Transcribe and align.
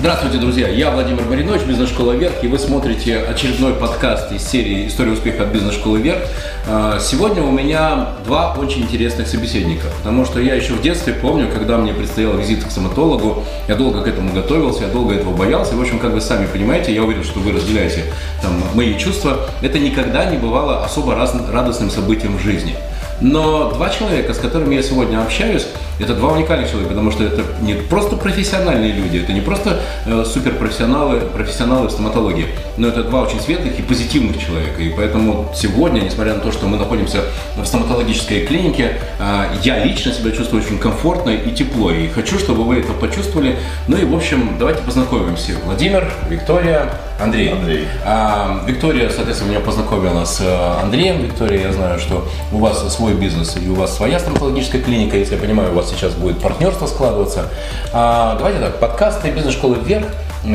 Здравствуйте, 0.00 0.38
друзья! 0.38 0.66
Я 0.66 0.92
Владимир 0.92 1.26
Маринович, 1.26 1.64
бизнес-школа 1.64 2.12
«Вверх», 2.12 2.42
и 2.42 2.48
вы 2.48 2.58
смотрите 2.58 3.18
очередной 3.18 3.74
подкаст 3.74 4.32
из 4.32 4.42
серии 4.42 4.88
«История 4.88 5.12
успеха 5.12 5.42
от 5.42 5.50
бизнес-школы 5.50 6.00
«Вверх». 6.00 6.22
А, 6.66 6.98
сегодня 6.98 7.42
у 7.42 7.50
меня 7.50 8.14
два 8.24 8.54
очень 8.54 8.80
интересных 8.84 9.28
собеседника, 9.28 9.88
потому 9.98 10.24
что 10.24 10.40
я 10.40 10.54
еще 10.54 10.72
в 10.72 10.80
детстве 10.80 11.12
помню, 11.12 11.50
когда 11.52 11.76
мне 11.76 11.92
предстоял 11.92 12.32
визит 12.38 12.64
к 12.64 12.70
стоматологу, 12.70 13.44
я 13.68 13.74
долго 13.74 14.00
к 14.00 14.08
этому 14.08 14.32
готовился, 14.32 14.84
я 14.84 14.88
долго 14.88 15.16
этого 15.16 15.36
боялся, 15.36 15.74
и, 15.74 15.76
в 15.76 15.82
общем, 15.82 15.98
как 15.98 16.12
вы 16.12 16.22
сами 16.22 16.46
понимаете, 16.46 16.94
я 16.94 17.02
уверен, 17.02 17.22
что 17.22 17.40
вы 17.40 17.52
разделяете 17.52 18.04
там, 18.40 18.52
мои 18.72 18.96
чувства, 18.96 19.50
это 19.60 19.78
никогда 19.78 20.24
не 20.24 20.38
бывало 20.38 20.82
особо 20.82 21.14
радостным 21.14 21.90
событием 21.90 22.38
в 22.38 22.40
жизни. 22.40 22.74
Но 23.20 23.70
два 23.70 23.90
человека, 23.90 24.32
с 24.32 24.38
которыми 24.38 24.74
я 24.74 24.82
сегодня 24.82 25.22
общаюсь, 25.22 25.66
это 25.98 26.14
два 26.14 26.32
уникальных 26.32 26.68
человека, 26.68 26.90
потому 26.90 27.10
что 27.10 27.24
это 27.24 27.42
не 27.60 27.74
просто 27.74 28.16
профессиональные 28.16 28.92
люди, 28.92 29.18
это 29.18 29.32
не 29.32 29.42
просто 29.42 29.80
э, 30.06 30.24
суперпрофессионалы, 30.24 31.20
профессионалы 31.20 31.88
в 31.88 31.90
стоматологии, 31.90 32.46
но 32.78 32.88
это 32.88 33.04
два 33.04 33.22
очень 33.22 33.38
светлых 33.40 33.78
и 33.78 33.82
позитивных 33.82 34.38
человека. 34.40 34.80
И 34.80 34.90
поэтому 34.90 35.52
сегодня, 35.54 36.00
несмотря 36.00 36.34
на 36.34 36.40
то, 36.40 36.52
что 36.52 36.66
мы 36.66 36.78
находимся 36.78 37.24
в 37.56 37.66
стоматологической 37.66 38.46
клинике, 38.46 38.98
э, 39.18 39.44
я 39.62 39.84
лично 39.84 40.12
себя 40.12 40.30
чувствую 40.30 40.62
очень 40.62 40.78
комфортно 40.78 41.30
и 41.30 41.50
тепло. 41.54 41.90
И 41.90 42.08
хочу, 42.08 42.38
чтобы 42.38 42.64
вы 42.64 42.78
это 42.78 42.92
почувствовали. 42.94 43.58
Ну 43.86 43.98
и, 43.98 44.04
в 44.04 44.14
общем, 44.14 44.56
давайте 44.58 44.82
познакомимся. 44.82 45.52
Владимир, 45.64 46.10
Виктория, 46.30 46.90
Андрей. 47.20 47.52
Андрей. 47.52 47.86
А, 48.04 48.62
Виктория, 48.66 49.10
соответственно, 49.10 49.50
меня 49.50 49.60
познакомила 49.60 50.24
с 50.24 50.40
э, 50.40 50.82
Андреем. 50.82 51.22
Виктория, 51.22 51.66
я 51.66 51.72
знаю, 51.72 51.98
что 51.98 52.26
у 52.50 52.58
вас 52.58 52.94
свой 52.94 53.14
бизнес 53.14 53.56
и 53.56 53.68
у 53.68 53.74
вас 53.74 53.94
своя 53.94 54.18
стоматологическая 54.18 54.80
клиника. 54.80 55.18
Если 55.18 55.34
я 55.34 55.40
понимаю, 55.40 55.72
у 55.72 55.74
вас 55.74 55.90
сейчас 55.90 56.14
будет 56.14 56.40
партнерство 56.40 56.86
складываться. 56.86 57.50
А, 57.92 58.36
давайте 58.36 58.60
так, 58.60 58.80
подкасты 58.80 59.30
бизнес-школы 59.30 59.76
«Вверх» 59.84 60.06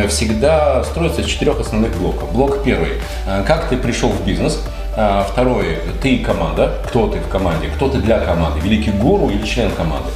всегда 0.09 0.83
строятся 0.83 1.21
из 1.21 1.27
четырех 1.27 1.59
основных 1.59 1.95
блоков. 1.97 2.31
Блок 2.33 2.63
первый. 2.63 2.93
А, 3.27 3.43
как 3.43 3.69
ты 3.69 3.77
пришел 3.77 4.09
в 4.09 4.25
бизнес? 4.25 4.59
А, 4.97 5.23
второй. 5.29 5.77
Ты 6.01 6.15
и 6.15 6.23
команда. 6.23 6.79
Кто 6.87 7.07
ты 7.07 7.19
в 7.19 7.27
команде? 7.27 7.67
Кто 7.75 7.89
ты 7.89 7.99
для 7.99 8.19
команды? 8.19 8.59
Великий 8.59 8.91
гуру 8.91 9.29
или 9.29 9.45
член 9.45 9.69
команды? 9.69 10.09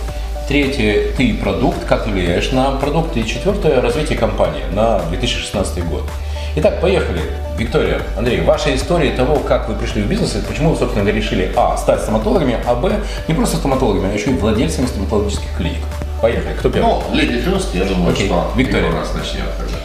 Третье, 0.48 1.12
ты 1.16 1.26
и 1.26 1.34
продукт, 1.34 1.86
как 1.86 2.06
ты 2.06 2.10
влияешь 2.10 2.52
на 2.52 2.72
продукт. 2.72 3.16
И 3.18 3.24
четвертое, 3.24 3.82
развитие 3.82 4.18
компании 4.18 4.64
на 4.74 4.98
2016 5.10 5.86
год. 5.86 6.02
Итак, 6.60 6.82
поехали. 6.82 7.22
Виктория, 7.58 8.02
Андрей, 8.18 8.42
ваша 8.42 8.76
история 8.76 9.12
того, 9.12 9.38
как 9.40 9.70
вы 9.70 9.76
пришли 9.76 10.02
в 10.02 10.08
бизнес, 10.08 10.36
и 10.36 10.40
почему 10.42 10.72
вы, 10.72 10.76
собственно, 10.76 11.08
решили, 11.08 11.54
а, 11.56 11.78
стать 11.78 12.02
стоматологами, 12.02 12.58
а, 12.68 12.76
б, 12.76 12.92
не 13.30 13.34
просто 13.34 13.56
стоматологами, 13.56 14.12
а 14.12 14.14
еще 14.14 14.32
и 14.32 14.34
владельцами 14.34 14.86
стоматологических 14.86 15.56
клиник. 15.56 15.80
Поехали. 16.22 16.54
Кто 16.60 16.70
первый? 16.70 16.86
Ну, 16.90 17.04
леди 17.16 17.40
Фюст, 17.40 17.74
я 17.74 17.86
думаю, 17.86 18.12
Окей. 18.12 18.26
что 18.28 18.52
Виктория. 18.58 18.90
у 18.90 18.94
нас 18.94 19.14
начнет 19.14 19.46
тогда. 19.58 19.78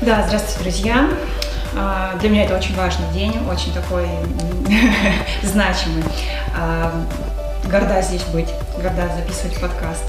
Да, 0.00 0.24
здравствуйте, 0.26 0.62
друзья. 0.64 1.08
А, 1.76 2.16
Для 2.18 2.28
меня 2.28 2.44
это 2.44 2.56
очень 2.56 2.74
важный 2.74 3.06
день, 3.14 3.34
очень 3.48 3.72
такой 3.72 4.08
значимый. 5.44 6.02
Горда 7.64 8.00
здесь 8.02 8.22
быть, 8.32 8.48
горда 8.76 9.10
записывать 9.14 9.60
подкаст 9.60 10.04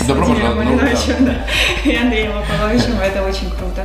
с 0.00 0.06
Добро 0.06 0.26
пожаловать. 0.26 0.68
Ну, 0.68 1.26
да, 1.26 1.34
и 1.84 1.94
Андреем 1.94 2.32
Лопововичем, 2.34 2.98
это 3.00 3.22
очень 3.22 3.48
круто. 3.50 3.84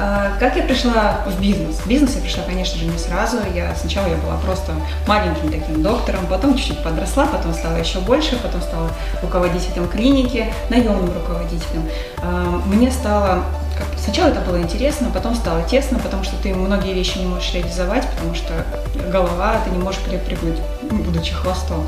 А, 0.00 0.32
Как 0.38 0.56
я 0.56 0.62
пришла 0.62 1.20
в 1.26 1.40
бизнес? 1.40 1.76
В 1.76 1.88
бизнес 1.88 2.14
я 2.14 2.20
пришла, 2.20 2.44
конечно 2.44 2.78
же, 2.78 2.84
не 2.84 2.96
сразу. 2.96 3.38
Я 3.52 3.74
сначала 3.74 4.06
я 4.06 4.16
была 4.16 4.36
просто 4.36 4.72
маленьким 5.08 5.50
таким 5.50 5.82
доктором, 5.82 6.26
потом 6.28 6.56
чуть-чуть 6.56 6.84
подросла, 6.84 7.26
потом 7.26 7.52
стала 7.52 7.76
еще 7.76 7.98
больше, 7.98 8.36
потом 8.36 8.62
стала 8.62 8.88
руководителем 9.20 9.88
клиники, 9.88 10.46
наемным 10.70 11.12
руководителем. 11.12 11.88
А, 12.22 12.62
Мне 12.66 12.90
стало 12.92 13.42
Сначала 13.96 14.30
это 14.30 14.40
было 14.40 14.60
интересно, 14.60 15.08
потом 15.12 15.34
стало 15.34 15.62
тесно, 15.62 15.98
потому 15.98 16.24
что 16.24 16.34
ты 16.42 16.54
многие 16.54 16.94
вещи 16.94 17.18
не 17.18 17.26
можешь 17.26 17.52
реализовать, 17.54 18.08
потому 18.10 18.34
что 18.34 18.52
голова, 19.10 19.60
ты 19.64 19.70
не 19.70 19.78
можешь 19.78 20.00
перепрыгнуть, 20.00 20.58
будучи 20.90 21.32
хвостом. 21.32 21.86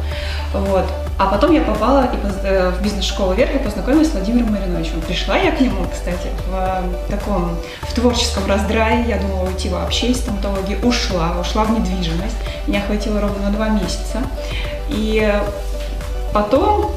Вот. 0.53 0.85
А 1.19 1.27
потом 1.27 1.53
я 1.53 1.63
попала 1.63 2.05
и 2.13 2.17
поз- 2.17 2.45
э, 2.45 2.71
в 2.71 2.83
бизнес-школу 2.83 3.35
вверх 3.35 3.55
и 3.55 3.59
познакомилась 3.59 4.09
с 4.09 4.13
Владимиром 4.13 4.53
Мариновичем. 4.53 5.01
Пришла 5.03 5.37
я 5.37 5.53
к 5.53 5.61
нему, 5.61 5.87
кстати, 5.93 6.29
в 6.49 6.55
э, 6.55 7.11
таком 7.11 7.57
в 7.83 7.93
творческом 7.93 8.47
раздрае. 8.47 9.05
Я 9.09 9.19
думала 9.19 9.47
уйти 9.47 9.69
вообще 9.69 10.09
из 10.09 10.19
стоматологии. 10.19 10.79
Ушла, 10.83 11.33
ушла 11.41 11.65
в 11.65 11.71
недвижимость. 11.71 12.37
Меня 12.67 12.81
хватило 12.81 13.21
ровно 13.21 13.51
два 13.51 13.69
месяца. 13.69 14.23
И 14.89 15.33
Потом 16.33 16.93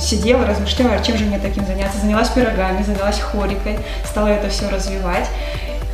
сидела, 0.00 0.46
размышляла, 0.46 1.02
чем 1.04 1.18
же 1.18 1.24
мне 1.24 1.38
таким 1.38 1.66
заняться. 1.66 1.98
Занялась 2.00 2.28
пирогами, 2.28 2.82
занялась 2.82 3.20
хорикой, 3.20 3.78
стала 4.06 4.28
это 4.28 4.48
все 4.48 4.68
развивать. 4.70 5.28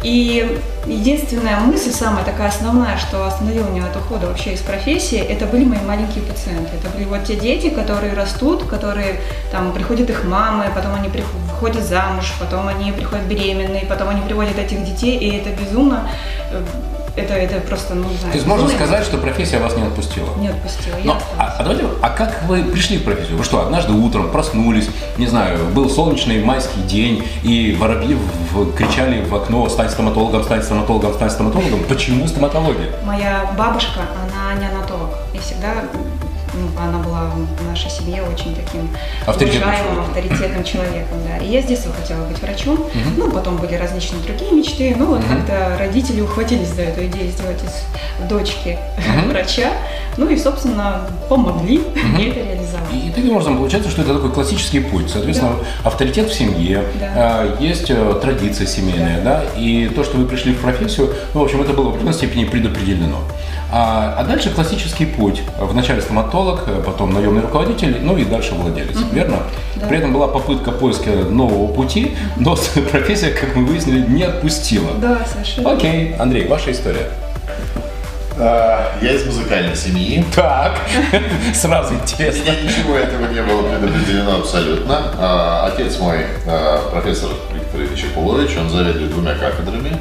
И 0.05 0.61
единственная 0.87 1.59
мысль, 1.61 1.91
самая 1.91 2.25
такая 2.25 2.49
основная, 2.49 2.99
что 2.99 3.27
остановила 3.27 3.67
меня 3.71 3.87
от 3.87 3.97
ухода 3.97 4.27
вообще 4.27 4.53
из 4.53 4.61
профессии, 4.61 5.17
это 5.17 5.47
были 5.47 5.65
мои 5.65 5.81
маленькие 5.81 6.23
пациенты. 6.23 6.77
Это 6.77 6.95
были 6.95 7.05
вот 7.05 7.25
те 7.25 7.37
дети, 7.37 7.71
которые 7.71 8.13
растут, 8.13 8.65
которые 8.65 9.21
там 9.51 9.73
приходят 9.73 10.11
их 10.11 10.25
мамы, 10.25 10.67
потом 10.75 10.95
они 10.95 11.09
выходят 11.09 11.83
замуж, 11.83 12.35
потом 12.39 12.69
они 12.69 12.93
приходят 12.93 13.25
беременные, 13.25 13.87
потом 13.87 14.11
они 14.11 14.21
приводят 14.21 14.59
этих 14.59 14.85
детей, 14.85 15.17
и 15.17 15.39
это 15.39 15.49
безумно, 15.59 16.07
э, 16.51 16.63
это, 17.17 17.35
это 17.35 17.61
просто, 17.61 17.95
ну 17.95 18.09
не 18.09 18.17
знаю. 18.17 18.33
То 18.33 18.37
есть 18.39 18.47
можно 18.47 18.65
безумно. 18.67 18.85
сказать, 18.87 19.05
что 19.05 19.19
профессия 19.19 19.59
вас 19.59 19.77
не 19.77 19.83
отпустила? 19.83 20.29
Не 20.39 20.49
отпустила, 20.49 20.97
Но, 21.05 21.19
а, 21.39 21.57
а 21.59 21.63
давайте, 21.63 21.85
а 22.03 22.11
как 22.11 22.43
вы 22.49 22.65
пришли 22.65 22.99
в 22.99 23.05
профессию? 23.05 23.37
Вы 23.39 23.45
что, 23.45 23.61
однажды 23.63 23.93
утром 23.93 24.31
проснулись, 24.31 24.89
не 25.19 25.27
знаю, 25.27 25.59
был 25.75 25.89
солнечный 25.89 26.43
майский 26.43 26.81
день, 26.83 27.25
и 27.43 27.77
воробьи 27.79 28.17
в- 28.53 28.73
кричали 28.75 29.23
в 29.25 29.35
окно 29.35 29.69
«Стань 29.69 29.91
стоматологом, 29.91 30.43
стань 30.45 30.63
стоматологом, 30.63 31.15
стань 31.15 31.31
стоматологом». 31.31 31.81
Почему 31.89 32.27
стоматология? 32.27 32.91
Моя 33.05 33.51
бабушка, 33.57 34.01
она 34.23 34.61
неонатолог. 34.61 35.11
И 35.33 35.39
всегда 35.39 35.73
ну, 36.55 36.81
она 36.81 36.99
была 36.99 37.31
в 37.61 37.67
нашей 37.67 37.91
семье 37.91 38.23
очень 38.23 38.55
таким 38.55 38.89
Авторитетным 39.27 39.69
уважаемым, 39.69 40.01
авторитетным 40.01 40.65
человеком. 40.65 41.19
Да. 41.29 41.45
И 41.45 41.51
я 41.51 41.63
с 41.63 41.67
детства 41.67 41.93
хотела 41.93 42.25
быть 42.27 42.41
врачом. 42.41 42.79
Ну, 43.17 43.31
потом 43.31 43.57
были 43.57 43.75
различные 43.75 44.23
другие 44.23 44.53
мечты. 44.53 44.95
Ну, 44.99 45.07
вот 45.07 45.21
Мгм. 45.21 45.29
как-то 45.39 45.77
родители 45.79 46.21
ухватились 46.21 46.69
за 46.69 46.83
эту 46.83 47.05
идею 47.07 47.31
сделать 47.31 47.61
из 47.63 48.29
дочки 48.29 48.79
Мгм. 48.99 49.29
врача. 49.31 49.73
Ну 50.17 50.29
и, 50.29 50.37
собственно, 50.39 51.09
помогли 51.29 51.83
мне 52.05 52.29
это 52.29 52.41
реализовать. 52.41 52.93
И 52.93 53.11
таким 53.15 53.33
образом 53.33 53.57
получается, 53.57 53.91
что 53.91 54.03
это 54.03 54.15
такой 54.15 54.31
классический 54.31 54.81
путь. 54.81 55.11
Соответственно, 55.11 55.57
авторитет 55.83 56.31
в 56.31 56.35
семье, 56.35 56.85
Да. 57.01 57.13
а, 57.17 57.57
есть 57.61 57.91
э, 57.91 58.19
традиция 58.23 58.67
семейная, 58.67 59.21
да. 59.23 59.45
и 59.57 59.89
то, 59.89 60.05
что 60.05 60.17
вы 60.17 60.27
пришли 60.27 60.53
в 60.53 60.61
профессию, 60.61 61.13
ну, 61.35 61.41
в 61.41 61.45
общем, 61.45 61.61
это 61.63 61.73
было 61.73 61.87
в 61.87 61.89
определенной 61.91 62.15
степени 62.15 62.45
предопределено. 62.45 63.19
А, 63.77 64.15
а 64.19 64.23
дальше 64.23 64.51
классический 64.51 65.05
путь. 65.05 65.43
Вначале 65.59 66.01
стоматолог, 66.01 66.63
э, 66.69 66.81
потом 66.87 67.13
наемный 67.13 67.43
руководитель, 67.43 67.99
ну 68.03 68.17
и 68.17 68.25
дальше 68.25 68.55
владелец, 68.55 68.97
верно? 69.11 69.39
Да. 69.75 69.89
При 69.89 69.99
этом 69.99 70.13
была 70.13 70.29
попытка 70.29 70.71
поиска 70.71 71.11
нового 71.11 71.67
пути, 71.73 72.17
но 72.37 72.57
профессия, 72.93 73.31
как 73.31 73.57
мы 73.57 73.65
выяснили, 73.65 74.07
не 74.07 74.23
отпустила. 74.23 74.93
Да, 74.99 75.23
совершенно. 75.27 75.73
Окей, 75.73 76.15
Андрей, 76.21 76.47
ваша 76.47 76.71
история. 76.71 77.11
А, 78.39 78.93
Я 79.03 79.13
из 79.13 79.27
музыкальной 79.27 79.75
семьи. 79.75 80.25
Так, 80.37 80.79
сразу 81.55 81.95
интересно. 81.95 82.53
И 82.53 82.67
ничего 82.69 82.95
этого 82.95 83.27
не 83.27 83.43
было 83.43 83.63
предопределено 83.63 84.37
абсолютно. 84.39 85.01
А, 85.19 85.67
Отец 85.73 85.99
мой, 85.99 86.19
а, 86.47 86.91
профессор 86.93 87.31
Виктор 87.53 87.81
Ильич 87.81 88.05
Акулович, 88.05 88.57
он 88.57 88.71
заведует 88.71 89.11
двумя 89.11 89.35
кафедрами. 89.35 89.99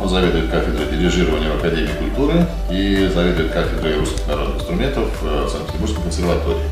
Он 0.00 0.08
заведует 0.08 0.50
кафедрой 0.50 0.86
дирижирования 0.86 1.52
в 1.52 1.56
Академии 1.56 1.92
культуры 1.98 2.46
и 2.70 3.10
заведует 3.12 3.52
кафедрой 3.52 3.98
русских 3.98 4.26
народных 4.26 4.56
инструментов 4.56 5.04
в 5.20 5.48
Санкт-Петербургской 5.48 6.02
консерватории. 6.02 6.68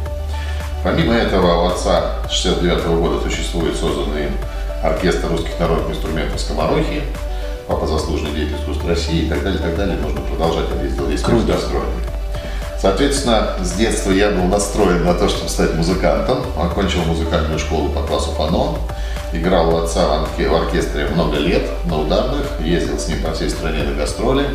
Помимо 0.83 1.15
этого, 1.15 1.63
у 1.63 1.67
отца 1.67 2.15
с 2.29 2.33
69 2.33 2.87
года 2.87 3.21
существует 3.21 3.77
созданный 3.77 4.27
им 4.27 4.33
оркестр 4.83 5.29
русских 5.29 5.59
народных 5.61 5.91
инструментов 5.91 6.41
«Скоморохи», 6.41 7.03
папа 7.69 7.87
заслуженный 7.87 8.33
деятель 8.33 8.57
искусств 8.57 8.87
России 8.87 9.27
и 9.27 9.29
так 9.29 9.43
далее, 9.43 9.61
и 9.61 9.63
так 9.63 9.77
далее. 9.77 9.99
Можно 10.01 10.23
продолжать, 10.23 10.73
он 10.73 10.83
ездил 10.83 11.07
весь 11.07 11.21
Круто. 11.21 11.43
с 11.43 11.47
гастролью. 11.47 11.90
Соответственно, 12.81 13.57
с 13.63 13.73
детства 13.73 14.11
я 14.11 14.31
был 14.31 14.45
настроен 14.45 15.05
на 15.05 15.13
то, 15.13 15.29
чтобы 15.29 15.51
стать 15.51 15.75
музыкантом. 15.75 16.39
Окончил 16.59 17.03
музыкальную 17.03 17.59
школу 17.59 17.91
по 17.91 18.01
классу 18.03 18.31
фано. 18.31 18.79
Играл 19.33 19.75
у 19.75 19.85
отца 19.85 20.07
в 20.07 20.13
орке- 20.25 20.49
в 20.49 20.55
оркестре 20.55 21.07
много 21.09 21.37
лет 21.37 21.63
на 21.85 21.99
ударных. 22.01 22.47
Ездил 22.61 22.99
с 22.99 23.07
ним 23.09 23.23
по 23.23 23.33
всей 23.33 23.51
стране 23.51 23.83
на 23.83 23.95
гастроли. 23.95 24.47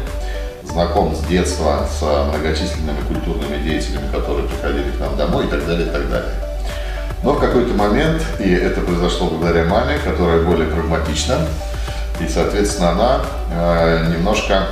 Знаком 0.63 1.15
с 1.15 1.19
детства 1.27 1.87
с 1.99 2.01
многочисленными 2.01 3.01
культурными 3.07 3.61
деятелями, 3.61 4.11
которые 4.11 4.47
приходили 4.47 4.89
к 4.89 4.99
нам 4.99 5.15
домой 5.15 5.45
и 5.45 5.47
так 5.47 5.65
далее, 5.67 5.87
и 5.87 5.91
так 5.91 6.09
далее. 6.09 6.31
Но 7.21 7.33
в 7.33 7.39
какой-то 7.39 7.73
момент, 7.75 8.23
и 8.39 8.51
это 8.51 8.81
произошло 8.81 9.27
благодаря 9.27 9.65
маме, 9.65 9.99
которая 10.03 10.41
более 10.41 10.67
прагматична, 10.67 11.37
и, 12.19 12.27
соответственно, 12.27 12.91
она 12.91 13.21
э, 13.51 14.13
немножко 14.15 14.67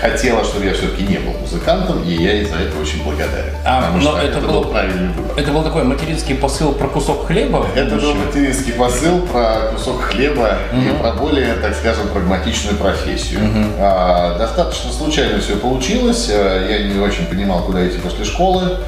хотела, 0.00 0.44
чтобы 0.44 0.66
я 0.66 0.74
все-таки 0.74 1.02
не 1.04 1.18
был 1.18 1.32
музыкантом, 1.40 2.02
и 2.04 2.12
я 2.12 2.32
ей 2.34 2.44
за 2.44 2.56
это 2.56 2.78
очень 2.78 3.02
благодарен. 3.02 3.54
А, 3.64 3.80
потому 3.82 3.96
но 3.98 4.10
что 4.10 4.18
это 4.18 4.38
это 4.38 4.40
был- 4.46 4.62
был 4.62 4.70
правильный 4.70 5.12
выбор. 5.12 5.38
Это 5.38 5.50
был 5.52 5.62
такой 5.62 5.84
материнский 5.84 6.34
посыл 6.34 6.72
про 6.72 6.88
кусок 6.88 7.26
хлеба? 7.26 7.66
Это 7.74 7.96
был 7.96 8.14
материнский 8.14 8.72
посыл 8.74 9.20
про 9.22 9.72
кусок 9.72 10.02
хлеба 10.02 10.58
и 10.72 11.00
про 11.00 11.12
более, 11.12 11.54
так 11.54 11.74
скажем, 11.74 12.08
прагматичную 12.08 12.76
профессию. 12.76 13.40
А, 13.78 14.36
достаточно 14.38 14.92
случайно 14.92 15.40
все 15.40 15.56
получилось. 15.56 16.28
А, 16.30 16.66
Я 16.68 16.82
не 16.88 16.98
очень 17.00 17.26
понимал, 17.26 17.62
куда 17.64 17.86
идти 17.86 17.98
после 17.98 18.24
школы. 18.24 18.78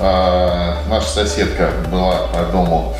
А, 0.00 0.78
наша 0.88 1.08
соседка 1.08 1.70
была 1.90 2.26
по 2.32 2.50
дому 2.50 2.94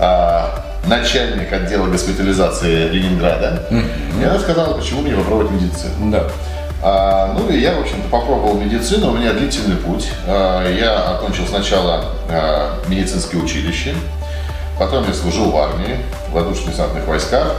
а, 0.00 0.64
начальник 0.86 1.52
отдела 1.52 1.86
госпитализации 1.86 2.88
Ленинграда. 2.88 3.64
И 4.20 4.24
она 4.24 4.38
сказала, 4.38 4.74
почему 4.74 5.02
мне 5.02 5.14
попробовать 5.14 5.50
медицину. 5.50 6.10
Да. 6.12 6.24
А, 6.82 7.34
ну 7.36 7.50
и 7.50 7.58
я, 7.58 7.74
в 7.74 7.80
общем-то, 7.80 8.08
попробовал 8.08 8.54
медицину. 8.54 9.10
У 9.10 9.16
меня 9.16 9.32
длительный 9.32 9.76
путь. 9.76 10.08
А, 10.26 10.68
я 10.70 11.16
окончил 11.16 11.46
сначала 11.46 12.04
а, 12.28 12.78
медицинское 12.88 13.38
училище, 13.38 13.94
потом 14.78 15.06
я 15.06 15.14
служил 15.14 15.50
в 15.50 15.56
армии, 15.56 15.98
в 16.28 16.32
воздушно-десантных 16.32 17.06
войсках. 17.06 17.56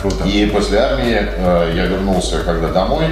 Круто. 0.00 0.24
И 0.24 0.46
после 0.46 0.78
армии 0.78 1.16
э, 1.16 1.72
я 1.76 1.86
вернулся 1.86 2.42
когда 2.42 2.68
домой. 2.68 3.06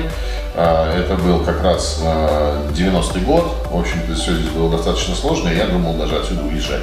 Э, 0.57 0.99
это 0.99 1.15
был 1.15 1.39
как 1.39 1.63
раз 1.63 2.01
э, 2.03 2.71
90-й 2.73 3.21
год. 3.21 3.69
В 3.71 3.79
общем-то, 3.79 4.15
все 4.15 4.35
здесь 4.35 4.51
было 4.51 4.71
достаточно 4.71 5.15
сложно, 5.15 5.51
и 5.51 5.57
я 5.57 5.67
думал 5.67 5.95
даже 5.95 6.17
отсюда 6.17 6.43
уезжать. 6.43 6.83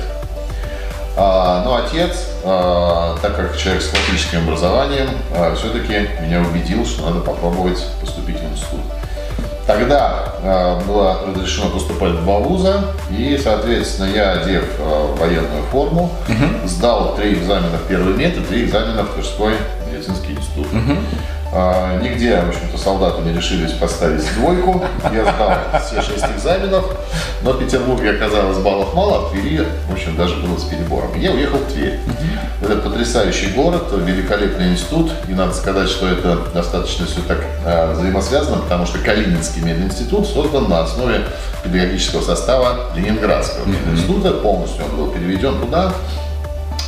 А, 1.20 1.64
но 1.66 1.84
отец, 1.84 2.30
э, 2.44 3.16
так 3.22 3.36
как 3.36 3.58
человек 3.58 3.82
с 3.82 3.88
классическим 3.88 4.44
образованием, 4.44 5.10
все-таки 5.56 6.08
меня 6.22 6.42
убедил, 6.42 6.86
что 6.86 7.08
надо 7.10 7.22
попробовать 7.22 7.84
поступить 8.00 8.40
в 8.40 8.44
институт. 8.44 8.82
Тогда 9.68 10.34
э, 10.42 10.82
было 10.88 11.24
разрешено 11.28 11.70
поступать 11.70 12.12
в 12.14 12.24
два 12.24 12.40
вуза, 12.40 12.84
и, 13.10 13.38
соответственно, 13.44 14.10
я, 14.16 14.32
одев 14.32 14.64
э, 14.80 15.16
военную 15.20 15.64
форму, 15.72 16.10
сдал 16.66 17.16
три 17.16 17.34
экзамена 17.34 17.78
в 17.78 17.88
первый 17.88 18.14
мед 18.14 18.38
и 18.38 18.42
три 18.42 18.64
экзамена 18.64 19.04
в 19.04 19.14
Тверской 19.14 19.56
медицинский 19.92 20.34
институт. 20.34 20.68
А, 21.54 22.00
нигде, 22.02 22.40
в 22.42 22.50
общем-то, 22.50 22.78
солдаты 22.78 23.22
не 23.22 23.34
решились 23.34 23.72
поставить 23.72 24.24
двойку. 24.36 24.84
Я 25.14 25.24
сдал 25.24 25.52
все 25.86 26.02
шесть 26.02 26.26
экзаменов, 26.36 26.86
но 27.42 27.54
в 27.54 27.60
Петербурге 27.60 28.12
оказалось 28.12 28.58
баллов 28.58 28.94
мало, 28.94 29.18
а 29.18 29.20
в 29.22 29.32
Твери, 29.32 29.66
в 29.90 29.94
общем, 29.94 30.16
даже 30.18 30.36
было 30.36 30.58
с 30.58 30.64
перебором. 30.64 31.18
Я 31.18 31.32
уехал 31.32 31.58
в 31.60 31.72
Тверь. 31.72 32.00
Это 32.62 32.76
потрясающий 32.78 33.52
город, 33.52 33.84
великолепный 33.92 34.70
институт, 34.70 35.12
и 35.28 35.34
надо 35.34 35.54
сказать, 35.54 35.90
что 35.90 36.08
это 36.08 36.38
достаточно 36.54 37.06
все 37.06 37.22
так 37.22 37.38
а, 37.66 37.94
взаимосвязано, 37.94 38.58
потому 38.58 38.86
что 38.86 38.98
Калининский 39.00 39.62
мединститут 39.62 40.28
создан 40.28 40.68
на 40.68 40.82
основе 40.82 41.22
педагогического 41.64 42.22
состава 42.22 42.92
Ленинградского 42.96 43.66
мединститута, 43.66 44.32
полностью 44.32 44.84
он 44.86 44.98
был 44.98 45.12
переведен 45.12 45.60
туда, 45.60 45.94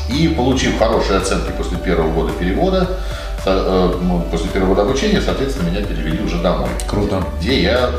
и 0.09 0.27
получив 0.29 0.79
хорошие 0.79 1.19
оценки 1.19 1.51
после 1.55 1.77
первого 1.77 2.11
года 2.11 2.33
перевода, 2.33 2.97
после 3.43 4.49
первого 4.53 4.81
обучения, 4.81 5.21
соответственно, 5.21 5.69
меня 5.69 5.85
перевели 5.85 6.23
уже 6.23 6.41
домой. 6.41 6.69
Круто. 6.87 7.23
Где 7.39 7.61
я, 7.61 7.89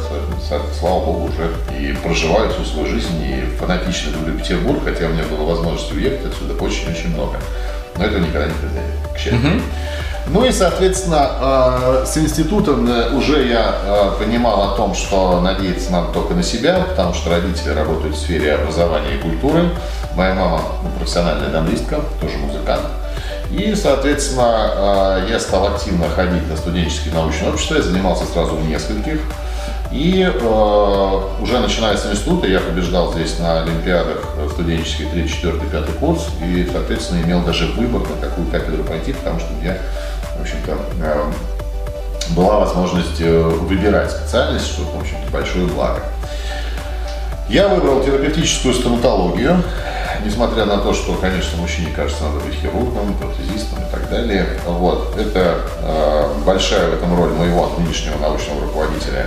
слава 0.79 1.05
богу, 1.05 1.29
уже 1.29 1.51
и 1.79 1.93
проживаю 1.95 2.51
всю 2.51 2.65
свою 2.65 2.87
жизнь, 2.87 3.23
и 3.23 3.57
фанатично 3.59 4.11
люблю 4.11 4.39
Петербург, 4.39 4.81
хотя 4.85 5.07
у 5.07 5.11
меня 5.11 5.25
была 5.25 5.45
возможность 5.45 5.93
уехать 5.93 6.27
отсюда 6.27 6.55
очень-очень 6.63 7.15
много. 7.15 7.39
Но 7.97 8.05
этого 8.05 8.21
никогда 8.21 8.47
не 8.47 8.55
произойдет, 8.55 9.15
к 9.15 9.19
счастью. 9.19 9.63
Ну 10.33 10.45
и, 10.45 10.53
соответственно, 10.53 11.31
э, 11.41 12.05
с 12.07 12.17
институтом 12.17 12.89
э, 12.89 13.17
уже 13.17 13.49
я 13.49 13.75
э, 13.85 14.11
понимал 14.19 14.73
о 14.73 14.77
том, 14.77 14.95
что 14.95 15.41
надеяться 15.41 15.91
надо 15.91 16.13
только 16.13 16.35
на 16.35 16.43
себя, 16.43 16.85
потому 16.89 17.15
что 17.15 17.31
родители 17.31 17.71
работают 17.71 18.15
в 18.15 18.19
сфере 18.19 18.55
образования 18.55 19.17
и 19.17 19.19
культуры. 19.19 19.71
Моя 20.15 20.35
мама 20.35 20.63
ну, 20.85 20.91
профессиональная 20.99 21.49
дамблистка, 21.49 22.01
тоже 22.21 22.37
музыкант. 22.39 22.83
И, 23.51 23.75
соответственно, 23.75 25.23
э, 25.27 25.31
я 25.31 25.41
стал 25.41 25.67
активно 25.75 26.09
ходить 26.09 26.49
на 26.49 26.57
студенческие 26.57 27.15
научные 27.15 27.51
общества, 27.51 27.77
я 27.77 27.83
занимался 27.83 28.25
сразу 28.25 28.55
в 28.55 28.69
нескольких. 28.69 29.21
И 29.91 30.23
э, 30.23 31.21
уже 31.41 31.59
начиная 31.59 31.97
с 31.97 32.07
института 32.07 32.47
я 32.47 32.61
побеждал 32.61 33.13
здесь 33.13 33.41
на 33.41 33.63
олимпиадах 33.63 34.25
студенческих 34.53 35.11
3, 35.11 35.29
4, 35.29 35.53
5 35.59 35.85
курс 35.99 36.29
и, 36.45 36.69
соответственно, 36.73 37.23
имел 37.23 37.43
даже 37.43 37.67
выбор, 37.67 38.03
на 38.03 38.29
какую 38.29 38.47
кафедру 38.47 38.85
пойти, 38.85 39.13
потому 39.13 39.41
что 39.41 39.53
меня, 39.55 39.79
в 40.39 40.43
общем-то, 40.43 40.79
э, 41.03 41.33
была 42.37 42.61
возможность 42.61 43.21
э, 43.21 43.43
выбирать 43.43 44.13
специальность, 44.13 44.67
что, 44.67 44.83
в 44.83 45.01
общем-то, 45.01 45.29
большое 45.33 45.67
благо. 45.67 46.03
Я 47.49 47.67
выбрал 47.67 48.05
терапевтическую 48.05 48.75
стоматологию, 48.75 49.61
несмотря 50.25 50.65
на 50.65 50.79
то, 50.79 50.93
что, 50.95 51.15
конечно, 51.15 51.59
мужчине 51.59 51.89
кажется, 51.95 52.25
надо 52.25 52.41
быть 52.45 52.55
хирургом, 52.55 53.15
протезистом 53.15 53.81
и 53.81 53.91
так 53.93 54.09
далее. 54.11 54.47
Вот. 54.67 55.17
Это 55.19 55.61
э, 55.83 56.29
большая 56.45 56.91
в 56.91 56.95
этом 56.95 57.17
роль 57.17 57.31
моего 57.31 57.71
нынешнего 57.79 58.19
научного 58.19 58.63
руководителя, 58.63 59.27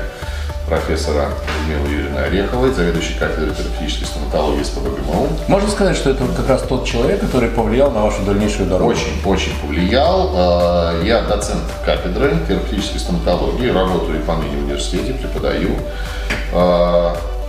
профессора 0.67 1.29
Людмилы 1.67 1.93
Юрьевны 1.93 2.17
Ореховой, 2.19 2.71
заведующей 2.71 3.15
кафедрой 3.19 3.53
терапевтической 3.53 4.07
стоматологии 4.07 4.63
СПБГМУ. 4.63 5.27
Можно 5.47 5.69
сказать, 5.69 5.95
что 5.97 6.09
это 6.11 6.25
как 6.25 6.47
раз 6.47 6.61
тот 6.63 6.85
человек, 6.85 7.19
который 7.19 7.49
повлиял 7.49 7.91
на 7.91 8.03
вашу 8.03 8.23
дальнейшую 8.23 8.69
дорогу? 8.69 8.91
Очень-очень 8.91 9.51
повлиял. 9.61 10.31
Э, 10.33 11.03
Я 11.05 11.21
доцент 11.23 11.63
кафедры 11.85 12.37
терапевтической 12.47 12.99
стоматологии, 12.99 13.69
работаю 13.69 14.19
и 14.19 14.23
поныне 14.23 14.57
в 14.57 14.63
университете, 14.63 15.13
преподаю. 15.13 15.71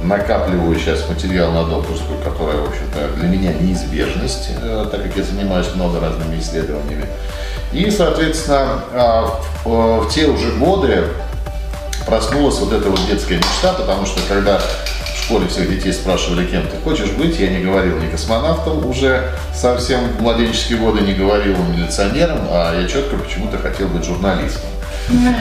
Э, 0.05 0.07
Накапливаю 0.07 0.79
сейчас 0.79 1.09
материал 1.09 1.53
на 1.53 1.65
докторскую, 1.65 2.19
которая, 2.23 2.59
в 2.59 2.69
общем-то, 2.69 3.17
для 3.17 3.29
меня 3.29 3.53
неизбежность, 3.53 4.51
э, 4.61 4.87
так 4.91 5.03
как 5.03 5.17
я 5.17 5.23
занимаюсь 5.23 5.67
много 5.75 6.01
разными 6.01 6.39
исследованиями. 6.39 7.07
И, 7.73 7.91
соответственно, 7.91 8.81
э, 8.93 9.23
в 9.65 10.05
в 10.05 10.11
те 10.11 10.27
уже 10.27 10.53
годы 10.53 11.05
проснулась 12.07 12.59
вот 12.59 12.73
эта 12.73 12.89
вот 12.91 13.01
детская 13.07 13.39
мечта, 13.39 13.73
потому 13.73 14.05
что 14.07 14.21
когда 14.29 14.59
в 14.59 15.25
школе 15.25 15.49
всех 15.49 15.71
детей 15.71 15.93
спрашивали, 15.93 16.47
кем 16.47 16.63
ты 16.67 16.77
хочешь 16.85 17.11
быть, 17.13 17.39
я 17.39 17.49
не 17.49 17.65
говорил 17.65 17.99
ни 17.99 18.09
космонавтом 18.11 18.87
уже 18.87 19.31
совсем 19.55 20.09
в 20.09 20.21
младенческие 20.21 20.79
годы, 20.79 21.01
не 21.01 21.15
говорил 21.15 21.57
милиционером, 21.57 22.41
а 22.51 22.79
я 22.79 22.87
четко 22.87 23.17
почему-то 23.17 23.57
хотел 23.57 23.89
быть 23.89 24.05
журналистом. 24.05 24.69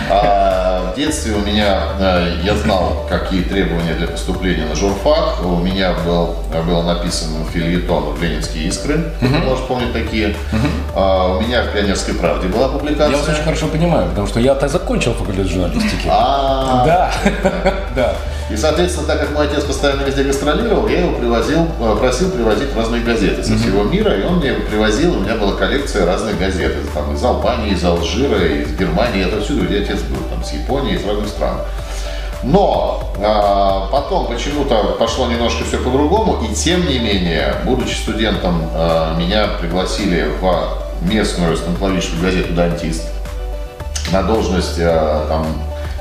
А 0.10 0.92
в 0.92 0.95
детстве 0.95 1.33
у 1.33 1.39
меня, 1.39 1.80
э, 2.00 2.38
я 2.44 2.56
знал, 2.56 3.06
какие 3.10 3.44
требования 3.44 3.94
для 3.94 4.07
поступления 4.07 4.65
на 4.65 4.75
журфак. 4.75 5.44
У 5.45 5.57
меня 5.57 5.94
был, 6.06 6.36
был 6.68 6.83
написан 6.83 7.30
фильетон 7.54 8.15
«Ленинские 8.21 8.65
искры», 8.67 9.12
ты 9.20 9.27
можешь 9.27 9.65
помнить 9.65 9.93
такие. 9.93 10.36
А, 10.96 11.38
У 11.38 11.41
меня 11.41 11.63
в 11.63 11.72
«Пионерской 11.74 12.13
правде» 12.13 12.48
была 12.48 12.67
публикация. 12.67 13.12
Я 13.12 13.17
вас 13.17 13.29
очень 13.29 13.43
хорошо 13.43 13.67
понимаю, 13.67 14.10
потому 14.10 14.27
что 14.27 14.39
я-то 14.39 14.67
закончил 14.67 15.13
факультет 15.13 15.48
журналистики. 15.48 16.08
А, 16.10 16.84
Да, 16.86 17.12
да. 17.96 18.13
И, 18.53 18.55
соответственно, 18.55 19.07
так 19.07 19.19
как 19.19 19.31
мой 19.31 19.48
отец 19.48 19.63
постоянно 19.63 20.03
везде 20.03 20.22
гастролировал, 20.24 20.88
я 20.88 21.00
его 21.00 21.17
привозил, 21.17 21.67
э, 21.79 21.95
просил 22.00 22.29
привозить 22.29 22.75
разные 22.75 23.01
газеты 23.01 23.43
со 23.43 23.57
всего 23.57 23.81
мира, 23.81 24.15
и 24.15 24.24
он 24.24 24.36
мне 24.36 24.53
привозил, 24.53 25.17
у 25.17 25.22
меня 25.22 25.33
была 25.33 25.53
коллекция 25.53 26.05
разных 26.05 26.38
газет, 26.38 26.75
там, 26.93 27.15
из 27.15 27.24
Албании, 27.24 27.74
из 27.74 27.83
Алжира, 27.83 28.45
из 28.45 28.77
Германии, 28.77 29.25
это 29.25 29.41
всюду, 29.41 29.65
где 29.65 29.79
отец 29.79 30.01
был, 30.01 30.24
там, 30.29 30.43
с 30.43 30.53
Японии, 30.53 30.93
из 30.93 31.03
разных 31.03 31.29
стран. 31.29 31.62
Но 32.43 33.15
а, 33.17 33.89
потом 33.91 34.27
почему-то 34.27 34.98
пошло 35.00 35.25
немножко 35.25 35.63
все 35.63 35.79
по-другому, 35.79 36.45
и 36.45 36.53
тем 36.53 36.88
не 36.88 37.00
менее, 37.00 37.55
будучи 37.65 37.95
студентом, 37.95 38.69
а, 38.75 39.17
меня 39.17 39.48
пригласили 39.60 40.29
в 40.39 41.12
местную 41.12 41.57
стоматологическую 41.57 42.22
газету 42.22 42.53
«Дантист» 42.53 43.10
на 44.12 44.22
должность 44.22 44.77
а, 44.79 45.25
там, 45.27 45.48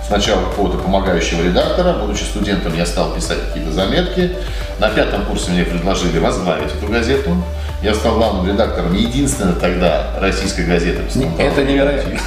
сначала 0.07 0.43
какого-то 0.45 0.79
помогающего 0.79 1.43
редактора. 1.43 1.95
Будучи 1.95 2.23
студентом, 2.23 2.75
я 2.75 2.87
стал 2.87 3.15
писать 3.15 3.39
какие-то 3.49 3.73
заметки. 3.73 4.37
На 4.79 4.89
пятом 4.89 5.25
курсе 5.25 5.51
мне 5.51 5.65
предложили 5.65 6.19
возглавить 6.19 6.73
эту 6.73 6.91
газету. 6.91 7.37
Я 7.83 7.95
стал 7.95 8.17
главным 8.17 8.47
редактором 8.47 8.95
единственной 8.95 9.55
тогда 9.55 10.07
российской 10.19 10.65
газеты. 10.65 11.03
Это 11.39 11.65
невероятно. 11.65 12.19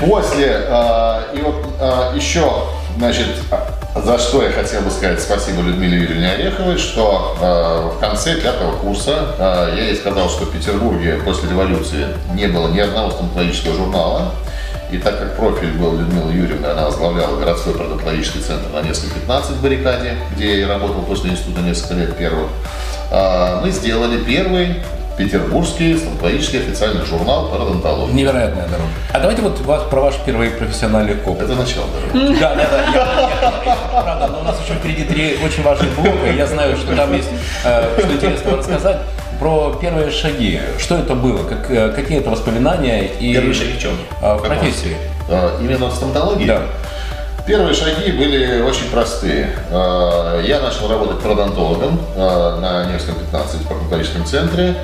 После, 0.00 0.66
э, 0.68 1.22
и 1.34 1.40
вот 1.40 1.66
э, 1.80 2.12
еще, 2.16 2.52
значит, 2.98 3.28
за 4.04 4.18
что 4.18 4.42
я 4.42 4.50
хотел 4.50 4.82
бы 4.82 4.90
сказать 4.90 5.22
спасибо 5.22 5.62
Людмиле 5.62 5.98
Юрьевне 5.98 6.30
Ореховой, 6.30 6.76
что 6.76 7.34
э, 7.40 7.96
в 7.96 7.98
конце 7.98 8.34
пятого 8.34 8.76
курса 8.76 9.34
э, 9.38 9.74
я 9.76 9.84
ей 9.84 9.96
сказал, 9.96 10.28
что 10.28 10.44
в 10.44 10.52
Петербурге 10.52 11.18
после 11.24 11.48
революции 11.48 12.08
не 12.34 12.46
было 12.46 12.68
ни 12.68 12.78
одного 12.78 13.10
стоматологического 13.10 13.74
журнала. 13.74 14.32
И 14.90 14.98
так 14.98 15.18
как 15.18 15.36
профиль 15.36 15.72
был 15.72 15.98
Людмила 15.98 16.30
Юрьевна, 16.30 16.72
она 16.72 16.84
возглавляла 16.86 17.36
городской 17.36 17.74
продонтологический 17.74 18.40
центр 18.40 18.68
на 18.72 18.82
несколько 18.82 19.14
15 19.16 19.50
в 19.52 19.62
баррикаде, 19.62 20.16
где 20.34 20.60
я 20.60 20.68
работал 20.68 21.02
после 21.02 21.30
института 21.30 21.60
несколько 21.60 21.94
лет 21.94 22.16
первых, 22.16 22.48
э, 23.10 23.60
мы 23.62 23.70
сделали 23.70 24.22
первый 24.22 24.76
петербургский 25.16 25.96
стоматологический 25.96 26.60
официальный 26.60 27.04
журнал 27.04 27.48
пародонтологии. 27.48 28.12
Невероятная 28.12 28.66
дорога. 28.68 28.90
А 29.12 29.18
давайте 29.18 29.42
вот 29.42 29.58
вас, 29.62 29.82
про 29.84 30.02
ваш 30.02 30.14
первый 30.24 30.50
профессиональный 30.50 31.16
опыт. 31.24 31.44
Это 31.44 31.54
начало 31.54 31.86
дороги. 32.12 32.38
Да, 32.38 32.54
да, 32.54 32.68
да. 32.92 34.02
Правда, 34.02 34.26
но 34.28 34.40
у 34.40 34.42
нас 34.44 34.60
еще 34.62 34.74
впереди 34.78 35.04
три 35.04 35.38
очень 35.44 35.62
важных 35.62 35.94
блока. 35.94 36.30
и 36.30 36.36
Я 36.36 36.46
знаю, 36.46 36.76
что 36.76 36.94
там 36.94 37.12
есть 37.14 37.30
э, 37.64 37.98
что 37.98 38.12
интересного 38.12 38.58
рассказать. 38.58 38.98
Про 39.40 39.76
первые 39.80 40.10
шаги. 40.10 40.60
Что 40.78 40.96
это 40.96 41.14
было? 41.14 41.42
Как, 41.46 41.70
э, 41.70 41.90
какие 41.94 42.18
это 42.20 42.30
воспоминания? 42.30 43.04
И, 43.20 43.32
Первые 43.34 43.54
шаги 43.54 43.72
в 43.72 43.78
чем? 43.80 43.92
э, 44.22 44.34
в 44.36 44.42
профессии. 44.42 44.96
А, 45.28 45.60
Именно 45.60 45.86
в 45.86 45.94
стоматологии? 45.94 46.46
Да. 46.46 46.62
Первые 47.46 47.74
шаги 47.74 48.10
были 48.12 48.60
очень 48.62 48.90
простые. 48.90 49.50
А, 49.70 50.40
Я 50.42 50.60
начал 50.60 50.88
работать 50.88 51.20
пародонтологом 51.20 52.00
а, 52.16 52.58
на 52.60 52.92
Невском 52.92 53.14
15 53.16 53.60
в 53.60 53.68
пародонтологическом 53.68 54.24
центре. 54.24 54.74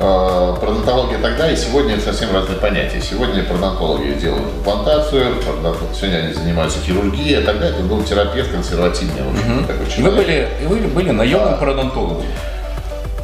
А, 0.00 0.54
Пародонтология 0.56 1.18
тогда 1.18 1.50
и 1.50 1.54
сегодня 1.56 1.94
это 1.94 2.04
совсем 2.04 2.32
разные 2.34 2.56
понятия. 2.58 3.00
Сегодня 3.02 3.44
пародонтологи 3.44 4.12
делают 4.14 4.44
имплантацию, 4.58 5.34
сегодня 5.94 6.16
они 6.18 6.32
занимаются 6.32 6.78
хирургией, 6.80 7.40
а 7.40 7.42
тогда 7.44 7.66
это 7.68 7.82
был 7.82 8.02
терапевт 8.02 8.50
консервативный, 8.52 9.20
общем, 9.30 9.64
такой 9.66 9.84
Вы 9.84 9.90
человек. 9.92 10.14
были, 10.14 10.48
и 10.62 10.66
вы 10.66 10.76
были 10.88 11.10
наемным 11.10 11.58
пародонтологом. 11.58 12.24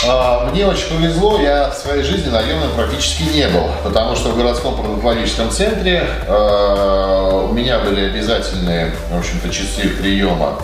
А, 0.06 0.50
Мне 0.50 0.66
очень 0.66 0.88
повезло, 0.88 1.40
я 1.40 1.70
в 1.70 1.74
своей 1.74 2.02
жизни 2.02 2.28
наемным 2.28 2.70
практически 2.72 3.22
не 3.22 3.48
был, 3.48 3.68
потому 3.82 4.16
что 4.16 4.30
в 4.30 4.36
городском 4.36 4.76
пародонтологическом 4.76 5.50
центре 5.50 6.06
а, 6.26 7.46
у 7.48 7.52
меня 7.52 7.78
были 7.78 8.06
обязательные, 8.06 8.92
в 9.10 9.18
общем-то, 9.18 9.48
часы 9.48 9.88
приема, 9.88 10.58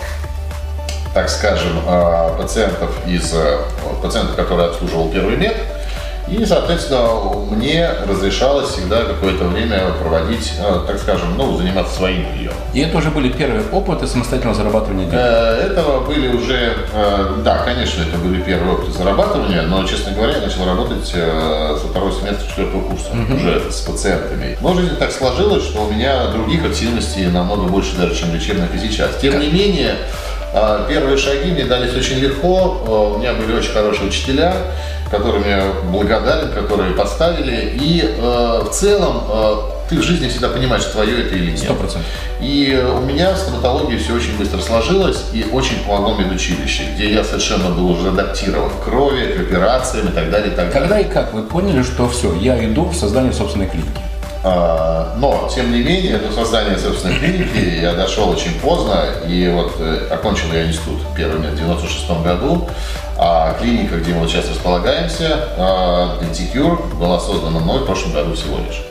так 1.13 1.29
скажем, 1.29 1.81
а, 1.87 2.37
пациентов 2.37 2.91
из 3.07 3.33
э, 3.33 3.57
пациентов, 4.01 4.35
которые 4.35 4.69
обслуживал 4.69 5.09
первый 5.09 5.37
мед. 5.37 5.57
И, 6.27 6.45
соответственно, 6.45 7.07
мне 7.51 7.89
разрешалось 8.07 8.69
всегда 8.69 9.03
какое-то 9.03 9.45
время 9.45 9.91
проводить, 10.01 10.53
э, 10.59 10.79
так 10.87 10.97
скажем, 10.99 11.35
ну, 11.37 11.57
заниматься 11.57 11.95
своим 11.95 12.25
приемом. 12.31 12.55
И 12.73 12.79
это 12.79 12.97
уже 12.97 13.09
были 13.09 13.29
первые 13.29 13.63
опыты 13.71 14.07
самостоятельного 14.07 14.55
зарабатывания 14.55 15.05
денег. 15.05 15.19
Э, 15.19 15.67
Этого 15.71 16.05
были 16.05 16.29
уже, 16.29 16.73
э, 16.93 17.35
да, 17.43 17.57
конечно, 17.59 18.01
это 18.03 18.17
были 18.17 18.41
первые 18.41 18.73
опыты 18.75 18.91
зарабатывания, 18.91 19.63
но, 19.63 19.83
честно 19.85 20.13
говоря, 20.13 20.35
я 20.37 20.41
начал 20.41 20.65
работать 20.65 21.05
со 21.07 21.75
второго 21.89 22.11
семестра 22.11 22.47
четвертого 22.47 22.81
курса 22.81 23.09
уже 23.35 23.71
с 23.71 23.81
пациентами. 23.81 24.57
Но 24.61 24.73
жизнь 24.73 24.95
так 24.97 25.11
сложилась, 25.11 25.63
что 25.63 25.83
у 25.85 25.91
меня 25.91 26.27
других 26.27 26.63
активностей 26.65 27.25
намного 27.27 27.63
больше 27.63 27.95
даже, 27.97 28.15
чем 28.15 28.33
лечебных 28.33 28.73
и 28.75 28.79
сейчас. 28.79 29.17
Тем 29.21 29.39
не 29.39 29.47
менее, 29.47 29.95
первые 30.87 31.17
шаги 31.17 31.51
мне 31.51 31.65
дались 31.65 31.93
очень 31.95 32.19
легко. 32.19 32.81
Э, 32.85 33.15
У 33.15 33.19
меня 33.19 33.33
были 33.33 33.53
очень 33.53 33.71
хорошие 33.71 34.07
учителя, 34.07 34.53
которым 35.09 35.47
я 35.47 35.63
благодарен, 35.91 36.51
которые 36.51 36.93
поставили. 36.93 37.77
И 37.81 38.01
э, 38.03 38.61
в 38.65 38.69
целом 38.71 39.23
ты 39.89 39.97
в 39.97 40.03
жизни 40.03 40.29
всегда 40.29 40.47
понимаешь, 40.47 40.85
твое 40.85 41.25
это 41.25 41.35
или 41.35 41.51
нет. 41.51 41.59
Сто 41.59 41.73
процентов. 41.73 42.09
И 42.39 42.81
у 42.95 43.01
меня 43.01 43.33
в 43.33 43.37
стоматологии 43.37 43.97
все 43.97 44.13
очень 44.13 44.37
быстро 44.37 44.61
сложилось 44.61 45.25
и 45.33 45.45
очень 45.51 45.83
помогло 45.85 46.15
медучилище, 46.15 46.83
где 46.95 47.11
я 47.13 47.25
совершенно 47.25 47.71
был 47.71 47.91
уже 47.91 48.07
адаптирован 48.07 48.69
к 48.69 48.85
крови, 48.85 49.33
к 49.33 49.41
операциям 49.41 50.07
и 50.07 50.11
так 50.13 50.31
далее. 50.31 50.53
И 50.53 50.55
так 50.55 50.71
Когда 50.71 50.87
далее. 50.87 51.09
и 51.09 51.11
как 51.11 51.33
вы 51.33 51.43
поняли, 51.43 51.83
что 51.83 52.07
все, 52.07 52.33
я 52.35 52.63
иду 52.65 52.85
в 52.85 52.95
создание 52.95 53.33
собственной 53.33 53.67
клиники? 53.67 53.89
А, 54.43 55.13
Но, 55.17 55.49
тем 55.53 55.71
не 55.71 55.81
менее, 55.83 56.17
до 56.17 56.31
создания 56.31 56.77
собственной 56.77 57.19
клиники 57.19 57.79
я 57.81 57.93
дошел 57.93 58.29
очень 58.29 58.59
поздно. 58.59 59.05
И 59.27 59.47
вот 59.49 59.73
э, 59.79 60.07
окончил 60.11 60.51
я 60.53 60.65
институт 60.65 60.99
первыми 61.15 61.47
в 61.47 61.55
96 61.55 62.09
году. 62.23 62.67
А 63.17 63.53
клиника, 63.61 63.97
где 63.97 64.13
мы 64.13 64.27
сейчас 64.27 64.49
располагаемся, 64.49 65.49
а, 65.57 66.17
Denticure, 66.21 66.95
была 66.95 67.19
создана 67.19 67.59
мной 67.59 67.79
в 67.79 67.85
прошлом 67.85 68.13
году 68.13 68.33
всего 68.33 68.57
лишь. 68.67 68.81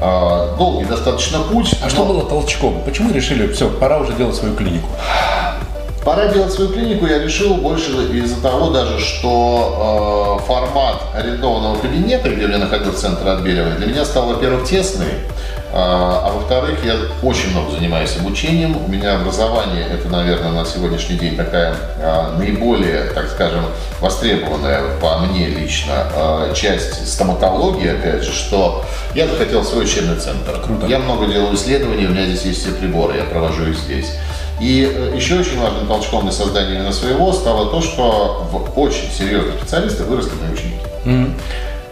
А, 0.00 0.56
Долгий 0.56 0.86
достаточно 0.86 1.40
путь. 1.40 1.74
А 1.82 1.90
что 1.90 2.04
но- 2.04 2.12
было 2.14 2.24
толчком? 2.24 2.80
Почему 2.84 3.12
решили, 3.12 3.52
все, 3.52 3.68
пора 3.68 3.98
уже 3.98 4.12
делать 4.14 4.34
свою 4.34 4.54
клинику? 4.56 4.88
Пора 6.04 6.26
делать 6.28 6.52
свою 6.52 6.70
клинику 6.70 7.06
я 7.06 7.18
решил 7.18 7.54
больше 7.54 7.90
из-за 8.12 8.42
того 8.42 8.68
даже, 8.68 8.98
что 9.00 10.38
э, 10.38 10.46
формат 10.46 11.00
арендованного 11.14 11.78
кабинета, 11.78 12.28
где 12.28 12.44
у 12.44 12.48
меня 12.48 12.58
находился 12.58 13.00
центр 13.00 13.26
отбеливания, 13.26 13.78
для 13.78 13.86
меня 13.86 14.04
стал, 14.04 14.26
во-первых, 14.26 14.68
тесный, 14.68 15.06
э, 15.06 15.14
а 15.72 16.30
во-вторых, 16.34 16.84
я 16.84 16.96
очень 17.22 17.52
много 17.52 17.70
занимаюсь 17.70 18.14
обучением. 18.18 18.76
У 18.84 18.86
меня 18.86 19.14
образование, 19.14 19.86
это, 19.86 20.10
наверное, 20.10 20.50
на 20.50 20.66
сегодняшний 20.66 21.16
день 21.16 21.36
такая 21.36 21.74
э, 21.98 22.36
наиболее, 22.36 23.04
так 23.14 23.30
скажем, 23.30 23.64
востребованная 24.00 24.82
по 25.00 25.20
мне 25.20 25.46
лично 25.46 26.06
э, 26.14 26.52
часть 26.54 27.10
стоматологии, 27.10 27.88
опять 27.88 28.24
же, 28.24 28.32
что 28.32 28.84
я 29.14 29.26
захотел 29.26 29.64
свой 29.64 29.84
учебный 29.84 30.16
центр. 30.16 30.60
Круто. 30.62 30.86
Я 30.86 30.98
много 30.98 31.24
делаю 31.26 31.54
исследований, 31.54 32.04
у 32.04 32.10
меня 32.10 32.26
здесь 32.26 32.42
есть 32.42 32.60
все 32.60 32.72
приборы, 32.72 33.16
я 33.16 33.24
провожу 33.24 33.68
их 33.68 33.78
здесь. 33.78 34.12
И 34.64 34.90
э, 34.90 35.12
еще 35.14 35.40
очень 35.40 35.60
важным 35.60 35.86
толчком 35.86 36.22
для 36.22 36.32
создания 36.32 36.76
именно 36.76 36.92
своего 36.92 37.34
стало 37.34 37.66
то, 37.66 37.82
что 37.82 38.48
в 38.50 38.78
очень 38.80 39.10
серьезных 39.10 39.56
специалистах 39.56 40.06
выросли 40.06 40.32
мои 40.40 40.52
ученики. 40.54 41.34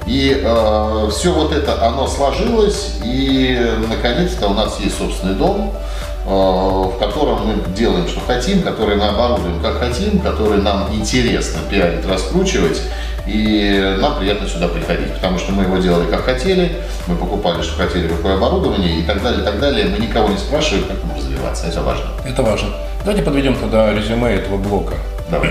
И 0.06 0.42
все 1.12 1.32
вот 1.32 1.52
это, 1.52 1.86
оно 1.86 2.06
сложилось, 2.08 2.94
и 3.04 3.56
э, 3.60 3.76
наконец-то 3.88 4.48
у 4.48 4.54
нас 4.54 4.80
есть 4.80 4.96
собственный 4.96 5.34
дом, 5.34 5.74
э, 6.24 6.28
в 6.30 6.98
котором 6.98 7.46
мы 7.46 7.74
делаем, 7.76 8.08
что 8.08 8.20
хотим, 8.20 8.62
который 8.62 8.96
мы 8.96 9.04
оборудуем, 9.04 9.60
как 9.60 9.78
хотим, 9.78 10.18
который 10.20 10.62
нам 10.62 10.88
интересно 10.94 11.60
пиарить, 11.70 12.06
раскручивать, 12.06 12.80
и 13.26 13.96
нам 14.00 14.18
приятно 14.18 14.48
сюда 14.48 14.68
приходить, 14.68 15.14
потому 15.14 15.38
что 15.38 15.52
мы 15.52 15.64
его 15.64 15.78
делали 15.78 16.10
как 16.10 16.24
хотели, 16.24 16.82
мы 17.06 17.16
покупали, 17.16 17.62
что 17.62 17.76
хотели, 17.76 18.08
какое 18.08 18.34
оборудование 18.34 19.00
и 19.00 19.02
так 19.02 19.22
далее, 19.22 19.42
и 19.42 19.44
так 19.44 19.60
далее. 19.60 19.86
Мы 19.86 19.98
никого 20.04 20.28
не 20.28 20.38
спрашиваем, 20.38 20.86
как 20.86 20.98
нам 21.04 21.16
развиваться, 21.16 21.66
это 21.66 21.82
важно. 21.82 22.06
Это 22.24 22.42
важно. 22.42 22.68
Давайте 23.04 23.22
подведем 23.22 23.56
тогда 23.56 23.92
резюме 23.92 24.34
этого 24.34 24.56
блока. 24.56 24.94
Давай. 25.32 25.50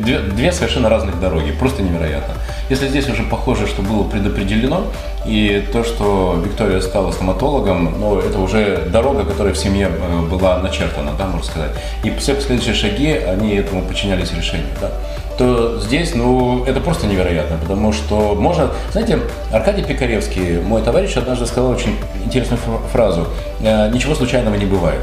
Две, 0.00 0.18
две 0.18 0.52
совершенно 0.52 0.88
разных 0.88 1.20
дороги, 1.20 1.52
просто 1.52 1.82
невероятно. 1.82 2.34
Если 2.68 2.88
здесь 2.88 3.08
уже 3.08 3.22
похоже, 3.22 3.66
что 3.68 3.82
было 3.82 4.02
предопределено, 4.02 4.82
и 5.24 5.64
то, 5.72 5.84
что 5.84 6.40
Виктория 6.44 6.80
стала 6.80 7.12
стоматологом, 7.12 8.00
ну, 8.00 8.18
это 8.18 8.38
уже 8.40 8.86
дорога, 8.86 9.24
которая 9.24 9.54
в 9.54 9.58
семье 9.58 9.88
э, 9.88 10.20
была 10.22 10.58
начертана, 10.58 11.12
да, 11.16 11.26
можно 11.26 11.44
сказать. 11.46 11.70
И 12.02 12.10
все 12.18 12.34
последующие 12.34 12.74
шаги, 12.74 13.12
они 13.12 13.54
этому 13.54 13.82
подчинялись 13.82 14.32
решению, 14.32 14.66
да. 14.80 14.90
То 15.38 15.78
здесь, 15.78 16.14
ну, 16.14 16.64
это 16.64 16.80
просто 16.80 17.06
невероятно, 17.06 17.58
потому 17.58 17.92
что 17.92 18.34
можно, 18.34 18.70
знаете, 18.90 19.20
Аркадий 19.52 19.82
Пикаревский, 19.82 20.60
мой 20.60 20.82
товарищ, 20.82 21.16
однажды 21.16 21.46
сказал 21.46 21.70
очень 21.70 21.96
интересную 22.24 22.58
фра- 22.58 22.88
фразу, 22.92 23.28
«Э, 23.60 23.88
ничего 23.92 24.14
случайного 24.16 24.56
не 24.56 24.66
бывает. 24.66 25.00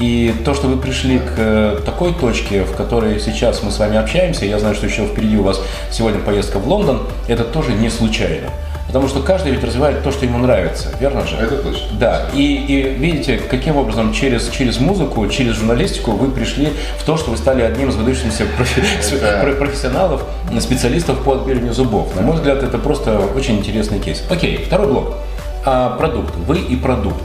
И 0.00 0.34
то, 0.46 0.54
что 0.54 0.66
вы 0.66 0.78
пришли 0.78 1.18
к 1.18 1.34
э, 1.36 1.78
такой 1.84 2.14
точке, 2.14 2.62
в 2.64 2.74
которой 2.74 3.20
сейчас 3.20 3.62
мы 3.62 3.70
с 3.70 3.78
вами 3.78 3.98
общаемся, 3.98 4.46
я 4.46 4.58
знаю, 4.58 4.74
что 4.74 4.86
еще 4.86 5.04
впереди 5.04 5.36
у 5.36 5.42
вас 5.42 5.60
сегодня 5.90 6.20
поездка 6.20 6.58
в 6.58 6.66
Лондон, 6.66 7.02
это 7.28 7.44
тоже 7.44 7.72
не 7.74 7.90
случайно. 7.90 8.48
Потому 8.86 9.08
что 9.08 9.20
каждый 9.20 9.52
ведь 9.52 9.62
развивает 9.62 10.02
то, 10.02 10.10
что 10.10 10.24
ему 10.24 10.38
нравится, 10.38 10.88
верно 10.98 11.24
же? 11.26 11.36
Это 11.36 11.58
точно. 11.58 11.86
Да, 11.98 12.26
и, 12.34 12.40
и 12.66 12.82
видите, 12.98 13.36
каким 13.36 13.76
образом 13.76 14.14
через, 14.14 14.48
через 14.48 14.80
музыку, 14.80 15.28
через 15.28 15.56
журналистику 15.56 16.12
вы 16.12 16.30
пришли 16.30 16.70
в 16.98 17.04
то, 17.04 17.18
что 17.18 17.30
вы 17.30 17.36
стали 17.36 17.60
одним 17.62 17.90
из 17.90 17.96
выдающихся 17.96 18.44
профи- 18.58 18.82
Это- 19.12 19.54
профессионалов, 19.58 20.24
специалистов 20.60 21.22
по 21.22 21.34
отбеливанию 21.34 21.74
зубов. 21.74 22.16
На 22.16 22.22
мой 22.22 22.36
взгляд, 22.36 22.62
это 22.62 22.78
просто 22.78 23.18
очень 23.36 23.58
интересный 23.58 24.00
кейс. 24.00 24.24
Окей, 24.30 24.56
второй 24.66 24.88
блок. 24.88 25.14
А, 25.66 25.90
продукт. 25.98 26.34
Вы 26.46 26.58
и 26.58 26.74
продукт. 26.74 27.22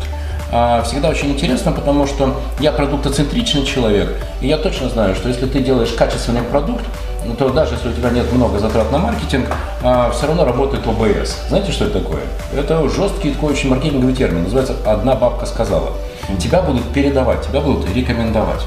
А, 0.51 0.81
всегда 0.83 1.09
очень 1.09 1.31
интересно, 1.31 1.71
потому 1.71 2.05
что 2.07 2.35
я 2.59 2.71
продуктоцентричный 2.71 3.65
человек, 3.65 4.15
и 4.41 4.47
я 4.47 4.57
точно 4.57 4.89
знаю, 4.89 5.15
что 5.15 5.29
если 5.29 5.45
ты 5.47 5.59
делаешь 5.59 5.91
качественный 5.91 6.43
продукт, 6.43 6.85
ну, 7.25 7.33
то 7.33 7.49
даже 7.49 7.73
если 7.73 7.89
у 7.89 7.93
тебя 7.93 8.11
нет 8.11 8.31
много 8.31 8.59
затрат 8.59 8.91
на 8.91 8.99
маркетинг, 8.99 9.47
а, 9.83 10.11
все 10.11 10.27
равно 10.27 10.45
работает 10.45 10.85
ОБС. 10.85 11.47
Знаете, 11.49 11.71
что 11.71 11.85
это 11.85 11.99
такое? 11.99 12.21
Это 12.55 12.87
жесткий 12.89 13.31
такой 13.31 13.53
очень 13.53 13.69
маркетинговый 13.69 14.13
термин, 14.13 14.43
называется 14.43 14.75
«одна 14.85 15.15
бабка 15.15 15.45
сказала». 15.45 15.91
Тебя 16.39 16.61
будут 16.61 16.83
передавать, 16.93 17.47
тебя 17.47 17.61
будут 17.61 17.93
рекомендовать. 17.93 18.61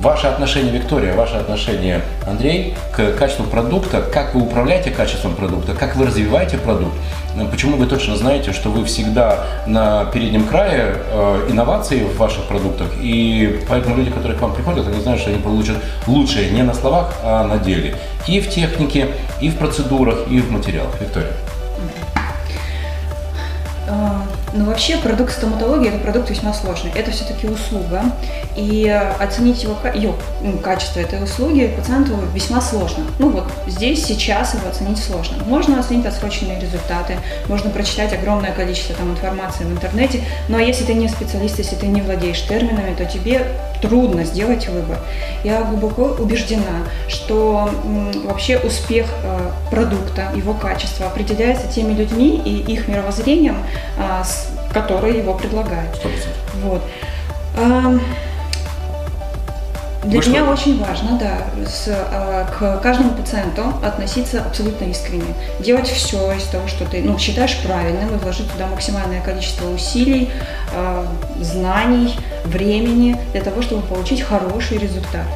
Ваше 0.00 0.28
отношение, 0.28 0.72
Виктория, 0.72 1.14
ваше 1.14 1.34
отношение, 1.34 2.02
Андрей, 2.24 2.74
к 2.92 3.14
качеству 3.14 3.44
продукта, 3.44 4.00
как 4.00 4.32
вы 4.32 4.42
управляете 4.42 4.92
качеством 4.92 5.34
продукта, 5.34 5.74
как 5.74 5.96
вы 5.96 6.06
развиваете 6.06 6.56
продукт, 6.56 6.94
э, 7.36 7.44
почему 7.50 7.76
вы 7.76 7.86
точно 7.86 8.16
знаете, 8.16 8.52
что 8.52 8.70
вы 8.70 8.84
всегда 8.84 9.44
на 9.66 10.04
переднем 10.04 10.46
крае 10.46 10.94
э, 10.94 11.48
инноваций 11.50 12.04
в 12.04 12.16
ваших 12.16 12.44
продуктах, 12.44 12.86
и 13.00 13.60
поэтому 13.68 13.96
люди, 13.96 14.10
которые 14.10 14.38
к 14.38 14.40
вам 14.40 14.54
приходят, 14.54 14.86
они 14.86 15.00
знают, 15.00 15.20
что 15.20 15.30
они 15.30 15.40
получат 15.40 15.78
лучшее 16.06 16.50
не 16.50 16.62
на 16.62 16.74
словах, 16.74 17.14
а 17.24 17.44
на 17.44 17.58
деле. 17.58 17.96
И 18.28 18.40
в 18.40 18.48
технике, 18.48 19.08
и 19.40 19.50
в 19.50 19.56
процедурах, 19.56 20.28
и 20.30 20.40
в 20.40 20.52
материалах. 20.52 20.94
Виктория. 21.00 21.32
Ну, 24.54 24.64
вообще, 24.64 24.96
продукт 24.96 25.32
стоматологии– 25.32 25.88
это 25.90 25.98
продукт 25.98 26.30
весьма 26.30 26.54
сложный. 26.54 26.90
Это 26.94 27.10
все-таки 27.10 27.46
услуга, 27.46 28.02
и 28.56 28.88
оценить 29.18 29.62
его, 29.62 29.76
ее, 29.94 30.14
качество 30.62 31.00
этой 31.00 31.22
услуги 31.22 31.72
пациенту 31.76 32.14
весьма 32.34 32.60
сложно. 32.60 33.04
Ну, 33.18 33.30
вот 33.30 33.44
здесь, 33.66 34.04
сейчас 34.04 34.54
его 34.54 34.68
оценить 34.68 34.98
сложно. 34.98 35.36
Можно 35.44 35.80
оценить 35.80 36.06
отсроченные 36.06 36.60
результаты, 36.60 37.18
можно 37.46 37.70
прочитать 37.70 38.12
огромное 38.12 38.52
количество 38.52 38.94
там, 38.94 39.10
информации 39.10 39.64
в 39.64 39.72
интернете, 39.72 40.22
но 40.48 40.58
если 40.58 40.84
ты 40.84 40.94
не 40.94 41.08
специалист, 41.08 41.58
если 41.58 41.76
ты 41.76 41.86
не 41.86 42.00
владеешь 42.00 42.40
терминами, 42.42 42.94
то 42.94 43.04
тебе 43.04 43.46
трудно 43.80 44.24
сделать 44.24 44.68
выбор. 44.68 44.98
Я 45.44 45.62
глубоко 45.62 46.16
убеждена, 46.18 46.84
что 47.08 47.70
вообще 48.24 48.58
успех 48.58 49.06
э, 49.22 49.50
продукта, 49.70 50.32
его 50.34 50.54
качество 50.54 51.06
определяется 51.06 51.68
теми 51.68 51.92
людьми 51.92 52.40
и 52.44 52.72
их 52.72 52.88
мировоззрением, 52.88 53.58
с, 54.24 54.50
которые 54.72 55.18
его 55.18 55.34
предлагают. 55.34 55.94
100%. 55.96 56.28
Вот. 56.62 56.82
Для 60.08 60.20
Вы 60.20 60.26
меня 60.28 60.42
что? 60.42 60.52
очень 60.52 60.82
важно, 60.82 61.18
да, 61.18 61.38
с, 61.68 61.86
э, 61.86 62.46
к 62.58 62.80
каждому 62.82 63.10
пациенту 63.10 63.74
относиться 63.82 64.40
абсолютно 64.40 64.86
искренне. 64.86 65.34
Делать 65.60 65.86
все 65.86 66.32
из 66.32 66.44
того, 66.44 66.66
что 66.66 66.86
ты 66.86 67.02
ну, 67.02 67.18
считаешь 67.18 67.58
правильным, 67.58 68.14
и 68.14 68.18
вложить 68.18 68.50
туда 68.50 68.66
максимальное 68.68 69.20
количество 69.20 69.68
усилий, 69.68 70.30
э, 70.72 71.06
знаний, 71.42 72.16
времени 72.46 73.18
для 73.32 73.42
того, 73.42 73.60
чтобы 73.60 73.82
получить 73.82 74.22
хороший 74.22 74.78
результат. 74.78 75.26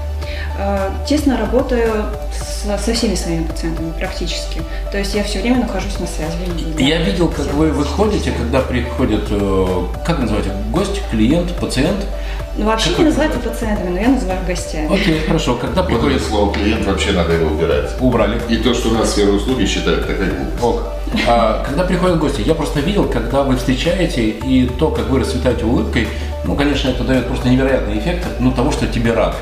Э, 0.58 0.90
Тесно 1.06 1.36
работаю 1.36 2.06
со, 2.32 2.78
со 2.78 2.94
всеми 2.94 3.14
своими 3.14 3.44
пациентами 3.44 3.92
практически. 3.92 4.62
То 4.90 4.96
есть 4.96 5.14
я 5.14 5.22
все 5.22 5.40
время 5.40 5.60
нахожусь 5.60 5.98
на 5.98 6.06
связи. 6.06 6.32
знаю, 6.46 6.88
Я 6.88 7.02
видел, 7.02 7.28
как 7.28 7.52
вы 7.52 7.70
выходите, 7.72 8.32
когда 8.32 8.60
приходит, 8.60 9.24
э, 9.30 9.86
как 10.06 10.18
называете, 10.18 10.50
гость, 10.70 11.02
клиент, 11.10 11.54
пациент. 11.56 12.06
Ну, 12.56 12.66
вообще 12.66 12.90
Как 12.90 12.98
не 12.98 13.06
это 13.06 13.38
пациентами, 13.38 13.90
но 13.90 13.98
я 13.98 14.08
называю 14.08 14.40
гостями. 14.46 14.94
Окей, 14.94 15.20
хорошо, 15.26 15.54
когда 15.54 15.82
Вот 15.82 15.90
это 15.90 15.98
приходит, 16.00 16.22
слово 16.22 16.52
клиент 16.52 16.84
вообще 16.86 17.12
надо 17.12 17.32
его 17.32 17.54
убирать. 17.54 17.90
убрали. 17.98 18.38
И 18.50 18.56
то, 18.56 18.74
что 18.74 18.90
у 18.90 18.92
нас 18.92 19.12
сфера 19.12 19.30
услуги 19.30 19.64
считают 19.64 20.06
такая 20.06 20.30
глупость. 20.30 20.62
Ок. 20.62 20.82
А, 21.26 21.64
когда 21.66 21.84
приходят 21.84 22.18
гости, 22.18 22.42
я 22.42 22.54
просто 22.54 22.80
видел, 22.80 23.08
когда 23.08 23.42
вы 23.42 23.56
встречаете, 23.56 24.28
и 24.28 24.66
то, 24.66 24.90
как 24.90 25.08
вы 25.08 25.20
расцветаете 25.20 25.64
улыбкой, 25.64 26.08
ну, 26.44 26.54
конечно, 26.54 26.88
это 26.90 27.04
дает 27.04 27.26
просто 27.26 27.48
невероятный 27.48 27.98
эффект, 27.98 28.26
ну, 28.38 28.52
того, 28.52 28.70
что 28.70 28.86
тебе 28.86 29.12
рады. 29.14 29.36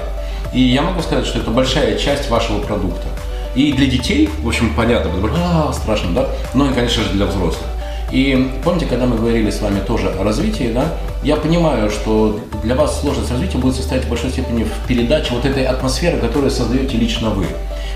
И 0.53 0.61
я 0.61 0.83
могу 0.83 1.01
сказать, 1.03 1.27
что 1.27 1.39
это 1.41 1.51
большая 1.51 1.97
часть 1.99 2.31
вашего 2.31 2.61
продукта. 2.61 3.07
И 3.55 3.73
для 3.73 3.87
детей, 3.87 4.31
в 4.43 4.49
общем, 4.49 4.73
понятно, 4.75 5.11
потому 5.11 5.29
что 5.29 5.37
«А, 5.41 5.73
страшно, 5.73 6.13
да? 6.15 6.29
Ну 6.55 6.71
и, 6.71 6.75
конечно 6.75 7.03
же, 7.03 7.11
для 7.11 7.27
взрослых. 7.27 7.65
И 8.11 8.51
помните, 8.65 8.87
когда 8.87 9.07
мы 9.07 9.17
говорили 9.17 9.51
с 9.51 9.61
вами 9.61 9.81
тоже 9.81 10.09
о 10.09 10.25
развитии, 10.25 10.73
да, 10.73 10.95
я 11.23 11.37
понимаю, 11.37 11.91
что 11.91 12.41
для 12.63 12.75
вас 12.75 13.01
сложность 13.01 13.31
развития 13.31 13.59
будет 13.59 13.77
состоять 13.77 14.05
в 14.05 14.09
большой 14.09 14.31
степени 14.31 14.65
в 14.65 14.89
передаче 14.89 15.35
вот 15.35 15.45
этой 15.45 15.65
атмосферы, 15.65 16.19
которую 16.19 16.51
создаете 16.51 16.97
лично 16.97 17.31
вы. 17.31 17.47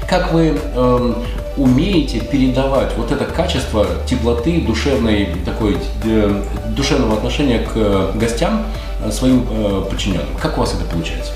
Как 0.08 0.32
вы 0.32 0.58
эм, 0.74 1.16
умеете 1.56 2.20
передавать 2.20 2.92
вот 2.96 3.10
это 3.10 3.24
качество 3.24 3.86
теплоты, 4.06 4.60
душевной, 4.60 5.28
такой, 5.44 5.78
э, 6.04 6.42
душевного 6.76 7.16
отношения 7.16 7.60
к 7.60 7.72
э, 7.74 8.12
гостям 8.14 8.66
э, 9.02 9.10
своим 9.10 9.46
э, 9.50 9.84
подчиненным? 9.90 10.36
Как 10.40 10.58
у 10.58 10.60
вас 10.60 10.74
это 10.74 10.84
получается? 10.84 11.32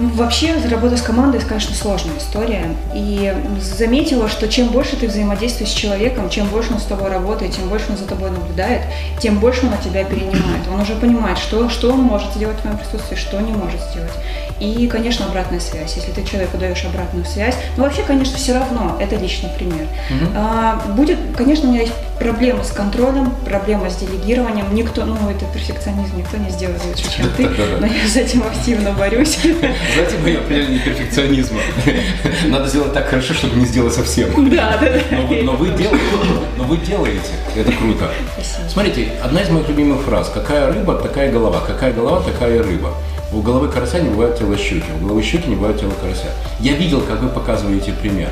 Ну, 0.00 0.10
Вообще, 0.10 0.54
работа 0.70 0.96
с 0.96 1.02
командой, 1.02 1.40
конечно, 1.46 1.74
сложная 1.74 2.16
история. 2.18 2.74
И 2.94 3.34
заметила, 3.60 4.28
что 4.28 4.48
чем 4.48 4.68
больше 4.68 4.96
ты 4.96 5.08
взаимодействуешь 5.08 5.70
с 5.70 5.74
человеком, 5.74 6.28
чем 6.30 6.48
больше 6.48 6.72
он 6.72 6.80
с 6.80 6.84
тобой 6.84 7.10
работает, 7.10 7.54
чем 7.54 7.68
больше 7.68 7.86
он 7.90 7.96
за 7.96 8.04
тобой 8.06 8.30
наблюдает, 8.30 8.82
тем 9.20 9.38
больше 9.38 9.66
он 9.66 9.74
от 9.74 9.82
тебя 9.82 10.04
перенимает. 10.04 10.66
Он 10.72 10.80
уже 10.80 10.94
понимает, 10.94 11.38
что, 11.38 11.68
что 11.68 11.92
он 11.92 12.00
может 12.00 12.32
сделать 12.34 12.58
в 12.58 12.60
твоем 12.62 12.78
присутствии, 12.78 13.16
что 13.16 13.40
не 13.40 13.52
может 13.52 13.80
сделать. 13.90 14.12
И, 14.60 14.86
конечно, 14.86 15.26
обратная 15.26 15.60
связь. 15.60 15.96
Если 15.96 16.12
ты 16.12 16.24
человеку 16.24 16.56
даешь 16.56 16.82
обратную 16.84 17.26
связь, 17.26 17.54
ну 17.76 17.84
вообще, 17.84 18.02
конечно, 18.02 18.36
все 18.36 18.54
равно, 18.54 18.96
это 19.00 19.16
личный 19.16 19.50
пример. 19.50 19.86
А, 20.34 20.82
будет, 20.96 21.18
конечно, 21.36 21.68
у 21.68 21.72
меня 21.72 21.82
есть 21.82 21.92
проблемы 22.18 22.64
с 22.64 22.70
контролем, 22.70 23.30
проблемы 23.44 23.90
с 23.90 23.96
делегированием. 23.96 24.74
Никто, 24.74 25.04
ну, 25.04 25.16
это 25.28 25.44
перфекционизм, 25.52 26.16
никто 26.16 26.36
не 26.38 26.50
сделает 26.50 26.82
лучше, 26.84 27.04
чем 27.14 27.30
ты, 27.36 27.48
но 27.80 27.86
я 27.86 28.08
с 28.08 28.16
этим 28.16 28.42
активно 28.42 28.92
борюсь. 28.92 29.38
Знаете, 29.94 30.18
мое 30.22 30.38
определение 30.38 30.78
перфекционизма. 30.80 31.60
Надо 32.48 32.68
сделать 32.68 32.92
так 32.92 33.08
хорошо, 33.08 33.34
чтобы 33.34 33.56
не 33.56 33.66
сделать 33.66 33.94
совсем. 33.94 34.28
Да, 34.56 34.78
да, 34.80 34.88
да. 34.88 35.00
Но 35.10 35.26
вы, 35.26 35.42
но 35.42 35.52
вы 35.52 35.66
делаете, 35.70 36.04
но 36.56 36.64
вы 36.64 36.76
делаете. 36.78 37.32
Это 37.54 37.72
круто. 37.72 38.10
Спасибо. 38.34 38.68
Смотрите, 38.68 39.08
одна 39.22 39.42
из 39.42 39.50
моих 39.50 39.68
любимых 39.68 40.02
фраз. 40.02 40.30
Какая 40.32 40.72
рыба, 40.72 40.94
такая 40.96 41.30
голова. 41.30 41.60
Какая 41.60 41.92
голова, 41.92 42.22
такая 42.22 42.62
рыба. 42.62 42.92
У 43.32 43.40
головы 43.42 43.68
карася 43.68 44.00
не 44.00 44.08
бывает 44.08 44.38
тела 44.38 44.56
щуки, 44.56 44.84
у 45.00 45.04
головы 45.04 45.22
щуки 45.22 45.48
не 45.48 45.56
бывает 45.56 45.80
тела 45.80 45.92
карася. 46.00 46.28
Я 46.60 46.72
видел, 46.74 47.00
как 47.00 47.20
вы 47.22 47.28
показываете 47.28 47.92
пример. 47.92 48.28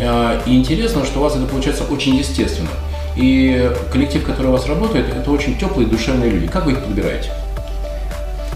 А, 0.00 0.40
И 0.46 0.56
интересно, 0.56 1.04
что 1.04 1.20
у 1.20 1.22
вас 1.22 1.36
это 1.36 1.44
получается 1.46 1.84
очень 1.84 2.16
естественно. 2.16 2.70
И 3.16 3.70
коллектив, 3.92 4.24
который 4.24 4.46
у 4.46 4.52
вас 4.52 4.66
работает, 4.66 5.06
это 5.14 5.30
очень 5.30 5.58
теплые, 5.58 5.88
душевные 5.88 6.30
люди. 6.30 6.46
Как 6.46 6.64
вы 6.66 6.72
их 6.72 6.80
подбираете? 6.80 7.30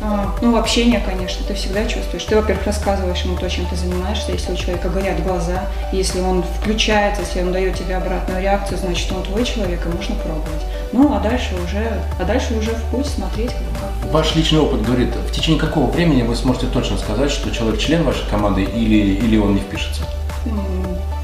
А, 0.02 0.34
Ну, 0.40 0.56
общение, 0.56 1.00
конечно, 1.04 1.44
ты 1.46 1.54
всегда 1.54 1.84
чувствуешь. 1.86 2.24
Ты, 2.24 2.36
во-первых, 2.36 2.66
рассказываешь 2.66 3.22
ему 3.22 3.36
то, 3.36 3.48
чем 3.48 3.66
ты 3.66 3.76
занимаешься. 3.76 4.32
Если 4.32 4.52
у 4.52 4.56
человека 4.56 4.88
горят 4.88 5.22
глаза, 5.22 5.66
если 5.92 6.20
он 6.20 6.42
включается, 6.42 7.22
если 7.22 7.42
он 7.42 7.52
дает 7.52 7.78
тебе 7.78 7.96
обратную 7.96 8.42
реакцию, 8.42 8.78
значит, 8.78 9.10
он 9.12 9.22
твой 9.22 9.44
человек, 9.44 9.84
и 9.86 9.88
можно 9.88 10.14
пробовать. 10.16 10.62
Ну, 10.92 11.14
а 11.14 11.20
дальше 11.20 11.54
уже, 11.64 12.02
а 12.20 12.24
дальше 12.24 12.54
уже 12.54 12.72
в 12.72 12.82
путь 12.90 13.06
смотреть, 13.06 13.50
как, 13.50 13.60
как 14.02 14.12
Ваш 14.12 14.34
личный 14.34 14.60
опыт 14.60 14.82
говорит, 14.82 15.14
в 15.14 15.32
течение 15.32 15.60
какого 15.60 15.90
времени 15.90 16.22
вы 16.22 16.34
сможете 16.34 16.66
точно 16.66 16.98
сказать, 16.98 17.30
что 17.30 17.50
человек 17.50 17.80
член 17.80 18.02
вашей 18.02 18.28
команды 18.28 18.62
или, 18.62 19.14
или 19.14 19.36
он 19.38 19.54
не 19.54 19.60
впишется? 19.60 20.02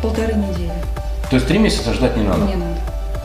полторы 0.00 0.32
недели. 0.34 0.72
То 1.28 1.36
есть 1.36 1.48
три 1.48 1.58
месяца 1.58 1.92
ждать 1.92 2.16
не 2.16 2.22
надо? 2.22 2.44
Не 2.44 2.54
надо. 2.54 2.78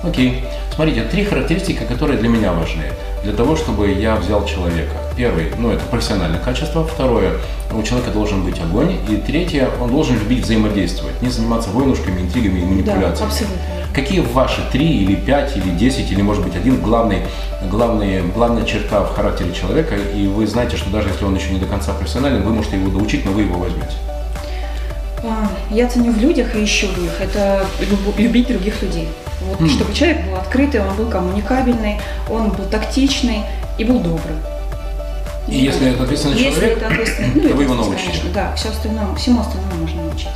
Окей. 0.03 0.43
Смотрите, 0.73 1.03
три 1.03 1.23
характеристики, 1.23 1.83
которые 1.83 2.19
для 2.19 2.29
меня 2.29 2.51
важны. 2.51 2.85
Для 3.23 3.33
того, 3.33 3.55
чтобы 3.55 3.91
я 3.91 4.15
взял 4.15 4.45
человека. 4.45 4.95
Первый, 5.15 5.51
ну, 5.59 5.71
это 5.71 5.83
профессиональное 5.85 6.39
качество. 6.39 6.83
Второе, 6.85 7.33
у 7.71 7.83
человека 7.83 8.09
должен 8.11 8.43
быть 8.43 8.59
огонь. 8.59 8.97
И 9.09 9.15
третье, 9.17 9.69
он 9.79 9.91
должен 9.91 10.17
любить 10.17 10.43
взаимодействовать, 10.43 11.21
не 11.21 11.29
заниматься 11.29 11.69
войнушками, 11.69 12.21
интригами 12.21 12.59
и 12.59 12.65
манипуляциями. 12.65 13.15
Да, 13.19 13.25
абсолютно. 13.25 13.57
Какие 13.93 14.21
ваши 14.21 14.61
три 14.71 14.87
или 15.03 15.13
пять 15.13 15.55
или 15.55 15.69
десять 15.69 16.11
или 16.11 16.23
может 16.23 16.43
быть 16.43 16.55
один 16.55 16.81
главный, 16.81 17.19
главный, 17.69 18.23
главная 18.23 18.65
черта 18.65 19.03
в 19.03 19.13
характере 19.15 19.53
человека, 19.53 19.93
и 19.95 20.25
вы 20.25 20.47
знаете, 20.47 20.77
что 20.77 20.89
даже 20.89 21.09
если 21.09 21.25
он 21.25 21.35
еще 21.35 21.51
не 21.51 21.59
до 21.59 21.67
конца 21.67 21.93
профессионален, 21.93 22.41
вы 22.41 22.51
можете 22.53 22.77
его 22.77 22.89
доучить, 22.89 23.23
но 23.23 23.31
вы 23.31 23.41
его 23.41 23.59
возьмете. 23.59 23.93
А, 25.23 25.47
Я 25.69 25.87
ценю 25.87 26.11
в 26.11 26.17
людях 26.17 26.55
и 26.55 26.63
ищу 26.63 26.87
в 26.87 26.97
них. 26.97 27.11
Это 27.21 27.67
люб- 27.79 28.17
любить 28.17 28.47
других 28.47 28.81
людей. 28.81 29.07
Вот, 29.47 29.61
М. 29.61 29.69
Чтобы 29.69 29.93
человек 29.93 30.25
был 30.25 30.35
открытый, 30.37 30.81
он 30.81 30.95
был 30.95 31.05
коммуникабельный, 31.05 31.99
он 32.31 32.49
был 32.49 32.65
тактичный 32.65 33.43
и 33.77 33.83
был 33.83 33.99
добрый. 33.99 34.35
И 35.47 35.57
если 35.57 35.91
это 35.91 36.03
ответственный 36.03 36.37
Если 36.37 36.59
человек, 36.59 36.77
это 36.77 36.87
ответственный, 36.87 37.31
ну, 37.35 37.49
то 37.49 37.55
вы 37.55 37.63
его 37.63 37.73
научите. 37.73 38.03
конечно, 38.05 38.29
Да, 38.33 38.55
все 38.55 38.69
остальное, 38.69 39.15
всему 39.15 39.41
остальному 39.41 39.75
можно 39.75 40.01
научить. 40.03 40.29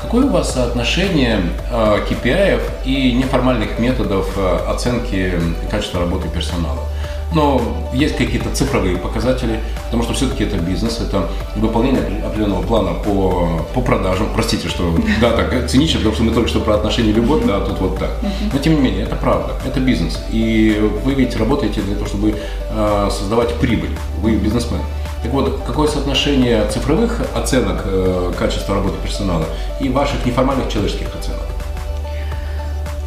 Какое 0.00 0.26
у 0.26 0.28
вас 0.30 0.52
соотношение 0.52 1.40
э, 1.70 2.06
KPI 2.08 2.60
и 2.84 3.12
неформальных 3.12 3.78
методов 3.78 4.28
э, 4.36 4.58
оценки 4.68 5.32
качества 5.70 6.00
работы 6.00 6.28
персонала? 6.28 6.84
Но 7.34 7.60
есть 7.92 8.16
какие-то 8.16 8.50
цифровые 8.54 8.96
показатели, 8.96 9.60
потому 9.84 10.02
что 10.02 10.14
все-таки 10.14 10.44
это 10.44 10.56
бизнес, 10.56 11.00
это 11.00 11.28
выполнение 11.56 12.00
опре- 12.02 12.24
определенного 12.26 12.62
плана 12.62 12.94
по, 12.94 13.66
по 13.74 13.80
продажам. 13.80 14.28
Простите, 14.34 14.68
что 14.68 14.94
да, 15.20 15.32
так 15.32 15.68
цинично, 15.68 15.98
потому 15.98 16.14
что 16.14 16.24
мы 16.24 16.32
только 16.32 16.48
что 16.48 16.60
про 16.60 16.74
отношения 16.74 17.10
и 17.10 17.12
любовь, 17.12 17.44
да, 17.44 17.60
тут 17.60 17.80
вот 17.80 17.98
так. 17.98 18.10
Но 18.52 18.58
тем 18.58 18.76
не 18.76 18.80
менее, 18.80 19.02
это 19.02 19.16
правда, 19.16 19.52
это 19.66 19.78
бизнес. 19.80 20.18
И 20.30 20.80
вы 21.04 21.14
ведь 21.14 21.36
работаете 21.36 21.80
для 21.82 21.94
того, 21.94 22.06
чтобы 22.06 22.34
э, 22.70 23.08
создавать 23.10 23.54
прибыль. 23.54 23.96
Вы 24.22 24.36
бизнесмен. 24.36 24.80
Так 25.22 25.32
вот, 25.32 25.60
какое 25.66 25.88
соотношение 25.88 26.64
цифровых 26.70 27.20
оценок 27.34 27.82
э, 27.84 28.32
качества 28.38 28.76
работы 28.76 28.94
персонала 29.02 29.44
и 29.80 29.88
ваших 29.88 30.24
неформальных 30.24 30.68
человеческих 30.68 31.08
оценок? 31.14 31.47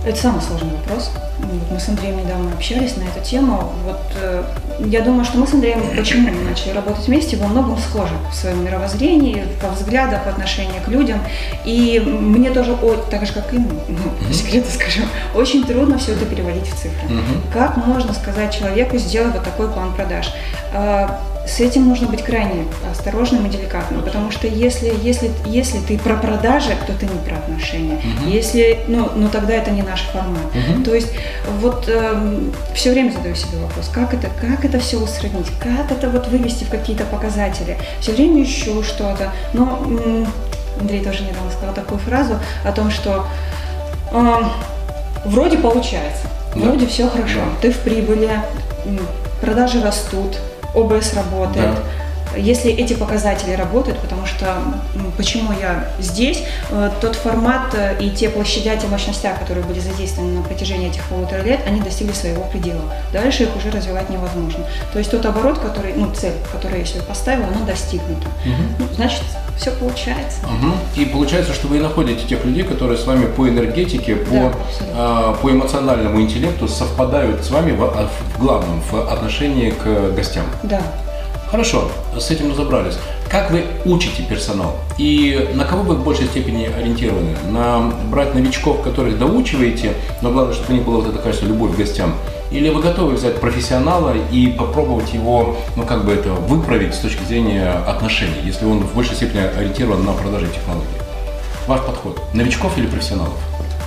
Это 0.03 0.17
самый 0.19 0.41
сложный 0.41 0.71
вопрос. 0.77 1.11
Вот 1.39 1.71
мы 1.71 1.79
с 1.79 1.87
Андреем 1.87 2.17
недавно 2.17 2.51
общались 2.53 2.97
на 2.97 3.03
эту 3.03 3.23
тему. 3.23 3.71
Вот 3.85 4.01
э, 4.19 4.43
я 4.87 5.01
думаю, 5.01 5.25
что 5.25 5.37
мы 5.37 5.45
с 5.45 5.53
Андреем 5.53 5.95
почему 5.95 6.29
мы 6.31 6.49
начали 6.49 6.71
работать 6.71 7.07
вместе, 7.07 7.37
во 7.37 7.47
многом 7.47 7.77
схожи 7.77 8.13
в 8.31 8.35
своем 8.35 8.63
мировоззрении, 8.65 9.45
во 9.61 9.69
взглядах, 9.69 10.25
в 10.25 10.27
отношении 10.27 10.79
к 10.83 10.87
людям. 10.87 11.19
И 11.65 11.99
мне 11.99 12.49
тоже, 12.49 12.73
о- 12.73 12.95
так 13.11 13.27
же 13.27 13.33
как 13.33 13.53
и 13.53 13.57
ему, 13.57 13.69
ну, 13.87 14.27
по 14.27 14.33
секрету 14.33 14.71
скажу, 14.71 15.01
очень 15.35 15.63
трудно 15.65 15.99
все 15.99 16.13
это 16.13 16.25
переводить 16.25 16.67
в 16.67 16.75
цифры. 16.75 17.07
Как 17.53 17.77
можно 17.77 18.13
сказать 18.13 18.55
человеку, 18.57 18.97
сделай 18.97 19.29
вот 19.31 19.43
такой 19.43 19.67
план 19.69 19.93
продаж? 19.93 20.33
Э, 21.43 21.47
с 21.47 21.59
этим 21.59 21.87
нужно 21.87 22.07
быть 22.07 22.23
крайне 22.23 22.65
осторожным 22.89 23.45
и 23.45 23.49
деликатным, 23.49 24.03
потому 24.03 24.31
что 24.31 24.47
если, 24.47 24.93
если, 25.03 25.31
если 25.45 25.79
ты 25.79 25.97
про 25.97 26.15
продажи, 26.15 26.69
то 26.87 26.93
ты 26.93 27.05
не 27.05 27.19
про 27.27 27.37
отношения. 27.37 27.95
Угу. 27.95 28.29
Если, 28.29 28.79
ну, 28.87 29.09
ну 29.15 29.29
тогда 29.29 29.53
это 29.53 29.71
не 29.71 29.81
наш 29.81 30.01
формат. 30.01 30.45
Угу. 30.45 30.83
То 30.83 30.95
есть 30.95 31.11
вот 31.59 31.87
э, 31.87 31.91
эм, 31.91 32.53
все 32.73 32.91
время 32.91 33.11
задаю 33.11 33.35
себе 33.35 33.57
вопрос, 33.59 33.89
как 33.93 34.13
это, 34.13 34.29
как 34.39 34.65
это 34.65 34.79
все 34.79 34.97
усреднить, 34.97 35.47
как 35.59 35.91
это 35.91 36.09
вот 36.09 36.27
вывести 36.27 36.63
в 36.63 36.69
какие-то 36.69 37.05
показатели. 37.05 37.77
Все 37.99 38.13
время 38.13 38.43
ищу 38.43 38.83
что-то. 38.83 39.31
Но 39.53 39.83
Андрей 40.79 41.03
тоже 41.03 41.23
недавно 41.23 41.51
сказал 41.51 41.73
такую 41.73 41.99
фразу 41.99 42.39
о 42.63 42.71
том, 42.71 42.91
что 42.91 43.25
э, 44.11 44.43
вроде 45.25 45.57
получается, 45.57 46.27
да. 46.55 46.61
вроде 46.61 46.87
все 46.87 47.07
хорошо, 47.07 47.39
да. 47.39 47.61
ты 47.61 47.71
в 47.71 47.79
прибыли, 47.79 48.29
продажи 49.41 49.81
растут, 49.81 50.37
ОБС 50.73 51.13
работает. 51.13 51.75
Да 51.75 52.00
если 52.37 52.71
эти 52.71 52.93
показатели 52.93 53.53
работают, 53.53 53.99
потому 53.99 54.25
что 54.25 54.57
почему 55.17 55.51
я 55.59 55.89
здесь, 55.99 56.43
э, 56.69 56.89
тот 57.01 57.15
формат 57.15 57.73
э, 57.73 57.97
и 57.99 58.09
те 58.09 58.29
площадя, 58.29 58.75
те 58.77 58.87
мощности, 58.87 59.29
которые 59.39 59.65
были 59.65 59.79
задействованы 59.79 60.39
на 60.39 60.41
протяжении 60.41 60.89
этих 60.89 61.03
полутора 61.05 61.41
лет, 61.41 61.61
они 61.65 61.81
достигли 61.81 62.13
своего 62.13 62.43
предела. 62.43 62.81
Дальше 63.13 63.43
их 63.43 63.55
уже 63.55 63.71
развивать 63.71 64.09
невозможно. 64.09 64.65
То 64.93 64.99
есть 64.99 65.11
тот 65.11 65.25
оборот, 65.25 65.59
который, 65.59 65.93
ну, 65.95 66.11
цель, 66.13 66.33
которую 66.51 66.79
я 66.79 66.85
себе 66.85 67.01
поставила, 67.01 67.47
она 67.47 67.65
достигнута. 67.65 68.27
Угу. 68.45 68.63
Ну, 68.79 68.87
значит, 68.95 69.21
все 69.57 69.71
получается. 69.71 70.39
Угу. 70.43 71.01
И 71.01 71.05
получается, 71.05 71.53
что 71.53 71.67
вы 71.67 71.79
находите 71.79 72.25
тех 72.27 72.43
людей, 72.45 72.63
которые 72.63 72.97
с 72.97 73.05
вами 73.05 73.25
по 73.25 73.47
энергетике, 73.47 74.15
по, 74.15 74.31
да, 74.31 74.51
а, 74.95 75.33
по 75.33 75.51
эмоциональному 75.51 76.21
интеллекту 76.21 76.67
совпадают 76.67 77.43
с 77.43 77.51
вами 77.51 77.71
в, 77.71 77.83
а, 77.83 78.09
в 78.09 78.39
главном, 78.39 78.81
в 78.81 79.11
отношении 79.11 79.71
к 79.71 80.11
гостям. 80.15 80.45
Да. 80.63 80.81
Хорошо, 81.51 81.91
с 82.17 82.31
этим 82.31 82.49
разобрались. 82.49 82.97
Как 83.29 83.51
вы 83.51 83.65
учите 83.83 84.23
персонал? 84.23 84.77
И 84.97 85.49
на 85.53 85.65
кого 85.65 85.83
вы 85.83 85.95
в 85.95 86.03
большей 86.03 86.27
степени 86.27 86.63
ориентированы? 86.65 87.35
На 87.49 87.91
брать 88.09 88.33
новичков, 88.33 88.81
которых 88.81 89.19
доучиваете, 89.19 89.93
но 90.21 90.31
главное, 90.31 90.53
чтобы 90.53 90.71
у 90.71 90.75
них 90.77 90.85
была 90.85 90.97
вот 90.99 91.09
эта, 91.09 91.17
кажется, 91.17 91.45
любовь 91.45 91.73
к 91.73 91.77
гостям? 91.77 92.13
Или 92.51 92.69
вы 92.69 92.81
готовы 92.81 93.15
взять 93.15 93.41
профессионала 93.41 94.15
и 94.31 94.47
попробовать 94.47 95.13
его, 95.13 95.57
ну 95.75 95.85
как 95.85 96.05
бы 96.05 96.13
это, 96.13 96.31
выправить 96.31 96.95
с 96.95 96.99
точки 96.99 97.23
зрения 97.25 97.69
отношений, 97.85 98.39
если 98.45 98.63
он 98.63 98.79
в 98.79 98.95
большей 98.95 99.15
степени 99.15 99.41
ориентирован 99.41 100.05
на 100.05 100.13
продажи 100.13 100.47
технологий? 100.47 100.87
Ваш 101.67 101.81
подход. 101.81 102.21
Новичков 102.33 102.77
или 102.77 102.87
профессионалов? 102.87 103.33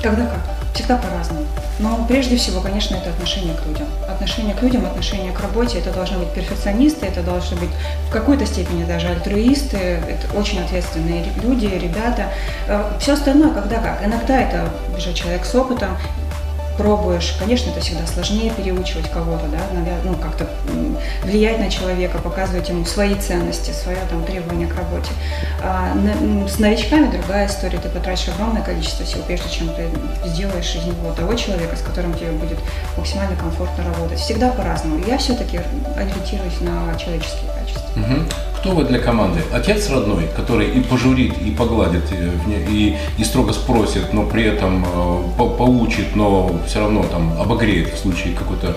Когда 0.04 0.26
как? 0.26 0.40
Всегда 0.74 0.98
по-разному. 0.98 1.46
Но 1.78 2.04
прежде 2.06 2.36
всего, 2.36 2.60
конечно, 2.60 2.94
это 2.94 3.08
отношение 3.08 3.54
к 3.54 3.64
людям. 3.64 3.86
Отношение 4.06 4.54
к 4.54 4.60
людям, 4.60 4.84
отношение 4.84 5.32
к 5.32 5.40
работе. 5.40 5.78
Это 5.78 5.92
должны 5.92 6.18
быть 6.18 6.30
перфекционисты, 6.34 7.06
это 7.06 7.22
должны 7.22 7.56
быть 7.56 7.70
в 8.10 8.12
какой-то 8.12 8.44
степени 8.44 8.84
даже 8.84 9.08
альтруисты, 9.08 9.78
это 9.78 10.36
очень 10.36 10.60
ответственные 10.60 11.24
люди, 11.42 11.64
ребята. 11.64 12.26
Э, 12.68 12.92
Все 13.00 13.14
остальное, 13.14 13.54
когда 13.54 13.78
как. 13.80 14.04
Иногда 14.04 14.38
это 14.38 14.68
уже 14.94 15.14
человек 15.14 15.46
с 15.46 15.54
опытом, 15.54 15.96
пробуешь, 16.76 17.36
конечно, 17.38 17.70
это 17.70 17.80
всегда 17.80 18.06
сложнее 18.06 18.50
переучивать 18.50 19.10
кого-то, 19.10 19.46
да, 19.46 19.58
ну, 20.04 20.14
как-то 20.14 20.48
влиять 21.22 21.58
на 21.58 21.70
человека, 21.70 22.18
показывать 22.18 22.68
ему 22.68 22.84
свои 22.84 23.14
ценности, 23.14 23.70
свое 23.70 23.98
там 24.10 24.24
требование 24.24 24.66
к 24.66 24.76
работе. 24.76 25.10
А 25.62 25.94
с 26.48 26.58
новичками 26.58 27.10
другая 27.10 27.46
история, 27.46 27.78
ты 27.78 27.88
потратишь 27.88 28.28
огромное 28.28 28.62
количество 28.62 29.04
сил, 29.06 29.22
прежде 29.26 29.48
чем 29.50 29.68
ты 29.68 29.88
сделаешь 30.28 30.74
из 30.74 30.84
него 30.84 31.12
того 31.12 31.34
человека, 31.34 31.76
с 31.76 31.82
которым 31.82 32.14
тебе 32.14 32.32
будет 32.32 32.58
максимально 32.96 33.36
комфортно 33.36 33.84
работать. 33.84 34.18
Всегда 34.18 34.50
по-разному. 34.50 35.02
Я 35.06 35.18
все-таки 35.18 35.60
ориентируюсь 35.96 36.60
на 36.60 36.98
человеческие 36.98 37.50
качества. 37.58 37.88
Угу. 37.96 38.28
Кто 38.58 38.70
вы 38.70 38.84
для 38.84 38.98
команды? 38.98 39.40
Отец 39.52 39.90
родной, 39.90 40.26
который 40.34 40.70
и 40.70 40.80
пожурит, 40.80 41.36
и 41.38 41.50
погладит, 41.50 42.04
э, 42.12 42.30
и, 42.70 42.96
и 43.18 43.24
строго 43.24 43.52
спросит, 43.52 44.12
но 44.14 44.24
при 44.24 44.44
этом 44.44 44.84
э, 44.84 45.22
по 45.36 45.50
поучит, 45.50 46.16
но 46.16 46.50
все 46.66 46.80
равно 46.80 47.02
там 47.04 47.40
обогреет 47.40 47.94
в 47.94 47.98
случае 47.98 48.34
какой-то 48.34 48.76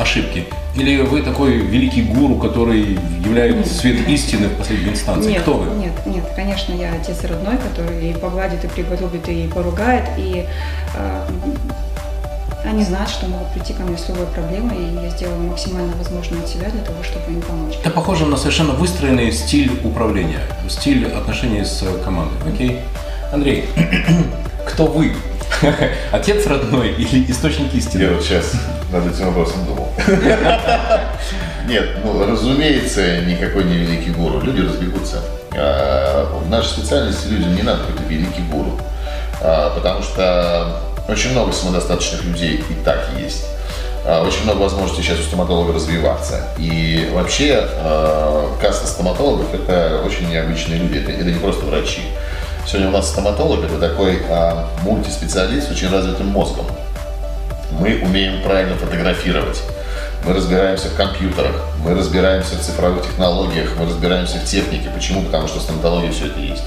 ошибки? 0.00 0.46
Или 0.74 1.00
вы 1.02 1.22
такой 1.22 1.52
великий 1.52 2.02
гуру, 2.02 2.36
который 2.36 2.98
является 3.24 3.74
свет 3.74 4.08
истины 4.08 4.48
в 4.48 4.56
последней 4.56 4.90
инстанции? 4.90 5.32
Нет, 5.32 5.42
Кто 5.42 5.54
вы? 5.54 5.76
Нет, 5.76 5.92
нет, 6.06 6.24
конечно, 6.36 6.72
я 6.72 6.92
отец 6.94 7.24
родной, 7.24 7.56
который 7.56 8.10
и 8.10 8.14
погладит, 8.14 8.64
и 8.64 8.68
приготовит, 8.68 9.28
и 9.28 9.48
поругает, 9.48 10.04
и 10.16 10.46
э, 10.94 11.26
они 12.64 12.84
знают, 12.84 13.08
что 13.08 13.26
могут 13.26 13.52
прийти 13.52 13.72
ко 13.72 13.82
мне 13.82 13.96
с 13.96 14.08
любой 14.08 14.26
проблемой, 14.26 14.76
и 14.76 15.04
я 15.04 15.10
сделаю 15.10 15.40
максимально 15.42 15.94
возможное 15.96 16.40
от 16.40 16.48
себя 16.48 16.68
для 16.70 16.82
того, 16.82 17.02
чтобы 17.02 17.32
им 17.32 17.40
помочь. 17.40 17.74
Это 17.80 17.90
похоже 17.90 18.26
на 18.26 18.36
совершенно 18.36 18.72
выстроенный 18.72 19.32
стиль 19.32 19.70
управления, 19.84 20.40
стиль 20.68 21.06
отношений 21.06 21.64
с 21.64 21.84
командой. 22.04 22.36
Окей. 22.52 22.80
Андрей, 23.30 23.66
кто 24.66 24.86
вы? 24.86 25.12
Отец 26.12 26.46
родной 26.46 26.92
или 26.92 27.30
источник 27.30 27.74
истины? 27.74 28.02
Я 28.02 28.10
вот 28.12 28.22
сейчас 28.22 28.52
над 28.90 29.06
этим 29.06 29.26
вопросом 29.26 29.66
думал. 29.66 29.92
Нет, 31.68 31.98
ну, 32.02 32.26
разумеется, 32.26 33.20
никакой 33.22 33.64
не 33.64 33.76
великий 33.76 34.10
гуру. 34.10 34.40
Люди 34.40 34.62
разбегутся. 34.62 35.20
А, 35.54 36.24
в 36.42 36.48
нашей 36.48 36.68
специальности 36.68 37.26
людям 37.26 37.54
не 37.54 37.62
надо 37.62 37.84
быть 37.84 38.08
великий 38.08 38.42
гуру. 38.50 38.78
А, 39.42 39.74
потому 39.74 40.02
что 40.02 40.80
очень 41.06 41.32
много 41.32 41.52
самодостаточных 41.52 42.24
людей 42.24 42.64
и 42.70 42.84
так 42.84 43.10
есть. 43.18 43.44
А, 44.06 44.22
очень 44.22 44.44
много 44.44 44.60
возможностей 44.60 45.02
сейчас 45.02 45.18
у 45.18 45.22
стоматолога 45.22 45.74
развиваться. 45.74 46.44
И 46.56 47.10
вообще 47.12 47.68
каста 48.58 48.86
стоматологов– 48.86 49.46
это 49.52 50.02
очень 50.06 50.30
необычные 50.30 50.78
люди, 50.78 50.96
это, 50.96 51.12
это 51.12 51.30
не 51.30 51.38
просто 51.38 51.66
врачи. 51.66 52.00
Сегодня 52.68 52.88
у 52.88 52.92
нас 52.92 53.08
стоматолог– 53.08 53.64
это 53.64 53.78
такой 53.78 54.20
а, 54.28 54.68
мультиспециалист 54.82 55.68
с 55.68 55.70
очень 55.70 55.90
развитым 55.90 56.26
мозгом. 56.26 56.66
Мы 57.70 57.98
умеем 58.02 58.42
правильно 58.42 58.76
фотографировать. 58.76 59.62
Мы 60.22 60.34
разбираемся 60.34 60.88
в 60.88 60.94
компьютерах, 60.94 61.64
мы 61.82 61.94
разбираемся 61.94 62.56
в 62.56 62.60
цифровых 62.60 63.06
технологиях, 63.06 63.70
мы 63.78 63.86
разбираемся 63.86 64.36
в 64.36 64.44
технике. 64.44 64.90
Почему? 64.94 65.22
Потому 65.22 65.48
что 65.48 65.60
в 65.60 65.62
стоматологии 65.62 66.10
все 66.10 66.26
это 66.26 66.40
есть. 66.40 66.64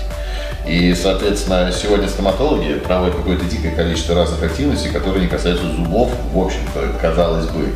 И, 0.68 0.94
соответственно, 0.94 1.72
сегодня 1.72 2.08
стоматологи 2.08 2.76
проводят 2.76 3.16
какое-то 3.16 3.46
дикое 3.46 3.72
количество 3.72 4.16
разных 4.16 4.44
активностей, 4.44 4.92
которые 4.92 5.24
не 5.24 5.28
касаются 5.28 5.66
зубов, 5.66 6.12
в 6.34 6.40
общем-то, 6.40 7.00
казалось 7.02 7.48
бы. 7.48 7.74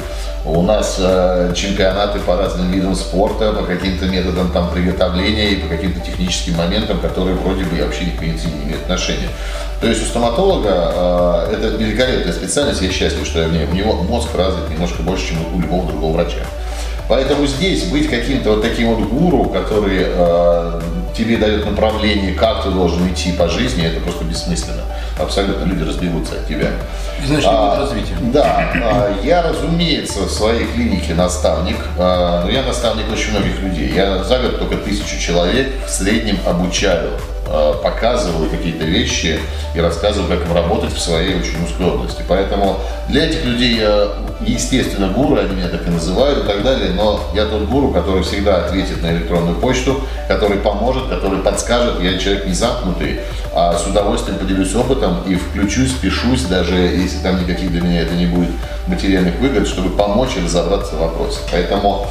У 0.47 0.61
нас 0.61 0.97
э, 0.99 1.53
чемпионаты 1.55 2.19
по 2.19 2.35
разным 2.35 2.71
видам 2.71 2.93
спорта, 2.93 3.51
по 3.51 3.63
каким-то 3.63 4.05
методам 4.05 4.51
там 4.51 4.69
приготовления 4.69 5.53
и 5.53 5.55
по 5.55 5.67
каким-то 5.67 5.99
техническим 6.01 6.57
моментам, 6.57 6.99
которые 6.99 7.35
вроде 7.35 7.63
бы 7.63 7.83
вообще 7.83 8.05
к 8.11 8.21
медицине 8.21 8.53
не 8.53 8.65
имеют 8.65 8.83
отношения. 8.83 9.29
То 9.81 9.87
есть 9.87 10.03
у 10.03 10.05
стоматолога 10.05 11.47
э, 11.49 11.53
это 11.55 11.77
великолепная 11.77 12.31
специальность, 12.31 12.83
я 12.83 12.91
счастлив, 12.91 13.25
что 13.25 13.41
я 13.41 13.47
в 13.47 13.53
ней. 13.53 13.65
У 13.65 13.73
него 13.73 13.93
мозг 13.93 14.35
развит 14.35 14.69
немножко 14.69 15.01
больше, 15.01 15.29
чем 15.29 15.37
у 15.55 15.59
любого 15.59 15.87
другого 15.87 16.13
врача. 16.13 16.45
Поэтому 17.07 17.45
здесь 17.45 17.85
быть 17.85 18.09
каким-то 18.09 18.51
вот 18.51 18.61
таким 18.61 18.95
вот 18.95 19.07
гуру, 19.07 19.45
который 19.45 20.05
э, 20.05 20.81
тебе 21.15 21.37
дает 21.37 21.65
направление, 21.65 22.33
как 22.33 22.63
ты 22.63 22.71
должен 22.71 23.07
идти 23.11 23.31
по 23.31 23.47
жизни, 23.47 23.85
это 23.85 24.01
просто 24.01 24.23
бессмысленно. 24.25 24.81
Абсолютно 25.17 25.65
люди 25.65 25.83
разбегутся 25.83 26.33
от 26.35 26.47
тебя. 26.47 26.71
Значит, 27.25 27.47
а, 27.49 27.79
развитие. 27.79 28.17
Да. 28.33 28.69
А, 28.83 29.15
я, 29.23 29.41
разумеется, 29.41 30.21
в 30.21 30.31
своей 30.31 30.65
клинике 30.65 31.13
наставник, 31.13 31.77
а, 31.97 32.43
но 32.43 32.51
я 32.51 32.63
наставник 32.63 33.11
очень 33.11 33.31
многих 33.31 33.59
людей. 33.61 33.91
Я 33.93 34.23
за 34.23 34.39
год 34.39 34.59
только 34.59 34.77
тысячу 34.77 35.17
человек 35.19 35.71
в 35.85 35.89
среднем 35.89 36.37
обучаю 36.45 37.11
показываю 37.45 38.49
какие-то 38.49 38.85
вещи 38.85 39.39
и 39.75 39.79
рассказываю, 39.79 40.27
как 40.27 40.47
им 40.47 40.53
работать 40.53 40.93
в 40.93 40.99
своей 40.99 41.35
очень 41.35 41.63
узкой 41.63 41.85
области. 41.85 42.23
Поэтому 42.27 42.79
для 43.07 43.27
этих 43.27 43.45
людей 43.45 43.77
я, 43.77 44.09
естественно, 44.41 45.09
гуру, 45.09 45.37
они 45.39 45.55
меня 45.55 45.69
так 45.69 45.87
и 45.87 45.91
называют 45.91 46.43
и 46.43 46.47
так 46.47 46.63
далее, 46.63 46.91
но 46.91 47.19
я 47.35 47.45
тот 47.45 47.63
гуру, 47.63 47.91
который 47.91 48.23
всегда 48.23 48.65
ответит 48.65 49.01
на 49.03 49.11
электронную 49.11 49.55
почту, 49.57 50.01
который 50.27 50.57
поможет, 50.57 51.07
который 51.07 51.39
подскажет. 51.39 52.01
Я 52.01 52.17
человек 52.17 52.47
не 52.47 52.53
замкнутый, 52.53 53.19
а 53.53 53.77
с 53.77 53.85
удовольствием 53.85 54.39
поделюсь 54.39 54.73
опытом 54.73 55.21
и 55.27 55.35
включусь, 55.35 55.91
пишусь, 55.93 56.43
даже 56.43 56.75
если 56.75 57.19
там 57.19 57.39
никаких 57.41 57.71
для 57.71 57.81
меня 57.81 58.01
это 58.01 58.15
не 58.15 58.25
будет 58.25 58.49
материальных 58.87 59.35
выгод, 59.35 59.67
чтобы 59.67 59.95
помочь 59.95 60.31
разобраться 60.43 60.95
в 60.95 60.99
вопросе. 60.99 61.39
Поэтому 61.51 62.07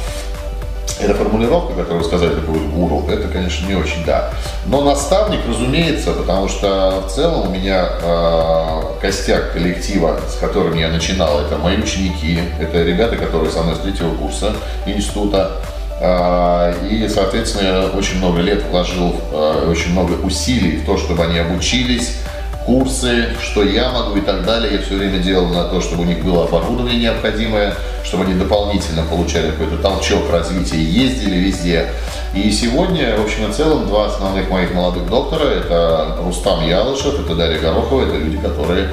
эта 0.99 1.13
формулировка, 1.13 1.73
которую 1.73 2.03
сказали, 2.03 2.35
такой 2.35 2.59
гуру, 2.59 3.05
это, 3.09 3.27
конечно, 3.27 3.67
не 3.67 3.75
очень, 3.75 4.03
да. 4.05 4.31
Но 4.65 4.81
наставник, 4.81 5.39
разумеется, 5.47 6.11
потому 6.13 6.47
что 6.47 7.03
в 7.07 7.11
целом 7.11 7.49
у 7.49 7.51
меня 7.51 7.89
э, 8.01 8.81
костяк 9.01 9.53
коллектива, 9.53 10.19
с 10.29 10.37
которым 10.39 10.75
я 10.77 10.89
начинал, 10.89 11.41
это 11.41 11.57
мои 11.57 11.77
ученики, 11.77 12.39
это 12.59 12.83
ребята, 12.83 13.17
которые 13.17 13.51
со 13.51 13.63
мной 13.63 13.75
с 13.75 13.79
третьего 13.79 14.15
курса 14.15 14.53
института. 14.85 15.51
Э, 15.99 16.73
и, 16.89 17.07
соответственно, 17.09 17.67
я 17.67 17.87
очень 17.87 18.19
много 18.19 18.39
лет 18.39 18.63
вложил, 18.69 19.15
э, 19.31 19.67
очень 19.69 19.91
много 19.91 20.13
усилий 20.23 20.77
в 20.77 20.85
то, 20.85 20.97
чтобы 20.97 21.23
они 21.23 21.39
обучились, 21.39 22.19
курсы, 22.65 23.27
что 23.39 23.63
я 23.63 23.91
могу 23.91 24.17
и 24.17 24.21
так 24.21 24.43
далее. 24.43 24.73
Я 24.73 24.81
все 24.81 24.95
время 24.95 25.19
делал 25.19 25.47
на 25.47 25.65
то, 25.65 25.81
чтобы 25.81 26.03
у 26.03 26.05
них 26.05 26.23
было 26.23 26.45
оборудование 26.45 26.99
необходимое, 26.99 27.75
чтобы 28.03 28.25
они 28.25 28.33
дополнительно 28.33 29.03
получали 29.03 29.51
какой-то 29.51 29.77
толчок 29.77 30.29
развития, 30.31 30.81
ездили 30.81 31.35
везде. 31.35 31.87
И 32.33 32.51
сегодня, 32.51 33.15
в 33.17 33.23
общем 33.23 33.49
и 33.49 33.53
целом, 33.53 33.87
два 33.87 34.07
основных 34.07 34.49
моих 34.49 34.73
молодых 34.73 35.07
доктора, 35.07 35.45
это 35.45 36.17
Рустам 36.21 36.67
Ялышев, 36.67 37.19
это 37.19 37.35
Дарья 37.35 37.59
Горохова, 37.59 38.03
это 38.03 38.17
люди, 38.17 38.37
которые 38.37 38.89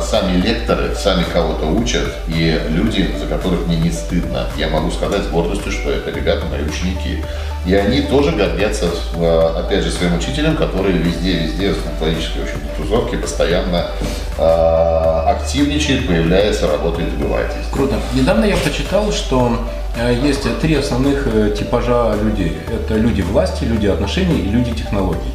сами 0.00 0.40
лекторы, 0.40 0.94
сами 0.94 1.24
кого-то 1.24 1.66
учат, 1.66 2.14
и 2.28 2.58
люди, 2.68 3.10
за 3.20 3.26
которых 3.26 3.66
мне 3.66 3.76
не 3.76 3.90
стыдно. 3.90 4.46
Я 4.56 4.68
могу 4.68 4.90
сказать 4.90 5.24
с 5.24 5.26
гордостью, 5.26 5.70
что 5.70 5.90
это 5.90 6.10
ребята 6.10 6.46
мои 6.46 6.62
ученики. 6.62 7.22
И 7.66 7.74
они 7.74 8.02
тоже 8.02 8.30
гордятся, 8.30 8.86
опять 9.56 9.82
же, 9.82 9.90
своим 9.90 10.16
учителем, 10.16 10.56
который 10.56 10.92
везде-везде 10.92 11.72
в 11.72 11.80
стоматологической 11.80 12.44
общем, 12.44 12.60
тусовке 12.76 13.16
постоянно 13.18 13.88
э, 14.38 14.42
активничает, 15.30 16.06
появляется, 16.06 16.68
работает 16.68 17.10
здесь. 17.10 17.66
Круто. 17.72 17.96
Недавно 18.14 18.44
я 18.44 18.56
прочитал, 18.56 19.10
что 19.10 19.58
есть 19.96 20.60
три 20.60 20.74
основных 20.74 21.26
э, 21.26 21.54
типажа 21.56 22.14
людей. 22.22 22.58
Это 22.68 22.96
люди 22.96 23.22
власти, 23.22 23.64
люди 23.64 23.86
отношений 23.86 24.40
и 24.40 24.48
люди 24.48 24.72
технологий. 24.72 25.32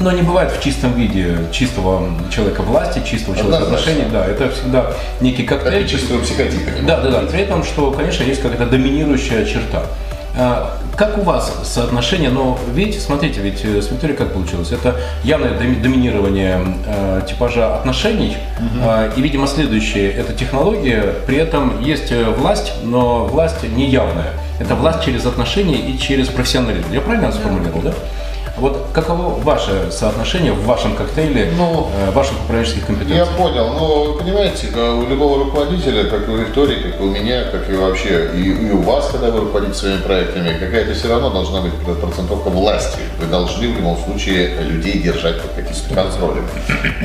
Но 0.00 0.10
не 0.10 0.22
бывает 0.22 0.52
в 0.52 0.60
чистом 0.60 0.94
виде 0.94 1.38
чистого 1.52 2.08
человека 2.30 2.62
власти, 2.62 3.00
чистого 3.08 3.36
человека 3.36 3.64
отношений. 3.64 4.04
Да, 4.10 4.26
это 4.26 4.50
всегда 4.50 4.92
некий 5.20 5.44
коктейль. 5.44 5.82
Это 5.82 5.88
чистого 5.88 6.20
психотипа. 6.20 6.70
Да, 6.86 7.00
да, 7.00 7.10
да. 7.10 7.20
При 7.20 7.40
этом, 7.40 7.62
что, 7.62 7.92
конечно, 7.92 8.24
есть 8.24 8.42
какая-то 8.42 8.66
доминирующая 8.66 9.44
черта. 9.44 9.84
А, 10.36 10.78
Как 10.96 11.18
у 11.18 11.22
вас 11.22 11.52
соотношение, 11.64 12.30
но 12.30 12.58
видите, 12.74 13.00
смотрите, 13.00 13.40
ведь 13.40 13.64
э, 13.64 13.82
смотрите, 13.82 14.14
как 14.14 14.32
получилось. 14.32 14.72
Это 14.72 14.96
явное 15.24 15.50
доми- 15.58 15.80
доминирование 15.82 16.60
э, 16.86 17.22
типажа 17.28 17.74
отношений, 17.76 18.36
а, 18.82 19.10
и, 19.16 19.20
видимо, 19.22 19.46
следующее– 19.46 20.10
это 20.12 20.32
технология. 20.32 21.02
При 21.26 21.36
этом 21.38 21.80
есть 21.82 22.12
э, 22.12 22.24
власть, 22.24 22.72
но 22.82 23.24
власть 23.26 23.62
не 23.62 23.88
явная. 23.90 24.32
Это 24.60 24.74
власть 24.74 25.04
через 25.04 25.26
отношения 25.26 25.76
и 25.76 25.98
через 25.98 26.28
профессионализм. 26.28 26.92
Я 26.92 27.00
правильно 27.00 27.32
сформулировал, 27.32 27.82
да? 27.82 27.92
Вот 28.56 28.88
каково 28.92 29.40
ваше 29.40 29.90
соотношение 29.90 30.52
в 30.52 30.64
вашем 30.66 30.94
коктейле 30.94 31.52
Ну, 31.56 31.90
э, 31.96 32.10
ваших 32.10 32.34
управленческих 32.44 32.86
компетенций? 32.86 33.16
Я 33.16 33.26
понял, 33.26 33.72
но 33.72 34.04
вы 34.04 34.18
понимаете, 34.18 34.66
как 34.66 34.94
у 34.94 35.06
любого 35.06 35.44
руководителя, 35.44 36.04
как 36.04 36.28
и 36.28 36.30
у 36.30 36.36
Виктории, 36.36 36.82
как 36.82 37.00
и 37.00 37.02
у 37.02 37.10
меня, 37.10 37.44
как 37.44 37.70
и 37.70 37.74
вообще, 37.74 38.30
и, 38.34 38.68
и 38.68 38.70
у 38.72 38.82
вас, 38.82 39.08
когда 39.10 39.30
вы 39.30 39.40
руководите 39.40 39.74
своими 39.74 40.02
проектами, 40.02 40.58
какая-то 40.58 40.92
все 40.92 41.08
равно 41.08 41.30
должна 41.30 41.62
быть 41.62 41.72
процентовка 42.00 42.50
власти. 42.50 42.98
Вы 43.18 43.26
должны 43.26 43.68
в 43.68 43.76
любом 43.76 43.96
случае 44.04 44.60
людей 44.60 44.98
держать 45.00 45.40
под 45.40 45.52
каким-то 45.52 45.94
контролем. 45.94 46.46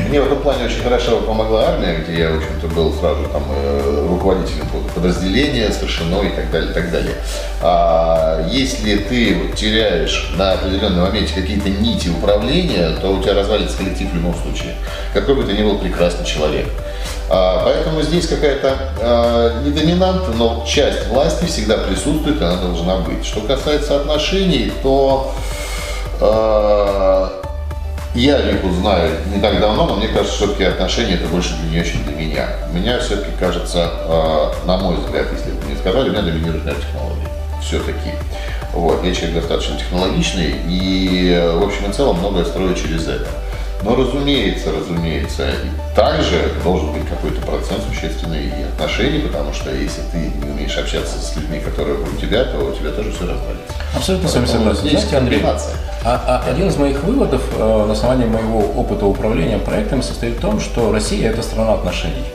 Мне 0.10 0.22
в 0.22 0.26
этом 0.26 0.40
плане 0.40 0.66
очень 0.66 0.84
хорошо 0.84 1.22
помогла 1.22 1.70
армия, 1.70 2.04
где 2.06 2.20
я, 2.20 2.32
в 2.32 2.38
общем-то, 2.38 2.68
был 2.68 2.94
сразу 2.94 3.24
там 3.32 3.44
э, 3.50 4.08
руководителем 4.10 4.68
подразделения, 4.94 5.72
старшиной 5.72 6.28
и 6.28 6.32
так 6.32 6.52
далее, 6.52 6.72
и 6.72 6.74
так 6.74 6.92
далее. 6.92 7.16
А 7.62 8.46
если 8.50 8.98
ты 8.98 9.52
теряешь 9.56 10.34
на 10.38 10.54
определенном 10.54 11.06
моменте 11.06 11.37
какие-то 11.42 11.70
нити 11.70 12.10
управления, 12.10 12.96
то 13.02 13.10
у 13.10 13.22
тебя 13.22 13.34
развалится 13.34 13.78
коллектив 13.78 14.12
в 14.12 14.16
любом 14.16 14.36
случае. 14.36 14.76
Какой 15.14 15.36
бы 15.36 15.44
ты 15.44 15.54
ни 15.54 15.64
был 15.64 15.78
прекрасный 15.78 16.26
человек. 16.26 16.68
А, 17.30 17.64
поэтому 17.64 18.02
здесь 18.02 18.28
какая-то 18.28 18.76
а, 19.02 19.64
не 19.64 19.72
доминанта, 19.72 20.32
но 20.32 20.66
часть 20.68 21.08
власти 21.08 21.46
всегда 21.46 21.78
присутствует, 21.78 22.42
она 22.42 22.62
должна 22.62 22.98
быть. 22.98 23.26
Что 23.26 23.42
касается 23.42 23.98
отношений, 23.98 24.72
то 24.82 25.32
а, 26.22 27.44
я 28.16 28.40
Вику 28.40 28.72
знаю 28.72 29.12
не 29.34 29.40
так 29.40 29.60
давно, 29.60 29.86
но 29.86 29.96
мне 29.96 30.08
кажется, 30.08 30.38
все-таки 30.38 30.64
отношения 30.64 31.16
это 31.16 31.28
больше 31.28 31.54
для 31.58 31.70
нее, 31.70 31.86
чем 31.86 32.04
для 32.04 32.14
меня. 32.14 32.48
Меня 32.74 33.00
все-таки 33.00 33.30
кажется, 33.40 33.92
э, 33.94 34.66
на 34.66 34.78
мой 34.78 34.96
взгляд, 34.96 35.28
если 35.32 35.52
бы 35.52 35.66
мне 35.66 35.78
сказали, 35.78 36.10
меня 36.10 36.24
доминируют 36.24 36.66
наверное, 36.66 36.82
технологии. 36.82 37.28
Все-таки. 37.62 38.12
Вот, 38.78 39.04
я 39.04 39.14
человек 39.14 39.38
достаточно 39.38 39.78
технологичный 39.78 40.54
и, 40.70 41.52
в 41.56 41.64
общем 41.64 41.90
и 41.90 41.94
целом, 41.94 42.20
многое 42.20 42.46
строю 42.46 42.76
через 42.76 43.08
это. 43.08 43.28
Но, 43.84 43.96
разумеется, 43.96 44.72
разумеется, 44.72 45.50
и 45.50 45.96
также 45.96 46.52
должен 46.64 46.94
быть 46.94 47.08
какой-то 47.08 47.42
процент 47.42 47.82
существенный 47.90 48.46
и 48.46 48.64
отношений, 48.64 49.20
потому 49.20 49.52
что 49.54 49.74
если 49.74 50.02
ты 50.12 50.18
не 50.18 50.52
умеешь 50.52 50.78
общаться 50.78 51.20
с 51.20 51.36
людьми, 51.36 51.60
которые 51.60 51.98
у 51.98 52.22
тебя, 52.22 52.44
то 52.46 52.58
у 52.60 52.72
тебя 52.72 52.92
тоже 52.92 53.12
все 53.12 53.22
развалится. 53.22 53.74
Абсолютно 53.96 54.30
с 54.30 54.36
вами 54.36 54.46
согласен. 54.46 54.90
Знаете, 54.90 55.18
Андрей, 55.18 55.42
а- 55.44 56.44
а 56.46 56.50
один 56.50 56.68
из 56.68 56.78
моих 56.78 57.04
выводов 57.04 57.42
э, 57.58 57.86
на 57.88 57.94
основании 57.94 58.26
моего 58.26 58.60
опыта 58.60 59.06
управления 59.06 59.58
проектами 59.58 60.02
состоит 60.02 60.38
в 60.38 60.42
том, 60.42 60.60
что 60.60 60.92
Россия– 60.92 61.30
это 61.32 61.42
страна 61.42 61.74
отношений. 61.74 62.26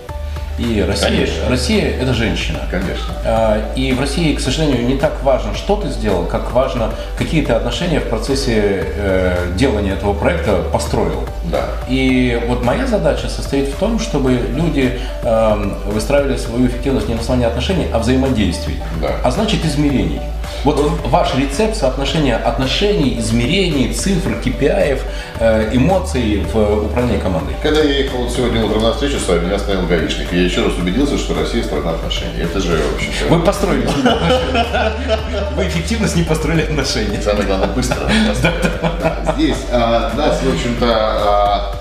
И 0.63 0.81
Россия, 0.81 1.09
Конечно. 1.09 1.49
Россия– 1.49 1.91
это 2.01 2.15
женщина. 2.15 2.61
Конечно. 2.71 3.15
А, 3.25 3.73
И 3.75 3.93
в 3.93 4.01
России, 4.01 4.35
к 4.35 4.41
сожалению, 4.41 4.87
не 4.87 4.97
так 4.97 5.23
важно, 5.25 5.55
что 5.55 5.75
ты 5.75 5.89
сделал, 5.89 6.25
как 6.25 6.53
важно, 6.53 6.91
какие 7.19 7.45
ты 7.45 7.53
отношения 7.53 7.99
в 7.99 8.09
процессе 8.09 8.87
э, 8.97 9.53
делания 9.57 9.95
этого 9.95 10.13
проекта 10.13 10.63
построил. 10.73 11.25
Да. 11.45 11.67
И 11.89 12.41
вот 12.47 12.65
моя 12.65 12.87
задача 12.87 13.29
состоит 13.29 13.71
в 13.71 13.77
том, 13.77 13.99
чтобы 13.99 14.35
люди 14.55 15.01
эм, 15.25 15.75
выстраивали 15.87 16.37
свою 16.37 16.69
эффективность 16.69 17.09
не 17.09 17.15
на 17.15 17.21
основании 17.21 17.49
отношений, 17.49 17.87
а 17.93 17.99
взаимодействий. 17.99 18.81
Да. 19.01 19.17
А 19.25 19.31
значит 19.33 19.65
измерений. 19.65 20.21
Вот 20.65 20.79
ваш 21.05 21.35
рецепт 21.35 21.77
соотношения 21.77 22.37
отношений, 22.37 23.19
измерений, 23.19 23.93
цифр, 23.93 24.31
KPI, 24.45 25.01
э, 25.41 25.71
эмоций 25.73 26.45
в 26.53 26.85
управлении 26.85 27.19
командой. 27.19 27.57
Когда 27.61 27.81
я 27.81 27.99
ехал 27.99 28.19
вот 28.19 28.31
сегодня 28.31 28.65
утром 28.65 28.83
на 28.83 28.93
встречу 28.93 29.19
с 29.19 29.27
вами, 29.27 29.47
меня 29.47 29.57
остановил 29.57 29.89
гаишник. 29.89 30.33
Я 30.33 30.43
еще 30.43 30.65
раз 30.65 30.75
убедился, 30.75 31.19
что 31.19 31.35
Россия 31.35 31.65
страна 31.65 31.91
отношений. 31.91 32.43
Это 32.43 32.61
же, 32.61 32.77
в 32.77 32.95
общем-то, 32.95 33.35
Вы 33.35 33.43
построили. 33.43 33.87
Вы 35.57 35.67
эффективно 35.67 36.07
с 36.07 36.15
ним 36.15 36.27
построили 36.27 36.63
отношения. 36.63 37.21
самое 37.21 37.45
главное, 37.45 37.69
быстро. 37.69 37.97
Здесь 39.35 39.59
а, 39.73 40.13
нас, 40.17 40.41
в 40.43 40.49
общем-то, 40.49 40.87
а, 40.89 41.75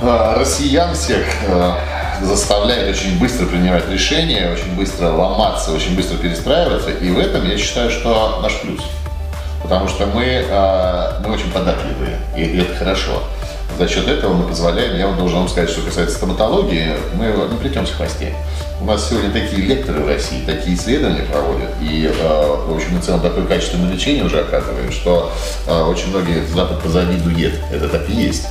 а, 0.00 0.38
россиян 0.38 0.94
всех 0.94 1.24
заставляет 2.22 2.96
очень 2.96 3.18
быстро 3.18 3.46
принимать 3.46 3.88
решения, 3.88 4.50
очень 4.52 4.74
быстро 4.76 5.08
ломаться, 5.08 5.72
очень 5.72 5.96
быстро 5.96 6.16
перестраиваться. 6.16 6.90
И 6.90 7.10
в 7.10 7.18
этом 7.18 7.48
я 7.48 7.56
считаю, 7.56 7.90
что 7.90 8.40
наш 8.42 8.60
плюс. 8.60 8.80
Потому 9.62 9.88
что 9.88 10.06
мы, 10.06 10.44
а, 10.50 11.20
мы 11.24 11.34
очень 11.34 11.50
податливые, 11.50 12.18
и 12.36 12.58
это 12.58 12.74
хорошо. 12.76 13.22
За 13.78 13.86
счет 13.86 14.08
этого 14.08 14.32
мы 14.32 14.48
позволяем, 14.48 14.96
я 14.96 15.06
вот 15.06 15.18
должен 15.18 15.38
вам 15.38 15.48
сказать, 15.48 15.70
что 15.70 15.82
касается 15.82 16.16
стоматологии, 16.16 16.94
мы 17.14 17.26
не 17.26 17.56
плетемся 17.58 17.92
в 17.92 17.96
хвосте. 17.96 18.34
У 18.80 18.84
нас 18.84 19.08
сегодня 19.08 19.30
такие 19.30 19.62
лекторы 19.62 20.00
в 20.00 20.08
России, 20.08 20.42
такие 20.46 20.76
исследования 20.76 21.22
проводят, 21.22 21.70
и, 21.80 22.06
э, 22.06 22.56
в 22.66 22.74
общем 22.74 22.98
и 22.98 23.02
целом, 23.02 23.20
такое 23.20 23.44
качественное 23.44 23.92
лечение 23.92 24.24
уже 24.24 24.40
оказываем, 24.40 24.90
что 24.90 25.32
э, 25.66 25.82
очень 25.82 26.08
многие 26.08 26.44
Запад 26.46 26.80
позавидует, 26.80 27.54
это 27.72 27.88
так 27.88 28.08
и 28.08 28.12
есть. 28.12 28.46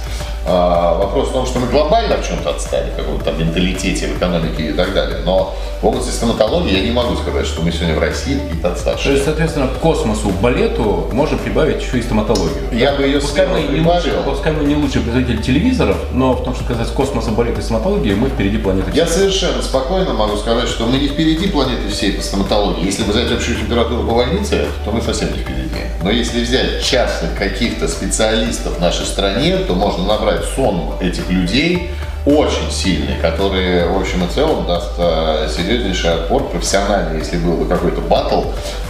А, 0.49 0.97
вопрос 0.97 1.29
в 1.29 1.33
том, 1.33 1.45
что 1.45 1.59
мы 1.59 1.67
глобально 1.67 2.15
в 2.17 2.25
чем-то 2.25 2.51
отстали, 2.51 2.89
в 2.91 2.95
каком-то 2.95 3.25
там 3.25 3.37
менталитете, 3.37 4.07
в 4.07 4.17
экономике 4.17 4.69
и 4.69 4.71
так 4.71 4.93
далее. 4.93 5.19
Но 5.25 5.53
в 5.81 5.85
области 5.85 6.09
стоматологии 6.09 6.77
я 6.77 6.83
не 6.83 6.91
могу 6.91 7.17
сказать, 7.17 7.45
что 7.45 7.61
мы 7.61 7.71
сегодня 7.71 7.95
в 7.95 7.99
России 7.99 8.39
какие-то 8.39 8.69
То 8.69 8.73
отставшие. 8.73 9.13
есть, 9.15 9.25
соответственно, 9.25 9.67
к 9.67 9.79
космосу, 9.79 10.29
балету 10.29 11.09
можно 11.11 11.37
прибавить 11.37 11.83
еще 11.83 11.99
и 11.99 12.01
стоматологию. 12.01 12.63
Я 12.71 12.93
бы 12.93 13.03
ее 13.03 13.19
Пускай 13.19 13.45
мы, 13.47 13.61
не 13.61 13.81
лучше, 13.81 14.13
пускай 14.25 14.53
мы 14.53 14.63
не 14.63 14.75
лучший 14.75 15.01
производитель 15.01 15.41
телевизоров, 15.41 15.97
но 16.13 16.33
в 16.33 16.43
том, 16.45 16.55
что 16.55 16.63
касается 16.63 16.93
космоса, 16.93 17.31
балета 17.31 17.59
и 17.59 17.63
стоматологии, 17.63 18.13
мы 18.13 18.29
впереди 18.29 18.57
планеты. 18.57 18.91
Я 18.93 19.05
всей. 19.05 19.29
совершенно 19.29 19.61
спокойно 19.61 20.13
могу 20.13 20.37
сказать, 20.37 20.69
что 20.69 20.85
мы 20.85 20.97
не 20.97 21.09
впереди 21.09 21.49
планеты 21.49 21.89
всей 21.89 22.13
по 22.13 22.23
стоматологии. 22.23 22.85
Если 22.85 23.03
взять 23.03 23.29
общую 23.31 23.57
температуру 23.57 24.03
по 24.07 24.15
больнице, 24.15 24.65
то 24.85 24.91
мы 24.91 25.01
совсем 25.01 25.33
не 25.33 25.39
впереди. 25.39 25.67
Но 26.01 26.09
если 26.11 26.41
взять 26.41 26.83
частных 26.83 27.35
каких-то 27.35 27.87
специалистов 27.87 28.77
в 28.77 28.79
нашей 28.79 29.05
стране, 29.05 29.57
то 29.57 29.73
можно 29.73 30.05
набрать 30.05 30.36
сон 30.43 30.93
этих 30.99 31.29
людей 31.29 31.91
очень 32.25 32.69
сильный, 32.69 33.15
который, 33.21 33.87
в 33.87 33.97
общем 34.01 34.21
и 34.25 34.27
целом, 34.27 34.65
даст 34.67 34.91
э, 34.97 35.47
серьезнейший 35.55 36.13
отпор 36.13 36.49
профессиональный, 36.49 37.19
если 37.19 37.37
был 37.37 37.53
бы 37.53 37.65
какой-то 37.65 38.01
батл 38.01 38.41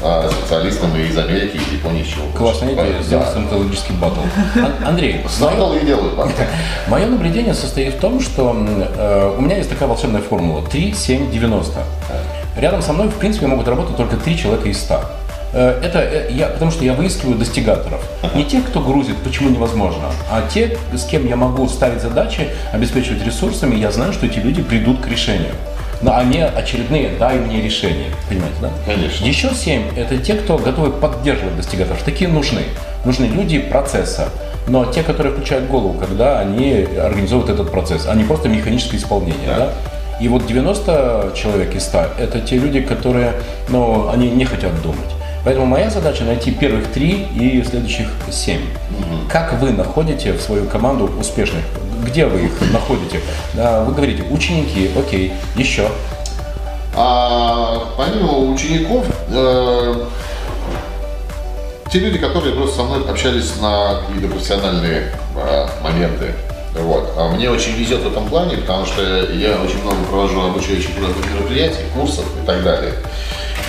э, 0.02 0.30
специалистам 0.32 0.90
из 0.98 1.16
Америки, 1.16 1.58
из 1.58 1.72
Японии, 1.74 2.02
чего 2.04 2.26
Классная 2.36 2.74
идея, 2.74 2.94
Да. 2.98 3.04
сделать 3.04 3.28
стоматологический 3.30 3.94
батл. 3.94 4.22
Ан- 4.56 4.88
Андрей, 4.88 5.22
и 5.76 5.86
делают 5.86 6.16
батл. 6.16 6.32
Мое 6.88 7.06
наблюдение 7.06 7.54
состоит 7.54 7.94
в 7.94 8.00
том, 8.00 8.20
что 8.22 8.56
э, 8.56 9.36
у 9.38 9.42
меня 9.42 9.58
есть 9.58 9.70
такая 9.70 9.88
волшебная 9.88 10.22
формула 10.24 10.64
3, 10.68 10.94
7, 10.96 11.30
90. 11.30 11.80
Рядом 12.58 12.82
со 12.82 12.92
мной, 12.92 13.10
в 13.10 13.16
принципе, 13.16 13.46
могут 13.46 13.68
работать 13.68 13.96
только 13.98 14.16
3 14.18 14.36
человека 14.36 14.68
из 14.68 14.80
100. 14.82 15.00
Э, 15.54 15.80
Это 15.84 16.00
э, 16.00 16.32
я, 16.32 16.48
потому 16.48 16.72
что 16.72 16.84
я 16.84 16.94
выискиваю 16.94 17.38
достигаторов. 17.38 18.02
Не 18.36 18.44
тех, 18.44 18.66
кто 18.66 18.80
грузит, 18.82 19.18
почему 19.24 19.50
невозможно, 19.50 20.10
а 20.30 20.48
те, 20.48 20.78
с 20.94 21.04
кем 21.06 21.28
я 21.28 21.36
могу 21.36 21.68
ставить 21.68 22.02
задачи, 22.02 22.50
обеспечивать 22.74 23.26
ресурсами, 23.26 23.76
я 23.76 23.92
знаю, 23.92 24.14
что 24.14 24.26
эти 24.26 24.40
люди 24.40 24.62
придут 24.62 25.02
к 25.02 25.08
решению. 25.08 25.54
Но 26.02 26.16
они 26.16 26.42
очередные 26.42 27.10
«дай 27.20 27.40
мне 27.40 27.60
решение». 27.60 28.12
Понимаете, 28.30 28.56
да? 28.62 28.70
Конечно. 28.86 29.26
Еще 29.26 29.50
семь– 29.56 29.84
это 29.96 30.18
те, 30.18 30.36
кто 30.36 30.58
готовы 30.60 30.92
поддерживать 30.92 31.56
достигаторов. 31.58 32.04
Такие 32.04 32.30
нужны. 32.30 32.62
Нужны 33.04 33.26
люди 33.26 33.58
процесса. 33.60 34.30
но 34.68 34.86
те, 34.86 35.02
которые 35.02 35.34
включают 35.34 35.68
голову, 35.68 35.94
когда 35.98 36.40
они 36.40 36.86
организовывают 37.02 37.50
этот 37.50 37.72
процесс, 37.72 38.06
а 38.08 38.14
не 38.14 38.26
просто 38.26 38.50
механическое 38.50 38.98
исполнение. 38.98 39.48
Да. 39.48 39.58
Да? 39.58 39.72
И 40.20 40.28
вот 40.28 40.46
90 40.46 41.32
человек 41.36 41.74
из 41.76 41.84
100– 41.86 42.06
это 42.20 42.42
те 42.42 42.58
люди, 42.58 42.82
которые, 42.82 43.32
ну, 43.70 44.10
они 44.10 44.30
не 44.30 44.46
хотят 44.46 44.80
думать. 44.82 45.17
Поэтому 45.48 45.66
моя 45.66 45.90
задача 45.90 46.26
найти 46.26 46.52
первых 46.52 46.88
три 46.92 47.26
и 47.34 47.64
следующих 47.64 48.10
семь. 48.30 48.64
Угу. 48.64 49.30
Как 49.32 49.54
вы 49.62 49.72
находите 49.72 50.34
в 50.34 50.42
свою 50.42 50.68
команду 50.68 51.10
успешных? 51.18 51.64
Где 52.04 52.26
вы 52.26 52.48
их 52.48 52.52
находите? 52.74 53.22
Вы 53.54 53.94
говорите, 53.94 54.24
ученики, 54.24 54.92
окей, 55.00 55.32
еще. 55.56 55.88
А, 56.98 57.82
помимо 57.96 58.52
учеников, 58.52 59.06
э, 59.30 60.06
те 61.94 62.00
люди, 62.00 62.18
которые 62.18 62.54
просто 62.54 62.76
со 62.76 62.84
мной 62.84 63.10
общались 63.10 63.54
на 63.62 64.02
какие-то 64.02 64.28
профессиональные 64.28 65.14
э, 65.38 65.68
моменты, 65.82 66.34
вот. 66.78 67.14
А 67.16 67.30
мне 67.30 67.50
очень 67.50 67.72
везет 67.72 68.02
в 68.02 68.08
этом 68.08 68.28
плане, 68.28 68.58
потому 68.58 68.86
что 68.86 69.02
я 69.32 69.62
очень 69.62 69.82
много 69.82 70.04
провожу 70.10 70.42
обучающих 70.42 70.90
мероприятий, 70.98 71.84
курсов 71.96 72.26
и 72.44 72.46
так 72.46 72.64
далее. 72.64 72.96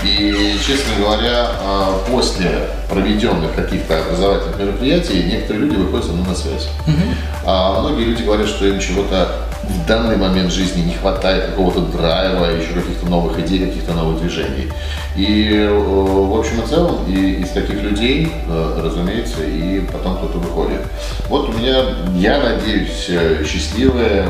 И, 0.04 0.56
честно 0.64 0.94
говоря, 0.98 1.50
а, 1.60 1.98
после 2.08 2.68
проведенных 2.88 3.54
каких-то 3.54 3.98
образовательных 3.98 4.58
мероприятий 4.58 5.24
некоторые 5.24 5.66
люди 5.66 5.76
выходят 5.76 6.06
со 6.06 6.12
мной 6.12 6.28
на 6.28 6.34
связь. 6.34 6.68
Угу. 6.86 7.14
А 7.44 7.80
многие 7.80 8.04
люди 8.04 8.22
говорят, 8.22 8.48
что 8.48 8.66
им 8.66 8.78
чего-то 8.78 9.48
в 9.62 9.86
данный 9.86 10.16
момент 10.16 10.52
жизни 10.52 10.82
не 10.82 10.94
хватает 10.94 11.46
какого-то 11.46 11.80
драйва, 11.80 12.46
еще 12.46 12.72
каких-то 12.72 13.06
новых 13.06 13.38
идей, 13.40 13.66
каких-то 13.66 13.92
новых 13.92 14.20
движений. 14.20 14.70
И 15.16 15.68
в 15.68 16.38
общем 16.38 16.62
и 16.62 16.66
целом 16.66 17.04
и 17.08 17.42
из 17.42 17.50
таких 17.50 17.82
людей, 17.82 18.32
э, 18.48 18.80
разумеется, 18.82 19.42
и 19.42 19.80
потом 19.80 20.18
кто-то 20.18 20.38
выходит. 20.38 20.80
Вот 21.28 21.48
у 21.48 21.52
меня, 21.52 21.82
я 22.14 22.38
надеюсь, 22.38 23.06
э, 23.08 23.44
счастливое 23.44 24.28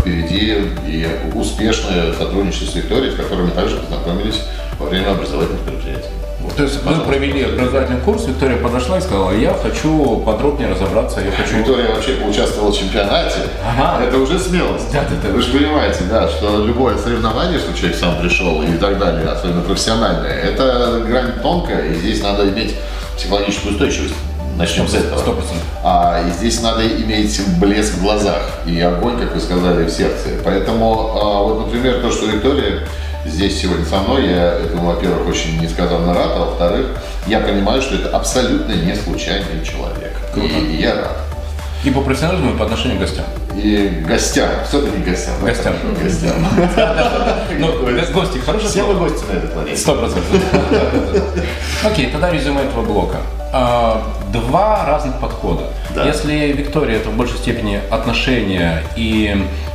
впереди 0.00 0.56
и 0.86 1.06
успешное 1.34 2.12
сотрудничество 2.14 2.72
с 2.72 2.74
Викторией, 2.74 3.12
с 3.12 3.16
которой 3.16 3.42
мы 3.42 3.50
также 3.50 3.76
познакомились 3.76 4.40
во 4.78 4.86
время 4.86 5.10
образовательных 5.12 5.64
мероприятий. 5.66 6.08
То 6.56 6.64
есть 6.64 6.84
мы 6.84 6.94
провели 6.96 7.44
образовательный 7.44 8.00
курс, 8.00 8.26
Виктория 8.26 8.58
подошла 8.58 8.98
и 8.98 9.00
сказала, 9.00 9.30
я 9.32 9.54
хочу 9.54 10.16
подробнее 10.18 10.70
разобраться, 10.70 11.20
я 11.20 11.30
хочу... 11.30 11.58
Виктория 11.58 11.94
вообще 11.94 12.16
поучаствовала 12.16 12.72
в 12.72 12.76
чемпионате, 12.76 13.36
ага. 13.64 14.04
это 14.04 14.18
уже 14.18 14.38
смелость. 14.38 14.92
Да, 14.92 15.02
да, 15.02 15.16
да. 15.28 15.32
Вы 15.32 15.40
же 15.40 15.52
понимаете, 15.52 16.04
да, 16.10 16.28
что 16.28 16.64
любое 16.64 16.98
соревнование, 16.98 17.58
что 17.58 17.72
человек 17.74 17.96
сам 17.96 18.18
пришел 18.20 18.62
и 18.62 18.76
так 18.76 18.98
далее, 18.98 19.28
особенно 19.28 19.62
профессиональное, 19.62 20.32
это 20.32 21.02
грань 21.06 21.32
тонкая, 21.42 21.92
и 21.92 21.94
здесь 21.94 22.22
надо 22.22 22.48
иметь 22.48 22.74
психологическую 23.16 23.74
устойчивость. 23.74 24.14
Начнем 24.58 24.84
100%, 24.84 24.88
с 24.88 24.94
этого. 24.94 25.20
100%. 25.20 25.42
А, 25.82 26.22
и 26.28 26.30
здесь 26.32 26.60
надо 26.60 26.86
иметь 26.86 27.40
блеск 27.58 27.94
в 27.94 28.02
глазах 28.02 28.42
и 28.66 28.78
огонь, 28.80 29.18
как 29.18 29.34
вы 29.34 29.40
сказали, 29.40 29.84
в 29.84 29.90
сердце. 29.90 30.28
Поэтому, 30.44 31.18
а, 31.18 31.42
вот, 31.42 31.66
например, 31.66 32.00
то, 32.02 32.10
что 32.10 32.26
Виктория 32.26 32.86
здесь 33.24 33.60
сегодня 33.60 33.84
со 33.84 33.98
мной. 34.00 34.28
Я 34.28 34.54
этому, 34.54 34.92
во-первых, 34.92 35.28
очень 35.28 35.60
несказанно 35.60 36.14
рад, 36.14 36.32
а 36.34 36.38
во-вторых, 36.46 36.86
я 37.26 37.40
понимаю, 37.40 37.82
что 37.82 37.94
это 37.94 38.16
абсолютно 38.16 38.72
не 38.72 38.94
случайный 38.94 39.64
человек. 39.64 40.12
Круто. 40.32 40.48
И, 40.48 40.76
я 40.76 40.94
рад. 40.94 41.18
И 41.84 41.90
по 41.90 42.00
профессионализму, 42.00 42.54
и 42.54 42.56
по 42.56 42.64
отношению 42.64 42.98
к 42.98 43.00
гостям. 43.00 43.24
И 43.56 44.04
гостям. 44.06 44.48
Все-таки 44.68 44.98
гостям. 44.98 45.34
Гостям. 45.42 45.74
Гостям. 46.00 46.32
Ну, 47.58 47.68
гости 48.14 48.38
хорошие 48.38 48.70
Все 48.70 48.82
вы 48.82 48.94
гости 48.94 49.24
на 49.30 49.36
этой 49.36 49.48
планете. 49.50 49.76
Сто 49.76 49.94
процентов. 49.94 50.24
Окей, 51.84 52.10
тогда 52.10 52.30
резюме 52.30 52.62
этого 52.62 52.82
блока. 52.82 53.18
А, 53.52 54.02
два 54.32 54.86
разных 54.86 55.20
подхода. 55.20 55.64
Если 56.04 56.52
Виктория 56.52 56.96
это 56.96 57.10
в 57.10 57.16
большей 57.16 57.36
степени 57.36 57.80
отношения 57.90 58.82
и 58.96 59.36
Э, 59.36 59.71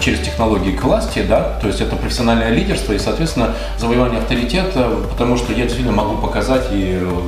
через 0.00 0.20
технологии 0.20 0.72
к 0.72 0.82
власти, 0.82 1.22
да, 1.28 1.58
то 1.60 1.66
есть 1.66 1.80
это 1.80 1.96
профессиональное 1.96 2.50
лидерство 2.50 2.92
и, 2.92 2.98
соответственно, 2.98 3.54
завоевание 3.78 4.20
авторитета, 4.20 4.88
потому 5.10 5.36
что 5.36 5.52
я 5.52 5.64
действительно 5.64 5.92
могу 5.92 6.16
показать 6.16 6.68
и 6.72 6.98
э, 7.00 7.20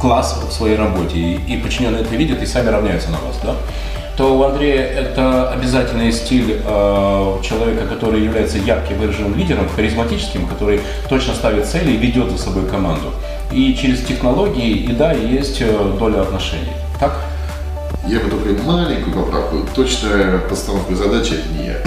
класс 0.00 0.40
в 0.48 0.52
своей 0.52 0.76
работе, 0.76 1.18
и, 1.18 1.34
и 1.34 1.56
подчиненные 1.56 2.02
это 2.02 2.14
видят 2.14 2.40
и 2.42 2.46
сами 2.46 2.68
равняются 2.68 3.10
на 3.10 3.18
вас, 3.18 3.40
да, 3.42 3.56
то 4.16 4.38
у 4.38 4.42
Андрея 4.42 4.82
это 4.82 5.50
обязательный 5.50 6.12
стиль 6.12 6.60
э, 6.64 7.36
человека, 7.42 7.86
который 7.86 8.22
является 8.22 8.58
ярким 8.58 8.98
выраженным 8.98 9.36
лидером, 9.36 9.68
харизматическим, 9.74 10.46
который 10.46 10.80
точно 11.08 11.34
ставит 11.34 11.66
цели 11.66 11.92
и 11.92 11.96
ведет 11.96 12.30
за 12.30 12.38
собой 12.38 12.66
команду. 12.66 13.12
И 13.50 13.74
через 13.74 14.04
технологии, 14.04 14.70
и 14.70 14.92
да, 14.92 15.12
есть 15.12 15.60
э, 15.60 15.96
доля 15.98 16.20
отношений. 16.20 16.72
Так? 17.00 17.18
Я 18.06 18.18
бы 18.18 18.28
только 18.30 18.62
маленькую 18.64 19.14
поправку. 19.14 19.64
Точная 19.74 20.38
постановка 20.38 20.94
задачи 20.96 21.34
это 21.34 21.48
не 21.50 21.66
я. 21.66 21.80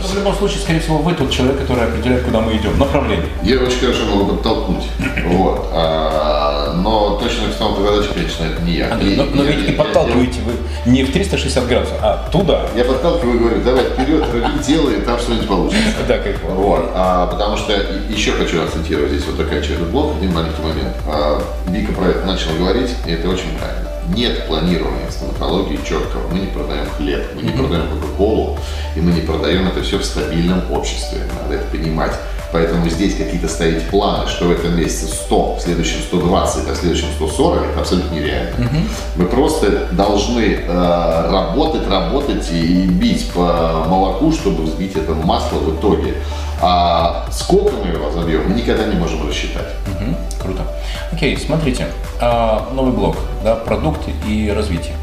Но 0.00 0.08
в 0.08 0.14
любом 0.14 0.34
случае, 0.34 0.60
скорее 0.60 0.80
всего, 0.80 0.98
вы 0.98 1.12
тот 1.12 1.30
человек, 1.30 1.60
который 1.60 1.84
определяет, 1.84 2.24
куда 2.24 2.40
мы 2.40 2.56
идем, 2.56 2.78
направление. 2.78 3.26
Я 3.42 3.58
очень 3.58 3.78
хорошо 3.80 4.06
могу 4.06 4.36
подтолкнуть. 4.36 4.84
Вот. 5.24 5.70
А, 5.72 6.74
но 6.74 7.18
точная 7.18 7.48
постановка 7.48 7.82
задачи, 7.82 8.14
конечно, 8.14 8.44
это 8.44 8.62
не 8.62 8.74
я. 8.74 8.92
Андрей, 8.92 9.16
но, 9.16 9.24
но 9.24 9.42
ведь 9.42 9.68
и 9.68 9.72
подталкиваете 9.72 10.40
я, 10.40 10.44
вы 10.44 10.90
не 10.90 11.02
в 11.02 11.12
360 11.12 11.66
градусов, 11.66 11.96
а 12.02 12.28
туда. 12.30 12.66
Я 12.76 12.84
подталкиваю 12.84 13.36
и 13.36 13.38
говорю, 13.38 13.62
давай 13.62 13.84
вперед, 13.84 14.24
делай, 14.66 15.00
там 15.00 15.18
что-нибудь 15.18 15.48
получится. 15.48 15.82
Да, 16.08 16.18
как 16.18 16.42
вот. 16.44 16.90
А, 16.94 17.26
потому 17.26 17.56
что 17.56 17.72
еще 18.08 18.32
хочу 18.32 18.62
акцентировать 18.62 19.10
здесь 19.10 19.24
вот 19.26 19.38
такая 19.38 19.62
черный 19.62 19.88
блок, 19.88 20.16
один 20.18 20.32
маленький 20.34 20.62
момент. 20.62 20.94
А, 21.06 21.42
Вика 21.68 21.92
про 21.92 22.08
это 22.08 22.26
начала 22.26 22.54
говорить, 22.56 22.90
и 23.06 23.12
это 23.12 23.28
очень 23.28 23.56
правильно 23.58 23.93
нет 24.08 24.46
планирования 24.46 25.10
стоматологии 25.10 25.78
четкого. 25.84 26.28
Мы 26.30 26.40
не 26.40 26.46
продаем 26.46 26.86
хлеб, 26.96 27.22
мы 27.34 27.42
не 27.42 27.50
продаем 27.50 27.88
кока-колу, 27.88 28.58
и 28.96 29.00
мы 29.00 29.12
не 29.12 29.20
продаем 29.20 29.68
это 29.68 29.82
все 29.82 29.98
в 29.98 30.04
стабильном 30.04 30.60
обществе. 30.72 31.20
Надо 31.42 31.54
это 31.54 31.66
понимать. 31.70 32.12
Поэтому 32.54 32.88
здесь 32.88 33.16
какие-то 33.16 33.48
ставить 33.48 33.82
планы, 33.88 34.28
что 34.28 34.44
в 34.44 34.52
этом 34.52 34.76
месяце 34.78 35.06
100, 35.06 35.56
в 35.56 35.60
следующем 35.60 36.02
120, 36.02 36.68
а 36.68 36.72
в 36.72 36.76
следующем 36.76 37.08
140, 37.16 37.70
это 37.70 37.80
абсолютно 37.80 38.14
нереально. 38.14 38.66
Угу. 38.66 38.76
Вы 39.16 39.24
просто 39.24 39.88
должны 39.90 40.60
э, 40.60 41.30
работать, 41.32 41.88
работать 41.88 42.48
и 42.52 42.86
бить 42.86 43.28
по 43.32 43.86
молоку, 43.88 44.30
чтобы 44.30 44.62
взбить 44.62 44.94
это 44.94 45.14
масло 45.14 45.56
в 45.58 45.76
итоге. 45.76 46.14
А 46.60 47.26
сколько 47.32 47.72
мы 47.84 47.88
его 47.90 48.12
забьем, 48.12 48.48
мы 48.48 48.54
никогда 48.54 48.84
не 48.84 48.94
можем 48.94 49.26
рассчитать. 49.26 49.66
Угу. 49.88 50.14
Круто. 50.44 50.62
Окей, 51.10 51.38
смотрите, 51.38 51.86
а, 52.20 52.68
новый 52.74 52.92
блок, 52.92 53.16
да, 53.42 53.54
продукты 53.54 54.12
и 54.28 54.50
развитие. 54.50 54.94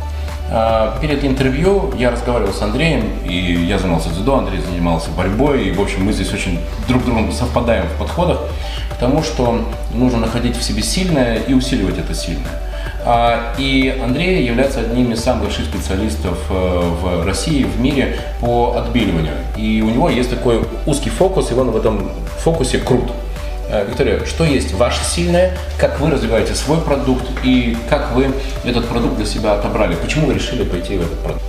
А, 0.52 1.00
перед 1.02 1.24
интервью 1.26 1.92
я 1.98 2.12
разговаривал 2.12 2.54
с 2.54 2.62
Андреем, 2.62 3.10
и 3.26 3.66
я 3.68 3.80
занимался 3.80 4.10
дзюдо, 4.10 4.36
Андрей 4.36 4.62
занимался 4.62 5.10
борьбой, 5.10 5.70
и, 5.70 5.72
в 5.72 5.82
общем, 5.82 6.06
мы 6.06 6.14
здесь 6.14 6.32
очень 6.32 6.60
друг 6.88 7.04
другом 7.06 7.32
совпадаем 7.32 7.88
в 7.88 7.98
подходах 7.98 8.40
к 8.92 8.98
тому, 9.00 9.24
что 9.24 9.66
нужно 9.96 10.20
находить 10.20 10.56
в 10.56 10.62
себе 10.62 10.84
сильное 10.84 11.38
и 11.38 11.56
усиливать 11.56 11.98
это 11.98 12.14
сильное. 12.14 12.62
А, 13.04 13.56
и 13.58 14.00
Андрей 14.04 14.46
является 14.46 14.82
одним 14.82 15.12
из 15.12 15.24
самых 15.24 15.46
больших 15.46 15.66
специалистов 15.66 16.38
э, 16.52 16.82
в 17.02 17.26
России, 17.26 17.64
в 17.64 17.80
мире 17.80 18.20
по 18.40 18.76
отбеливанию. 18.78 19.34
И 19.58 19.82
у 19.82 19.90
него 19.90 20.08
есть 20.08 20.30
такой 20.30 20.62
узкий 20.86 21.10
фокус, 21.10 21.50
и 21.50 21.56
он 21.56 21.72
в 21.72 21.78
этом 21.78 22.12
фокусе 22.38 22.78
крут. 22.78 23.12
Э, 23.72 23.86
Виктория, 23.88 24.26
что 24.26 24.44
есть 24.44 24.74
ваше 24.74 25.02
сильное, 25.06 25.58
как 25.80 26.00
вы 26.02 26.12
развиваете 26.12 26.54
свой 26.56 26.82
продукт 26.82 27.26
и 27.42 27.78
как 27.90 28.12
вы 28.12 28.34
этот 28.66 28.88
продукт 28.90 29.16
для 29.16 29.26
себя 29.26 29.54
отобрали? 29.54 29.96
Почему 29.96 30.28
вы 30.28 30.34
решили 30.34 30.66
пойти 30.66 30.98
в 30.98 31.02
этот 31.02 31.20
продукт? 31.20 31.44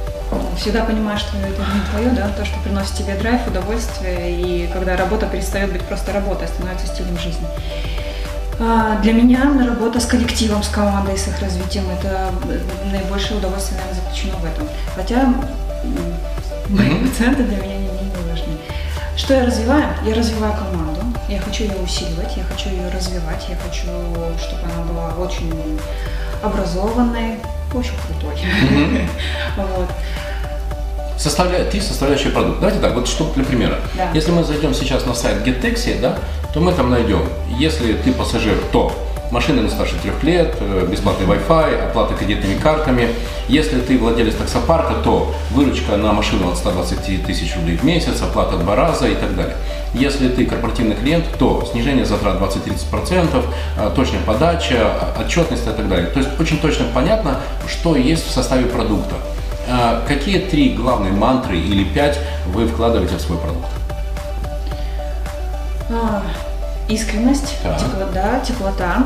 Всегда 0.57 0.85
понимаешь, 0.85 1.21
что 1.21 1.37
это 1.39 1.49
не 1.49 1.81
твое, 1.91 2.11
да, 2.11 2.29
то, 2.29 2.45
что 2.45 2.57
приносит 2.61 2.95
тебе 2.95 3.15
драйв, 3.17 3.41
удовольствие, 3.49 4.31
и 4.31 4.69
когда 4.73 4.97
работа 4.97 5.27
перестает 5.27 5.73
быть 5.73 5.83
просто 5.83 6.13
работой, 6.13 6.45
а 6.45 6.49
становится 6.49 6.87
стилем 6.87 7.19
жизни. 7.19 7.47
А, 8.61 9.01
для 9.03 9.15
меня 9.15 9.53
работа 9.67 9.99
с 9.99 10.07
коллективом, 10.07 10.63
с 10.63 10.69
командой, 10.69 11.19
с 11.19 11.27
их 11.27 11.41
развитием, 11.41 11.85
это 11.91 12.31
наибольшее 12.93 13.39
удовольствие, 13.39 13.81
наверное, 13.81 14.01
заключено 14.01 14.37
в 14.37 14.45
этом. 14.45 14.69
Хотя 14.95 15.35
мои 16.69 17.05
пациенты 17.05 17.43
для 17.43 17.57
меня 17.57 17.79
не, 17.79 17.87
не 17.87 18.31
важны. 18.31 18.55
Что 19.17 19.35
я 19.35 19.47
развиваю? 19.47 19.87
Я 20.07 20.15
развиваю 20.15 20.55
команду 20.55 21.12
я 21.33 21.41
хочу 21.41 21.65
ее 21.65 21.77
усиливать, 21.83 22.37
я 22.37 22.45
хочу 22.45 22.69
ее 22.69 22.89
развивать, 22.89 23.47
я 23.49 23.57
хочу, 23.57 23.87
чтобы 24.39 24.63
она 24.73 24.85
была 24.85 25.25
очень 25.25 25.79
образованной, 26.43 27.39
очень 27.73 27.95
крутой. 28.07 28.35
Mm-hmm. 28.35 29.09
вот. 29.57 29.89
Составля... 31.17 31.65
Ты 31.65 31.81
составляющий 31.81 32.31
продукт. 32.31 32.61
Давайте 32.61 32.81
так, 32.81 32.95
вот 32.95 33.09
что 33.09 33.33
для 33.35 33.45
примера. 33.45 33.79
Да. 33.97 34.11
Если 34.13 34.31
мы 34.31 34.45
зайдем 34.45 34.75
сейчас 34.75 35.07
на 35.07 35.15
сайт 35.15 35.47
GetTaxi, 35.47 36.01
да, 36.01 36.19
то 36.53 36.61
мы 36.61 36.73
там 36.73 36.91
найдем, 36.91 37.23
если 37.59 37.95
ты 37.95 38.13
пассажир, 38.13 38.57
то 38.73 38.93
машины 39.33 39.69
старше 39.69 39.97
трех 40.03 40.23
лет, 40.23 40.55
э, 40.61 40.87
бесплатный 40.89 41.27
Wi-Fi, 41.27 41.89
оплата 41.89 42.15
кредитными 42.15 42.59
картами. 42.59 43.09
Если 43.49 43.81
ты 43.81 43.99
владелец 43.99 44.35
таксопарка, 44.35 44.95
то 45.03 45.35
выручка 45.51 45.97
на 45.97 46.13
машину 46.13 46.51
от 46.51 46.59
120 46.59 47.25
тысяч 47.25 47.57
рублей 47.57 47.79
в 47.79 47.83
месяц, 47.83 48.21
оплата 48.23 48.57
два 48.59 48.77
раза 48.77 49.09
и 49.09 49.15
так 49.15 49.35
далее. 49.35 49.57
Если 49.95 50.29
ты 50.29 50.47
корпоративный 50.47 50.95
клиент, 50.95 51.25
то 51.39 51.67
снижение 51.71 52.05
затрат 52.05 52.39
20-30%, 52.39 53.45
э, 53.79 53.91
точная 53.97 54.21
подача, 54.21 55.15
отчетность 55.19 55.67
и 55.67 55.71
так 55.71 55.89
далее. 55.89 56.09
То 56.09 56.21
есть 56.21 56.39
очень 56.39 56.59
точно 56.59 56.85
понятно, 56.95 57.41
что 57.67 57.97
есть 57.97 58.27
в 58.27 58.31
составе 58.31 58.67
продукта. 58.67 59.17
Э, 59.67 60.01
какие 60.07 60.41
три 60.41 60.75
главные 60.75 61.13
мантры 61.13 61.59
или 61.59 61.85
пять 61.85 62.19
вы 62.47 62.67
вкладываете 62.67 63.17
в 63.17 63.21
свой 63.21 63.39
продукт? 63.39 63.67
Искренность, 66.93 67.55
Так. 67.63 67.79
теплота, 67.79 68.41
теплота. 68.41 69.03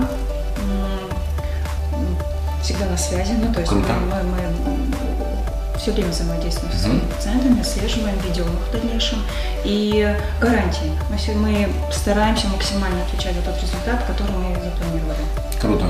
Всегда 2.61 2.87
на 2.87 2.97
связи, 2.97 3.31
ну 3.41 3.53
то 3.55 3.61
есть 3.61 3.71
Круто. 3.71 3.93
мы, 3.93 4.23
мы, 4.25 5.79
все 5.79 5.93
время 5.93 6.11
взаимодействуем 6.11 6.73
со 6.73 6.81
своими 6.81 6.99
пациентами, 7.15 7.61
отслеживаем, 7.61 8.17
ведем 8.27 8.43
их 8.47 8.59
в 8.69 8.73
дальнейшем. 8.73 9.19
И 9.63 10.17
гарантии. 10.41 10.91
Мы, 11.09 11.17
все- 11.17 11.35
мы 11.35 11.69
стараемся 11.93 12.49
максимально 12.49 13.05
отвечать 13.05 13.37
за 13.37 13.43
тот 13.43 13.55
результат, 13.63 14.05
который 14.05 14.33
мы 14.33 14.53
запланировали. 14.65 15.19
Круто. 15.61 15.85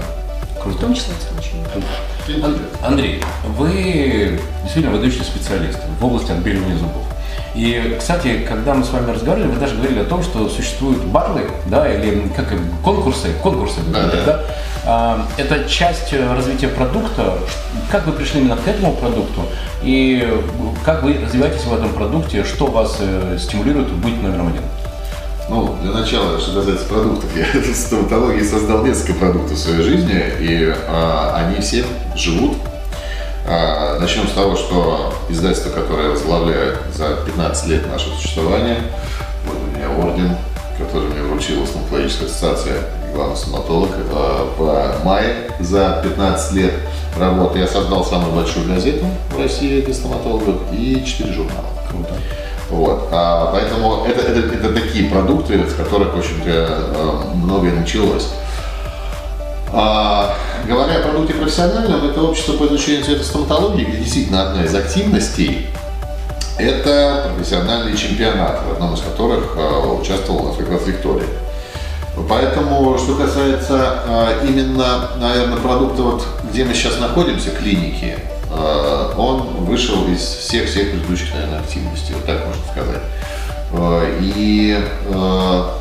В 0.58 0.62
Круто. 0.62 0.78
том 0.80 0.94
числе 0.94 1.14
случаями. 1.32 2.44
Ан- 2.44 2.58
Андрей, 2.82 3.24
вы 3.56 4.38
действительно 4.64 4.94
выдающий 4.96 5.24
специалист 5.24 5.78
в 5.98 6.04
области 6.04 6.30
отбеливания 6.30 6.76
зубов. 6.76 7.04
И, 7.54 7.96
кстати, 7.98 8.44
когда 8.46 8.74
мы 8.74 8.84
с 8.84 8.90
вами 8.90 9.10
разговаривали, 9.12 9.50
вы 9.50 9.60
даже 9.60 9.76
говорили 9.76 10.00
о 10.00 10.04
том, 10.04 10.22
что 10.22 10.48
существуют 10.48 11.02
батлы, 11.04 11.42
да, 11.66 11.90
или 11.90 12.28
как 12.36 12.46
конкурсы, 12.84 13.28
конкурсы, 13.42 13.80
Да, 13.92 14.02
да. 14.02 14.24
да? 14.26 14.42
А, 14.84 15.26
Это 15.36 15.68
часть 15.68 16.12
э, 16.12 16.34
развития 16.34 16.68
продукта. 16.68 17.38
Как 17.90 18.06
вы 18.06 18.12
пришли 18.12 18.40
именно 18.40 18.56
к 18.56 18.68
этому 18.68 18.92
продукту? 18.94 19.42
И 19.82 20.28
как 20.84 21.02
вы 21.02 21.18
развиваетесь 21.24 21.64
в 21.64 21.74
этом 21.74 21.88
продукте? 21.90 22.44
Что 22.44 22.66
вас 22.66 22.98
э, 23.00 23.38
стимулирует 23.40 23.90
быть 23.92 24.22
номером 24.22 24.48
один? 24.48 24.62
Ну, 25.48 25.76
для 25.80 25.92
начала, 25.92 26.38
что 26.40 26.60
касается 26.60 26.86
продуктов, 26.86 27.30
я 27.36 27.44
в 27.60 27.74
стоматологии 27.74 28.42
создал 28.42 28.84
несколько 28.84 29.14
продуктов 29.14 29.52
в 29.56 29.60
своей 29.60 29.82
жизни, 29.82 30.22
и 30.40 30.74
а, 30.88 31.36
они 31.36 31.60
все 31.60 31.84
живут. 32.16 32.56
А, 33.48 33.98
начнем 34.00 34.26
с 34.26 34.32
того, 34.32 34.56
что 34.56 35.14
издательство, 35.28 35.70
которое 35.70 36.04
я 36.04 36.10
возглавляю 36.10 36.76
за 36.92 37.16
15 37.24 37.66
лет 37.68 37.90
нашего 37.90 38.14
существования, 38.14 38.78
вот 39.46 39.56
у 39.56 39.76
меня 39.76 39.88
орден, 39.90 40.36
который 40.78 41.08
мне 41.08 41.22
вручила 41.22 41.64
стоматологическая 41.64 42.26
ассоциация, 42.26 42.82
главный 43.14 43.36
стоматолог, 43.36 43.90
в 44.58 45.04
мае 45.04 45.50
за 45.60 46.00
15 46.02 46.52
лет 46.52 46.74
работы 47.18 47.60
я 47.60 47.66
создал 47.66 48.04
самую 48.04 48.32
большую 48.32 48.68
газету 48.68 49.06
в 49.30 49.40
России 49.40 49.80
для 49.80 49.94
стоматологов 49.94 50.56
и 50.72 51.02
4 51.04 51.32
журнала. 51.32 51.66
Круто. 51.88 52.14
Вот. 52.68 53.08
А, 53.12 53.52
поэтому 53.52 54.04
это, 54.06 54.20
это, 54.22 54.40
это 54.40 54.72
такие 54.72 55.08
продукты, 55.08 55.68
с 55.68 55.74
которых, 55.74 56.14
в 56.14 56.18
общем-то, 56.18 56.50
э, 56.50 57.34
многое 57.34 57.72
началось. 57.72 58.28
А, 59.72 60.34
говоря 60.66 60.98
о 60.98 61.02
продукте 61.02 61.34
профессиональном, 61.34 62.08
это 62.08 62.22
общество 62.22 62.54
по 62.54 62.66
изучению 62.66 63.04
цвета 63.04 63.24
стоматологии, 63.24 63.84
где 63.84 63.98
действительно 63.98 64.50
одна 64.50 64.64
из 64.64 64.74
активностей 64.74 65.66
это 66.58 67.30
профессиональный 67.36 67.96
чемпионат, 67.96 68.62
в 68.66 68.72
одном 68.72 68.94
из 68.94 69.00
которых 69.00 69.56
э, 69.56 69.98
участвовал 70.00 70.50
Африканс 70.50 70.86
Виктория. 70.86 71.28
Поэтому, 72.28 72.96
что 72.98 73.14
касается 73.14 74.02
э, 74.06 74.46
именно, 74.48 75.10
наверное, 75.20 75.58
продукта, 75.58 76.02
вот, 76.02 76.26
где 76.50 76.64
мы 76.64 76.72
сейчас 76.74 76.98
находимся, 76.98 77.50
клиники, 77.50 78.16
э, 78.50 79.12
он 79.16 79.64
вышел 79.66 80.06
из 80.08 80.20
всех-всех 80.20 80.92
предыдущих, 80.92 81.34
наверное, 81.34 81.60
активностей, 81.60 82.14
вот 82.14 82.24
так 82.24 82.46
можно 82.46 82.62
сказать. 82.72 83.02
И 84.20 84.78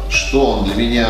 что 0.09 0.45
он 0.47 0.65
для 0.65 0.75
меня 0.75 1.07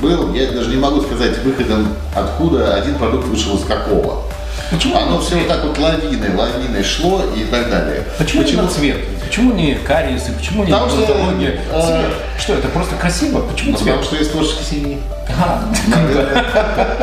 был, 0.00 0.32
я 0.34 0.50
даже 0.50 0.70
не 0.70 0.76
могу 0.76 1.00
сказать 1.02 1.38
выходом, 1.38 1.88
откуда 2.14 2.74
один 2.74 2.96
продукт 2.96 3.26
вышел 3.26 3.56
из 3.56 3.64
какого. 3.64 4.22
Почему 4.70 4.96
Оно 4.96 5.20
все 5.20 5.36
вот 5.36 5.48
так 5.48 5.64
вот 5.64 5.76
лавиной, 5.76 6.34
лавиной 6.34 6.82
шло 6.82 7.22
и 7.36 7.44
так 7.44 7.68
далее. 7.68 8.04
Почему, 8.16 8.42
именно 8.42 8.68
цвет? 8.68 8.96
Почему 9.22 9.52
не 9.52 9.74
кариесы? 9.74 10.32
Почему 10.32 10.64
не 10.64 10.72
Потому 10.72 10.90
что, 10.90 11.02
э, 11.02 11.58
Цвет. 11.70 12.12
Что 12.38 12.54
это 12.54 12.68
просто 12.68 12.96
красиво? 12.96 13.40
Почему 13.40 13.72
Ну, 13.72 13.76
цвет? 13.76 13.96
потому 13.96 14.04
что 14.04 14.16
есть 14.16 14.32
творческий 14.32 14.64
синий. 14.64 14.98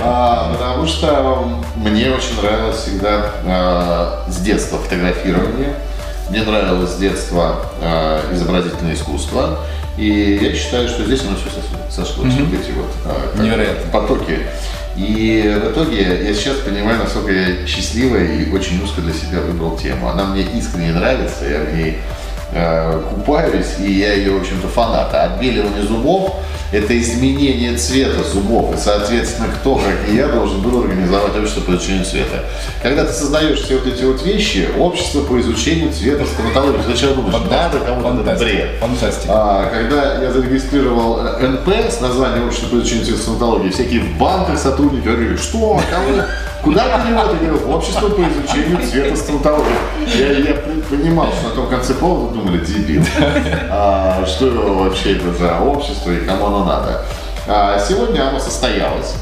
А, 0.00 0.52
потому 0.52 0.86
что 0.86 1.44
мне 1.74 2.10
очень 2.10 2.40
нравилось 2.40 2.76
всегда 2.76 3.32
а, 3.44 4.24
с 4.28 4.36
детства 4.36 4.78
фотографирование. 4.78 5.74
Мне 6.28 6.42
нравилось 6.42 6.90
с 6.90 6.96
детства 6.96 7.56
а, 7.82 8.20
изобразительное 8.32 8.94
искусство. 8.94 9.58
И 9.96 10.38
я 10.40 10.54
считаю, 10.54 10.88
что 10.88 11.04
здесь 11.04 11.22
оно 11.22 11.36
все 11.36 11.50
сошлось. 11.90 12.34
Вот 12.34 12.54
эти 12.54 12.70
вот 12.72 12.90
а, 13.04 13.42
Невероятно. 13.42 13.90
потоки. 13.90 14.38
И 14.96 15.58
в 15.64 15.70
итоге 15.72 16.26
я 16.26 16.34
сейчас 16.34 16.56
понимаю, 16.58 16.98
насколько 16.98 17.30
я 17.32 17.66
счастливый 17.66 18.42
и 18.42 18.50
очень 18.52 18.82
узко 18.82 19.00
для 19.00 19.12
себя 19.12 19.40
выбрал 19.40 19.76
тему. 19.76 20.08
Она 20.08 20.26
мне 20.26 20.42
искренне 20.42 20.92
нравится, 20.92 21.44
я 21.48 21.60
в 21.60 21.74
ней 21.74 21.98
э, 22.52 23.02
купаюсь, 23.14 23.78
и 23.78 23.92
я 23.92 24.14
ее, 24.14 24.32
в 24.32 24.40
общем-то, 24.40 24.68
фанат. 24.68 25.14
А 25.14 25.24
отбеливание 25.24 25.82
зубов– 25.82 26.36
это 26.72 26.98
изменение 26.98 27.76
цвета 27.76 28.22
зубов. 28.22 28.74
И, 28.74 28.78
соответственно, 28.78 29.48
кто, 29.48 29.76
как 29.76 30.08
и 30.08 30.16
я, 30.16 30.28
должен 30.28 30.60
был 30.60 30.82
организовать 30.82 31.36
общество 31.36 31.62
по 31.62 31.70
изучению 31.72 32.04
цвета. 32.04 32.44
Когда 32.82 33.04
ты 33.04 33.12
создаешь 33.12 33.60
все 33.60 33.78
вот 33.78 33.86
эти 33.86 34.04
вот 34.04 34.24
вещи, 34.24 34.68
общество 34.78 35.22
по 35.22 35.40
изучению 35.40 35.92
цвета 35.92 36.24
в 36.24 36.28
стоматологии, 36.28 36.82
сначала 36.84 37.14
думаешь, 37.16 37.34
надо 37.50 37.80
кому-то 37.80 38.22
этот 38.22 38.38
бред. 38.38 38.70
Фантастика. 38.80 39.32
А, 39.32 39.70
когда 39.70 40.22
я 40.22 40.32
зарегистрировал 40.32 41.20
э, 41.20 41.48
НП 41.48 41.68
с 41.68 42.00
названием 42.00 42.46
Общество 42.46 42.68
по 42.68 42.76
изучению 42.76 43.06
цвета 43.06 43.22
стоматологии, 43.22 43.70
всякие 43.70 44.00
в 44.00 44.18
банках 44.18 44.58
сотрудники 44.58 45.04
говорили, 45.04 45.36
что, 45.36 45.80
кого, 45.90 46.24
куда 46.62 46.84
перевод? 46.98 47.32
Я 47.32 47.48
говорю, 47.48 47.66
в 47.66 47.70
Общество 47.70 48.08
по 48.08 48.22
изучению 48.22 48.86
цвета 48.86 49.16
стоматологии. 49.16 49.72
Я, 50.16 50.38
я 50.38 50.54
понимал, 50.88 51.28
что 51.32 51.48
на 51.48 51.54
том 51.54 51.68
конце 51.68 51.94
повода 51.94 52.34
думали, 52.34 52.64
дебил. 52.64 53.02
А, 53.70 54.24
что 54.26 54.46
вообще 54.50 55.16
это 55.16 55.32
за 55.32 55.60
общество 55.60 56.10
и 56.10 56.24
кому 56.24 56.46
оно 56.46 56.64
надо. 56.64 57.04
А, 57.46 57.78
сегодня 57.78 58.28
оно 58.28 58.38
состоялось. 58.38 59.14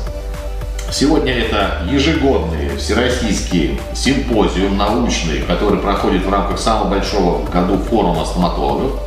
Сегодня 0.91 1.35
это 1.35 1.83
ежегодный 1.91 2.75
всероссийский 2.79 3.79
симпозиум 3.95 4.79
научный, 4.79 5.43
который 5.43 5.81
проходит 5.81 6.25
в 6.25 6.33
рамках 6.33 6.59
самого 6.59 6.89
большого 6.89 7.39
в 7.39 7.51
году 7.51 7.77
форума 7.79 8.25
стоматологов 8.25 8.99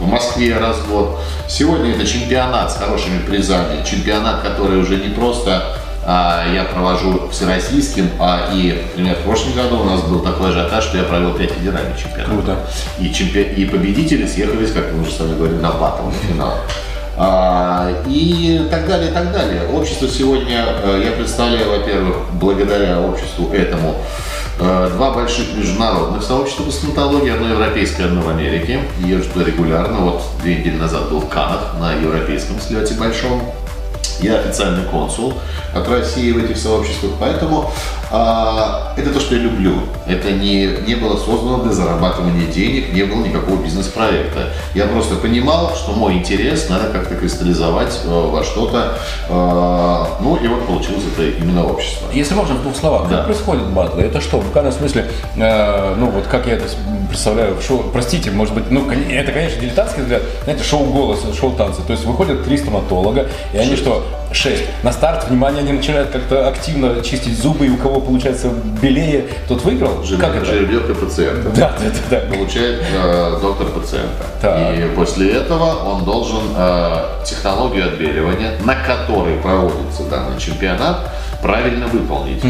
в 0.00 0.06
Москве 0.06 0.56
раз 0.58 0.76
в 0.78 0.90
год. 0.90 1.18
Сегодня 1.48 1.92
это 1.92 2.06
чемпионат 2.06 2.72
с 2.72 2.76
хорошими 2.76 3.20
призами, 3.20 3.84
чемпионат, 3.84 4.42
который 4.42 4.78
уже 4.78 4.96
не 4.96 5.08
просто 5.08 5.79
я 6.06 6.66
провожу 6.72 7.28
всероссийским, 7.30 8.10
а 8.18 8.50
и, 8.52 8.82
например, 8.90 9.16
в 9.16 9.24
прошлом 9.24 9.52
году 9.52 9.80
у 9.80 9.84
нас 9.84 10.02
был 10.02 10.20
такой 10.20 10.50
ажиотаж, 10.50 10.84
что 10.84 10.96
я 10.96 11.04
провел 11.04 11.34
5 11.34 11.50
федеральных 11.52 11.98
чемпионатов. 11.98 12.32
Круто. 12.32 12.56
И, 12.98 13.12
чемпи- 13.12 13.54
и 13.54 13.66
победители 13.66 14.26
съехались, 14.26 14.72
как 14.72 14.92
мы 14.92 15.02
уже 15.02 15.12
с 15.12 15.20
вами 15.20 15.36
говорили, 15.36 15.60
на 15.60 15.72
батл, 15.72 16.06
на 16.06 16.12
финал. 16.12 16.54
А, 17.22 18.02
и 18.06 18.66
так 18.70 18.88
далее, 18.88 19.10
и 19.10 19.12
так 19.12 19.30
далее. 19.30 19.68
Общество 19.68 20.08
сегодня, 20.08 20.64
э, 20.82 21.02
я 21.04 21.12
представляю, 21.12 21.68
во-первых, 21.68 22.16
благодаря 22.32 22.98
обществу 22.98 23.52
этому, 23.52 23.96
э, 24.58 24.90
два 24.94 25.10
больших 25.10 25.54
международных 25.54 26.22
сообщества 26.22 26.62
по 26.62 26.70
стоматологии, 26.70 27.30
одно 27.30 27.48
европейское, 27.48 28.06
одно 28.06 28.22
в 28.22 28.30
Америке. 28.30 28.80
Езжу 29.04 29.44
регулярно, 29.44 29.98
вот 29.98 30.22
две 30.42 30.56
недели 30.56 30.76
назад 30.76 31.10
был 31.10 31.20
в 31.20 31.28
Канах 31.28 31.74
на 31.78 31.92
европейском 31.92 32.58
слете 32.58 32.94
большом. 32.94 33.42
Я 34.22 34.38
официальный 34.40 34.84
консул 34.84 35.34
от 35.74 35.88
России 35.88 36.32
в 36.32 36.44
этих 36.44 36.58
сообществах, 36.58 37.12
поэтому 37.18 37.72
а, 38.10 38.92
это 38.96 39.12
то, 39.12 39.20
что 39.20 39.36
я 39.36 39.42
люблю. 39.42 39.74
Это 40.06 40.32
не, 40.32 40.66
не 40.86 40.96
было 40.96 41.16
создано 41.16 41.62
для 41.62 41.72
зарабатывания 41.72 42.46
денег, 42.46 42.92
не 42.92 43.04
было 43.04 43.24
никакого 43.24 43.62
бизнес-проекта. 43.62 44.48
Я 44.74 44.86
просто 44.86 45.14
понимал, 45.16 45.72
что 45.76 45.92
мой 45.92 46.14
интерес 46.14 46.68
надо 46.68 46.88
как-то 46.88 47.14
кристаллизовать 47.14 48.00
э, 48.04 48.08
во 48.08 48.42
что-то. 48.42 48.98
э, 49.28 50.22
ну 50.22 50.36
и 50.36 50.48
вот 50.48 50.66
получилось 50.66 51.04
это 51.12 51.28
именно 51.28 51.64
общество. 51.64 52.08
Если 52.12 52.34
можно 52.34 52.56
в 52.56 52.62
двух 52.62 52.76
словах, 52.76 53.08
Да. 53.08 53.18
как 53.18 53.26
происходит 53.26 53.66
батлы? 53.68 54.02
Это 54.02 54.20
что, 54.20 54.40
в 54.40 54.46
буквальном 54.46 54.72
смысле, 54.72 55.06
э, 55.36 55.94
ну 55.96 56.10
вот 56.10 56.26
как 56.26 56.46
я 56.46 56.54
это 56.54 56.64
представляю, 57.08 57.60
шоу, 57.60 57.84
простите, 57.92 58.30
может 58.30 58.54
быть, 58.54 58.70
ну 58.70 58.90
это, 58.90 59.32
конечно, 59.32 59.60
дилетантский 59.60 60.02
взгляд, 60.02 60.22
знаете, 60.44 60.64
шоу 60.64 60.84
голоса, 60.84 61.32
шоу 61.32 61.52
танца. 61.52 61.82
То 61.82 61.92
есть 61.92 62.04
выходят 62.04 62.44
три 62.44 62.56
стоматолога, 62.56 63.28
и 63.52 63.58
они 63.58 63.76
что, 63.76 64.04
6. 64.32 64.62
На 64.84 64.92
старт, 64.92 65.28
внимание, 65.28 65.60
они 65.62 65.72
начинают 65.72 66.10
как-то 66.10 66.48
активно 66.48 67.02
чистить 67.02 67.36
зубы, 67.36 67.66
и 67.66 67.70
у 67.70 67.76
кого 67.76 67.99
получается 68.00 68.50
белее, 68.80 69.26
тот 69.48 69.62
выиграл. 69.64 70.02
Это? 70.02 70.44
Жеребьевка 70.44 70.94
пациента. 70.94 71.50
Да, 71.50 71.72
да, 71.78 71.90
да, 72.10 72.20
да. 72.20 72.34
Получает 72.34 72.82
э, 72.92 73.38
доктор 73.40 73.68
пациента. 73.68 74.24
Так. 74.40 74.76
И 74.76 74.94
после 74.94 75.32
этого 75.32 75.90
он 75.90 76.04
должен 76.04 76.42
э, 76.56 77.24
технологию 77.24 77.86
отбеливания, 77.86 78.52
на 78.64 78.74
которой 78.74 79.36
проводится 79.36 80.04
данный 80.10 80.38
чемпионат, 80.38 81.10
правильно 81.42 81.86
выполнить. 81.86 82.42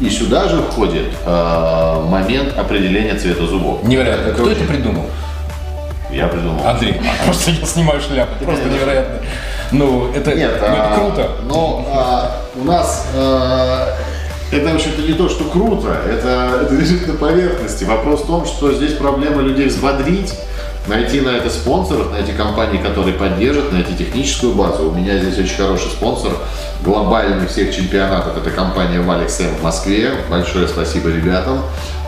И 0.00 0.10
сюда 0.10 0.48
же 0.48 0.62
входит 0.62 1.06
э, 1.24 2.02
момент 2.08 2.56
определения 2.56 3.14
цвета 3.14 3.46
зубов. 3.46 3.82
Невероятно. 3.84 4.32
Кто 4.32 4.50
это 4.50 4.62
очень- 4.62 4.66
придумал? 4.66 5.06
Я 6.10 6.26
придумал. 6.28 6.66
Андрей. 6.66 7.00
Просто 7.24 7.50
я 7.50 7.66
снимаю 7.66 8.00
шляпу. 8.00 8.44
Просто 8.44 8.64
невероятно. 8.68 9.18
Ну, 9.70 10.10
это, 10.12 10.34
Нет, 10.34 10.52
ну, 10.60 10.66
это 10.66 10.94
а, 10.94 10.94
круто. 10.94 11.30
Но 11.44 11.86
а, 11.92 12.30
у 12.56 12.64
нас 12.64 13.06
а, 13.14 13.94
это, 14.50 14.70
в 14.70 14.74
общем-то, 14.76 15.02
не 15.02 15.12
то, 15.12 15.28
что 15.28 15.44
круто, 15.44 15.88
это, 16.08 16.62
это 16.62 16.74
лежит 16.74 17.06
на 17.06 17.14
поверхности. 17.14 17.84
Вопрос 17.84 18.22
в 18.22 18.26
том, 18.26 18.46
что 18.46 18.72
здесь 18.72 18.92
проблема 18.94 19.42
людей 19.42 19.66
взбодрить, 19.66 20.32
найти 20.86 21.20
на 21.20 21.30
это 21.30 21.50
спонсоров, 21.50 22.10
найти 22.12 22.32
компании, 22.32 22.78
которые 22.78 23.14
поддержат, 23.14 23.72
найти 23.72 23.94
техническую 23.96 24.54
базу. 24.54 24.90
У 24.90 24.94
меня 24.94 25.18
здесь 25.18 25.38
очень 25.38 25.56
хороший 25.56 25.90
спонсор 25.90 26.32
глобальный 26.82 27.46
всех 27.46 27.74
чемпионатов. 27.74 28.38
Это 28.38 28.50
компания 28.50 29.00
Валекс 29.00 29.38
в 29.38 29.62
Москве. 29.62 30.12
Большое 30.30 30.66
спасибо 30.66 31.10
ребятам 31.10 31.60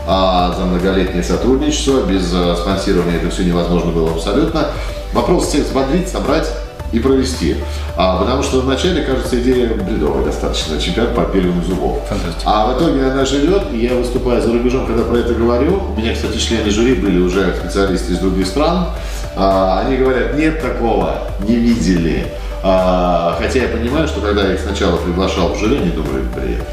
а, 0.07 0.55
за 0.57 0.65
многолетнее 0.65 1.23
сотрудничество. 1.23 2.01
Без 2.05 2.31
а, 2.33 2.55
спонсирования 2.55 3.17
это 3.17 3.29
все 3.29 3.43
невозможно 3.43 3.91
было 3.91 4.11
абсолютно. 4.11 4.67
Вопрос 5.13 5.47
всех 5.47 5.65
взбодрить, 5.65 6.09
собрать 6.09 6.47
и 6.91 6.99
провести. 6.99 7.57
А, 7.95 8.19
потому 8.19 8.43
что 8.43 8.61
вначале, 8.61 9.03
кажется, 9.03 9.39
идея 9.39 9.73
бредовая 9.73 10.25
достаточно. 10.25 10.79
Чемпионат 10.79 11.15
по 11.15 11.23
отбеливанию 11.23 11.63
зубов. 11.63 11.99
Фантастика. 12.07 12.43
А 12.45 12.73
в 12.73 12.77
итоге 12.77 13.05
она 13.05 13.25
живет, 13.25 13.63
и 13.71 13.77
я 13.77 13.95
выступаю 13.95 14.41
за 14.41 14.51
рубежом, 14.51 14.85
когда 14.85 15.03
про 15.03 15.17
это 15.17 15.33
говорю. 15.33 15.81
У 15.95 15.99
меня, 15.99 16.13
кстати, 16.13 16.37
члены 16.37 16.69
жюри 16.69 16.95
были 16.95 17.19
уже 17.19 17.55
специалисты 17.55 18.13
из 18.13 18.19
других 18.19 18.47
стран. 18.47 18.87
А, 19.35 19.83
они 19.85 19.97
говорят, 19.97 20.35
нет 20.35 20.61
такого, 20.61 21.29
не 21.47 21.55
видели. 21.55 22.27
А, 22.63 23.35
хотя 23.39 23.63
я 23.63 23.67
понимаю, 23.69 24.07
что 24.07 24.21
когда 24.21 24.43
я 24.43 24.53
их 24.53 24.59
сначала 24.59 24.97
приглашал 24.97 25.53
в 25.53 25.57
жюри, 25.57 25.77
они 25.77 25.89
думали, 25.89 26.23
бред, 26.35 26.63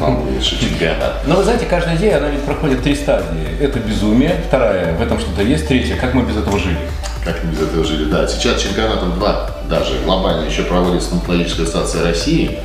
полнейший 0.00 0.58
чемпионат. 0.58 1.20
Но 1.26 1.36
вы 1.36 1.44
знаете, 1.44 1.66
каждая 1.66 1.96
идея, 1.96 2.16
она 2.16 2.28
ведь 2.30 2.42
проходит 2.42 2.82
три 2.82 2.96
стадии. 2.96 3.56
Это 3.60 3.78
безумие, 3.78 4.40
вторая, 4.48 4.96
в 4.96 5.02
этом 5.02 5.20
что-то 5.20 5.42
есть, 5.42 5.68
третья, 5.68 5.96
как 5.96 6.14
мы 6.14 6.22
без 6.22 6.36
этого 6.38 6.58
жили. 6.58 6.78
Как 7.24 7.36
мы 7.44 7.52
без 7.52 7.60
этого 7.60 7.84
жили, 7.84 8.10
да. 8.10 8.26
Сейчас 8.26 8.62
чемпионатов 8.62 9.16
два 9.16 9.57
даже 9.68 9.98
глобально 10.04 10.46
еще 10.46 10.62
проводится 10.62 11.08
стоматологическая 11.08 11.66
ассоциация 11.66 12.04
России. 12.04 12.58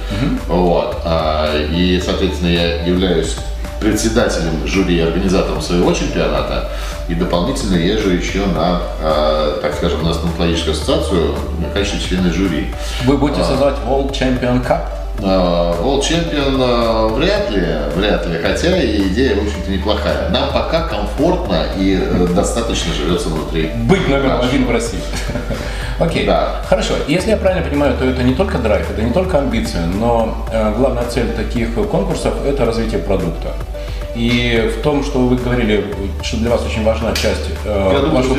Вот. 0.47 0.97
А, 1.05 1.53
И, 1.71 2.01
соответственно, 2.03 2.49
я 2.49 2.85
являюсь 2.85 3.35
председателем 3.79 4.65
жюри 4.65 4.95
и 4.97 5.01
организатором 5.01 5.61
своего 5.61 5.93
чемпионата. 5.93 6.69
И 7.09 7.15
дополнительно 7.15 7.75
езжу 7.75 8.09
еще 8.09 8.45
на, 8.45 8.81
а, 9.01 9.59
так 9.61 9.73
скажем, 9.75 10.03
на 10.03 10.13
стоматологическую 10.13 10.73
ассоциацию 10.73 11.35
в 11.59 11.73
качестве 11.73 11.99
члена 11.99 12.31
жюри. 12.31 12.73
Вы 13.05 13.17
будете 13.17 13.43
создавать 13.43 13.75
World 13.85 14.11
Champion 14.11 14.65
Cup? 14.65 15.02
А, 15.21 15.75
World 15.81 16.01
Champion 16.01 16.57
а, 16.59 17.07
вряд 17.09 17.49
ли, 17.51 17.63
вряд 17.95 18.25
ли, 18.27 18.39
хотя 18.39 18.77
и 18.77 19.07
идея, 19.07 19.35
в 19.35 19.43
общем-то, 19.45 19.71
неплохая. 19.71 20.29
Нам 20.29 20.51
пока 20.51 20.87
комфортно 20.87 21.65
и 21.77 21.99
э, 22.01 22.27
достаточно 22.33 22.93
живется 22.93 23.29
внутри. 23.29 23.71
Быть 23.87 24.07
номером 24.07 24.29
нашего. 24.29 24.47
один 24.47 24.65
в 24.65 24.71
России. 24.71 24.99
Окей. 25.99 26.25
Да. 26.25 26.61
Хорошо. 26.67 26.95
Если 27.07 27.29
я 27.29 27.37
правильно 27.37 27.67
понимаю, 27.67 27.95
то 27.97 28.05
это 28.05 28.23
не 28.23 28.33
только 28.33 28.57
драйв, 28.57 28.89
это 28.89 29.01
не 29.01 29.13
только 29.13 29.39
амбиция, 29.39 29.85
но 29.85 30.45
э, 30.51 30.73
главная 30.75 31.05
цель 31.05 31.31
таких 31.33 31.73
конкурсов– 31.73 32.33
это 32.45 32.65
развитие 32.65 32.99
продукта. 32.99 33.53
И 34.15 34.71
в 34.77 34.83
том, 34.83 35.03
что 35.03 35.19
вы 35.19 35.35
говорили, 35.35 35.85
что 36.21 36.37
для 36.37 36.51
вас 36.51 36.63
очень 36.65 36.83
важна 36.83 37.13
часть 37.13 37.49
э, 37.65 38.09
вашего 38.11 38.35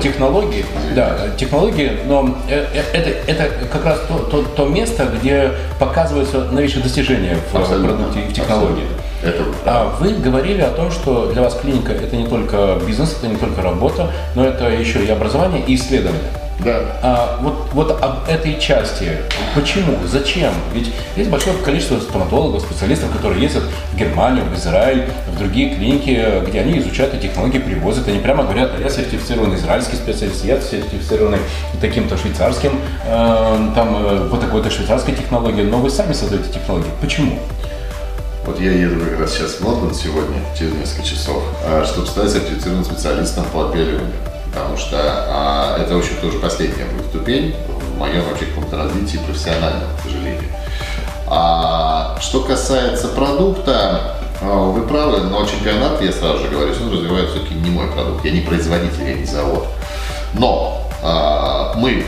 технологии, 0.00 0.64
да, 0.94 1.30
технологии, 1.36 1.92
но 2.06 2.36
э, 2.48 2.66
э, 2.72 2.82
это, 2.92 3.10
это 3.26 3.66
как 3.66 3.84
раз 3.84 4.00
то, 4.06 4.18
то, 4.18 4.42
то 4.42 4.66
место, 4.66 5.08
где 5.18 5.52
показываются 5.80 6.44
новейшие 6.52 6.84
достижения 6.84 7.36
в 7.50 7.56
э, 7.56 7.58
Абсолютно. 7.58 7.96
продукте 7.96 8.20
и 8.20 8.28
в 8.28 8.32
технологии. 8.32 8.84
Это 9.24 9.44
А 9.64 9.96
вы 10.00 10.14
говорили 10.14 10.60
о 10.62 10.70
том, 10.70 10.90
что 10.90 11.30
для 11.32 11.42
вас 11.42 11.54
клиника 11.54 11.92
это 11.92 12.16
не 12.16 12.26
только 12.26 12.78
бизнес, 12.86 13.16
это 13.18 13.28
не 13.28 13.36
только 13.36 13.62
работа, 13.62 14.10
но 14.34 14.44
это 14.44 14.68
еще 14.68 15.04
и 15.04 15.10
образование 15.10 15.62
и 15.66 15.74
исследование. 15.74 16.22
Да. 16.64 16.80
А 17.02 17.38
вот, 17.40 17.68
вот 17.72 18.02
об 18.02 18.28
этой 18.28 18.58
части, 18.60 19.18
почему, 19.54 19.96
зачем? 20.06 20.52
Ведь 20.72 20.92
есть 21.16 21.30
большое 21.30 21.56
количество 21.58 21.98
стоматологов, 21.98 22.62
специалистов, 22.62 23.10
которые 23.10 23.42
ездят 23.42 23.64
в 23.92 23.96
Германию, 23.96 24.44
в 24.44 24.54
Израиль, 24.54 25.08
в 25.32 25.38
другие 25.38 25.74
клиники, 25.74 26.42
где 26.46 26.60
они 26.60 26.78
изучают 26.78 27.14
эти 27.14 27.22
технологии, 27.22 27.58
привозят. 27.58 28.06
Они 28.08 28.18
прямо 28.18 28.44
говорят, 28.44 28.72
«А 28.76 28.80
я 28.80 28.88
сертифицированный 28.88 29.56
израильский 29.56 29.96
специалист, 29.96 30.44
я 30.44 30.60
сертифицированный 30.60 31.38
таким-то 31.80 32.16
швейцарским, 32.16 32.78
э, 33.06 33.72
там, 33.74 33.96
э, 34.04 34.28
по 34.30 34.36
такой-то 34.36 34.70
швейцарской 34.70 35.14
технологии, 35.14 35.62
но 35.62 35.78
вы 35.78 35.90
сами 35.90 36.12
создаете 36.12 36.52
технологии. 36.52 36.90
Почему? 37.00 37.38
Вот 38.44 38.60
я 38.60 38.72
еду 38.72 39.00
как 39.00 39.20
раз 39.20 39.34
сейчас 39.34 39.60
в 39.60 39.64
Лондон 39.64 39.94
сегодня, 39.94 40.38
через 40.58 40.74
несколько 40.74 41.04
часов, 41.04 41.42
а, 41.64 41.84
чтобы 41.84 42.08
стать 42.08 42.30
сертифицированным 42.30 42.84
специалистом 42.84 43.44
по 43.52 43.66
отбеливанию. 43.66 44.10
Потому 44.52 44.76
что 44.76 44.98
а, 45.00 45.78
это, 45.80 45.94
в 45.94 45.98
общем, 45.98 46.16
тоже 46.20 46.38
последняя 46.38 46.84
будет 46.84 47.06
ступень 47.06 47.54
в 47.66 47.98
моем 47.98 48.22
вообще 48.28 48.46
каком-то 48.46 48.76
развитии 48.76 49.16
профессиональном, 49.18 49.88
к 49.98 50.02
сожалению. 50.02 50.44
А 51.26 52.18
что 52.20 52.42
касается 52.42 53.08
продукта, 53.08 54.16
а, 54.42 54.70
вы 54.70 54.82
правы, 54.86 55.20
но 55.20 55.46
чемпионат, 55.46 56.02
я 56.02 56.12
сразу 56.12 56.40
же 56.40 56.48
говорю, 56.48 56.72
он 56.72 56.92
развивает 56.92 57.30
все-таки 57.30 57.54
не 57.54 57.70
мой 57.70 57.86
продукт. 57.86 58.24
Я 58.24 58.32
не 58.32 58.42
производитель, 58.42 59.04
я 59.04 59.14
не 59.14 59.24
завод. 59.24 59.66
Но 60.34 60.86
а, 61.02 61.72
мы 61.76 62.04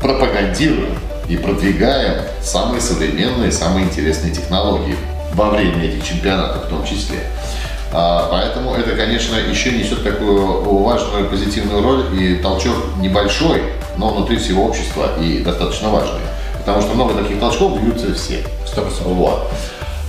пропагандируем 0.00 0.96
и 1.28 1.36
продвигаем 1.36 2.22
самые 2.40 2.80
современные, 2.80 3.50
самые 3.50 3.86
интересные 3.86 4.32
технологии 4.32 4.96
во 5.34 5.50
время 5.50 5.84
этих 5.84 6.06
чемпионатов 6.06 6.66
в 6.66 6.68
том 6.68 6.84
числе. 6.84 7.18
А, 7.92 8.28
Поэтому 8.30 8.74
это, 8.74 8.94
конечно, 8.96 9.36
еще 9.36 9.72
несет 9.72 10.04
такую 10.04 10.60
важную 10.82 11.28
позитивную 11.28 11.82
роль 11.82 12.04
и 12.14 12.36
толчок 12.36 12.76
небольшой, 12.98 13.62
но 13.96 14.10
внутри 14.10 14.36
всего 14.36 14.66
общества 14.66 15.10
и 15.20 15.42
достаточно 15.42 15.88
важный. 15.88 16.20
Потому 16.58 16.82
что 16.82 16.94
много 16.94 17.14
таких 17.14 17.40
толчков 17.40 17.80
бьются 17.80 18.14
все. 18.14 18.44
Сто 18.66 18.82
процентов. 18.82 19.12
Вот. 19.12 19.50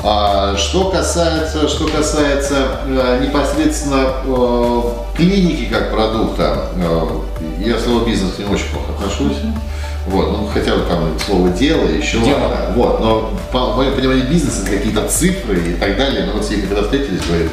А, 0.02 0.56
что 0.56 0.90
касается, 0.90 1.68
что 1.68 1.86
касается 1.88 2.80
э, 2.86 3.26
непосредственно 3.26 4.14
э, 4.24 4.82
клиники 5.16 5.66
как 5.66 5.92
продукта, 5.92 6.70
э, 6.76 7.08
я 7.60 7.74
к 7.74 7.82
слову 7.82 8.06
бизнес 8.06 8.38
не 8.40 8.46
очень 8.46 8.70
плохо 8.72 8.94
отношусь. 8.94 9.38
Вот, 10.08 10.32
ну 10.32 10.50
хотя 10.54 10.76
бы 10.76 10.84
там 10.86 11.20
слово 11.20 11.50
дело, 11.50 11.86
еще 11.88 12.20
Дело. 12.22 12.72
Вот, 12.76 13.00
но 13.02 13.34
по 13.52 13.74
моему 13.74 13.96
пониманию 13.96 14.28
бизнес 14.28 14.62
это 14.62 14.72
какие-то 14.72 15.08
цифры 15.10 15.60
и 15.60 15.74
так 15.74 15.98
далее. 15.98 16.26
Но 16.26 16.34
вот 16.34 16.46
все 16.46 16.62
когда 16.62 16.84
встретились, 16.84 17.22
говорят, 17.28 17.52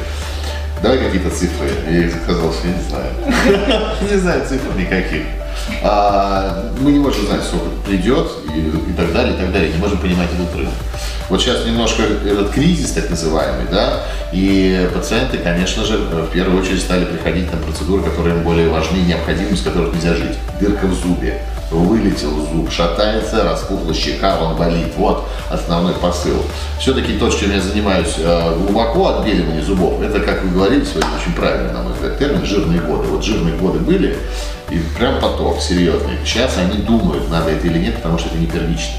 давай 0.81 0.97
какие-то 0.97 1.29
цифры. 1.29 1.69
Я 1.89 1.97
ей 1.97 2.11
сказал, 2.11 2.51
что 2.53 2.67
я 2.67 2.73
не 2.73 2.89
знаю. 2.89 3.97
Не 4.11 4.17
знаю 4.17 4.45
цифр 4.47 4.77
никаких. 4.77 5.23
А, 5.83 6.71
мы 6.79 6.91
не 6.91 6.99
можем 6.99 7.25
знать, 7.25 7.43
сколько 7.43 7.65
придет 7.85 8.27
и, 8.55 8.93
так 8.93 9.11
далее, 9.11 9.33
и 9.33 9.37
так 9.37 9.51
далее. 9.51 9.71
Не 9.71 9.79
можем 9.79 9.97
понимать 9.97 10.29
этот 10.33 10.55
рынок. 10.55 10.73
Вот 11.29 11.41
сейчас 11.41 11.65
немножко 11.65 12.03
этот 12.03 12.51
кризис 12.51 12.91
так 12.91 13.09
называемый, 13.09 13.65
да, 13.69 14.03
и 14.31 14.89
пациенты, 14.93 15.37
конечно 15.39 15.83
же, 15.83 15.97
в 15.97 16.27
первую 16.31 16.61
очередь 16.61 16.79
стали 16.79 17.03
приходить 17.03 17.51
на 17.51 17.57
процедуры, 17.57 18.01
которые 18.03 18.37
им 18.37 18.43
более 18.43 18.69
важны, 18.69 18.97
необходимы, 18.97 19.51
без 19.51 19.61
которых 19.61 19.93
нельзя 19.93 20.13
жить. 20.13 20.37
Дырка 20.61 20.85
в 20.85 20.93
зубе, 20.93 21.41
вылетел 21.71 22.31
зуб, 22.31 22.71
шатается, 22.71 23.43
распухла 23.43 23.93
щека, 23.93 24.37
он 24.41 24.55
болит. 24.55 24.93
Вот 24.95 25.27
основной 25.49 25.93
посыл. 25.93 26.41
Все-таки 26.79 27.13
то, 27.17 27.29
чем 27.29 27.51
я 27.51 27.61
занимаюсь 27.61 28.15
э, 28.17 28.55
глубоко 28.57 29.07
отбеливание 29.09 29.61
зубов, 29.61 30.01
это, 30.01 30.19
как 30.19 30.43
вы 30.43 30.51
говорили 30.51 30.85
сегодня, 30.85 31.09
очень 31.19 31.33
правильно, 31.33 31.73
на 31.73 31.83
мой 31.83 31.93
взгляд, 31.93 32.17
термин 32.17 32.45
жирные 32.45 32.79
годы. 32.79 33.07
Вот 33.07 33.23
жирные 33.23 33.55
годы 33.55 33.79
были, 33.79 34.17
и 34.69 34.79
прям 34.97 35.19
поток 35.19 35.61
серьезный. 35.61 36.17
Сейчас 36.25 36.57
они 36.57 36.81
думают, 36.81 37.29
надо 37.29 37.51
это 37.51 37.67
или 37.67 37.79
нет, 37.79 37.95
потому 37.95 38.17
что 38.17 38.29
это 38.29 38.37
не 38.37 38.47
первично 38.47 38.95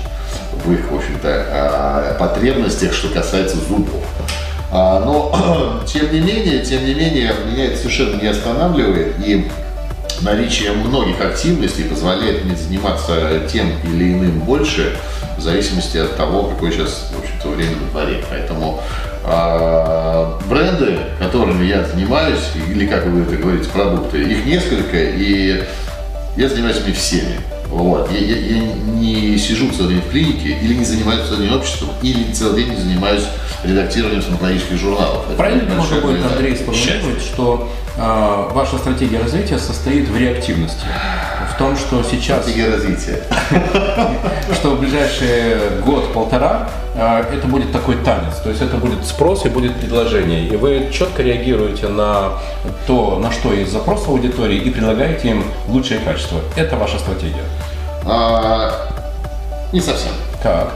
в 0.65 0.73
их, 0.73 0.91
в 0.91 0.97
общем-то, 0.97 1.29
э, 1.29 2.19
потребностях, 2.19 2.93
что 2.93 3.09
касается 3.09 3.57
зубов. 3.57 4.05
А, 4.71 5.01
Но, 5.01 5.83
тем 5.87 6.13
не 6.13 6.21
менее, 6.21 6.65
тем 6.65 6.85
не 6.85 6.95
менее, 6.95 7.33
меня 7.51 7.67
это 7.67 7.79
совершенно 7.79 8.21
не 8.21 8.29
останавливает. 8.29 9.15
И 9.25 9.51
наличие 10.23 10.73
многих 10.73 11.21
активностей 11.21 11.85
позволяет 11.85 12.45
мне 12.45 12.57
заниматься 12.57 13.43
тем 13.51 13.73
или 13.85 14.13
иным 14.13 14.41
больше, 14.41 14.97
в 15.37 15.41
зависимости 15.41 15.97
от 15.99 16.17
того, 16.17 16.45
какое 16.45 16.73
сейчас, 16.73 17.11
в 17.15 17.19
общем-то, 17.21 17.49
время 17.49 17.77
на 17.77 17.91
дворе. 17.91 18.25
Поэтому 18.29 18.81
а, 19.25 20.39
бренды, 20.49 20.99
которыми 21.19 21.65
я 21.65 21.85
занимаюсь, 21.85 22.51
или 22.69 22.87
как 22.87 23.07
вы 23.07 23.23
это 23.23 23.37
говорите, 23.37 23.69
продукты, 23.71 24.23
их 24.23 24.45
несколько, 24.47 24.97
и 24.97 25.63
я 26.37 26.49
занимаюсь 26.49 26.79
ими 26.85 26.93
всеми. 26.93 27.41
Вот. 27.69 28.11
Я, 28.11 28.19
я, 28.19 28.37
я 28.37 28.63
не 28.95 29.37
сижу 29.39 29.71
целый 29.71 29.95
день 29.95 30.03
в 30.03 30.11
клинике, 30.11 30.57
или 30.61 30.75
не 30.75 30.85
занимаюсь 30.85 31.29
целый 31.29 31.47
день 31.47 31.57
обществом, 31.57 31.91
или 32.03 32.33
целый 32.33 32.65
день 32.65 32.75
не 32.75 32.81
занимаюсь 32.81 33.25
редактированием 33.63 34.23
стоматологических 34.23 34.77
журналов. 34.79 35.25
Это 35.27 35.37
Правильно 35.37 35.75
большое 35.75 36.01
можно 36.01 36.21
будет, 36.21 36.33
Андрей, 36.33 36.57
сформулировать, 36.57 37.23
что 37.23 37.69
ваша 37.99 38.79
стратегия 38.79 39.19
развития 39.19 39.59
состоит 39.59 40.09
в 40.09 40.17
реактивности? 40.17 40.87
В 41.53 41.59
том, 41.59 41.77
что 41.77 42.03
сейчас, 42.05 42.43
Стратегия 42.43 42.71
развития. 42.71 43.23
что 44.55 44.71
в 44.71 44.81
ближайший 44.81 45.81
год-полтора 45.85 46.69
э, 46.95 47.25
это 47.35 47.47
будет 47.47 47.73
такой 47.73 47.97
танец, 47.97 48.37
то 48.43 48.51
есть 48.51 48.63
это 48.63 48.77
будет 48.77 49.05
спрос 49.05 49.45
и 49.47 49.49
будет 49.49 49.77
предложение, 49.77 50.47
и 50.47 50.57
вы 50.57 50.91
четко 50.93 51.23
реагируете 51.23 51.89
на 51.89 52.35
то, 52.87 53.19
на 53.19 53.31
что 53.31 53.53
есть 53.53 53.73
запрос 53.73 54.07
аудитории 54.09 54.59
и 54.59 54.71
предлагаете 54.71 55.31
им 55.31 55.45
лучшее 55.69 56.01
качество. 56.01 56.41
Это 56.57 56.77
ваша 56.77 56.99
стратегия. 56.99 57.45
А, 58.05 58.73
не 59.73 59.81
совсем. 59.81 60.13
Так. 60.43 60.71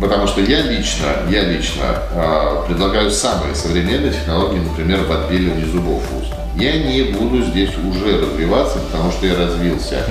Потому 0.00 0.26
что 0.26 0.40
я 0.40 0.62
лично, 0.62 1.06
я 1.28 1.42
лично 1.44 1.84
а, 2.14 2.64
предлагаю 2.66 3.10
самые 3.10 3.54
современные 3.54 4.12
технологии, 4.12 4.58
например, 4.58 5.04
в 5.04 5.12
отбеливании 5.12 5.64
зубов 5.64 6.02
устном. 6.18 6.39
Я 6.60 6.76
не 6.76 7.04
буду 7.04 7.42
здесь 7.42 7.70
уже 7.70 8.20
развиваться, 8.20 8.78
потому 8.80 9.10
что 9.10 9.26
я 9.26 9.34
развился. 9.34 10.04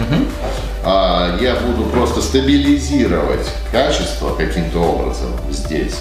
А, 0.83 1.37
я 1.39 1.55
буду 1.55 1.87
просто 1.89 2.21
стабилизировать 2.21 3.45
качество 3.71 4.33
каким-то 4.33 4.79
образом 4.79 5.31
здесь. 5.51 5.95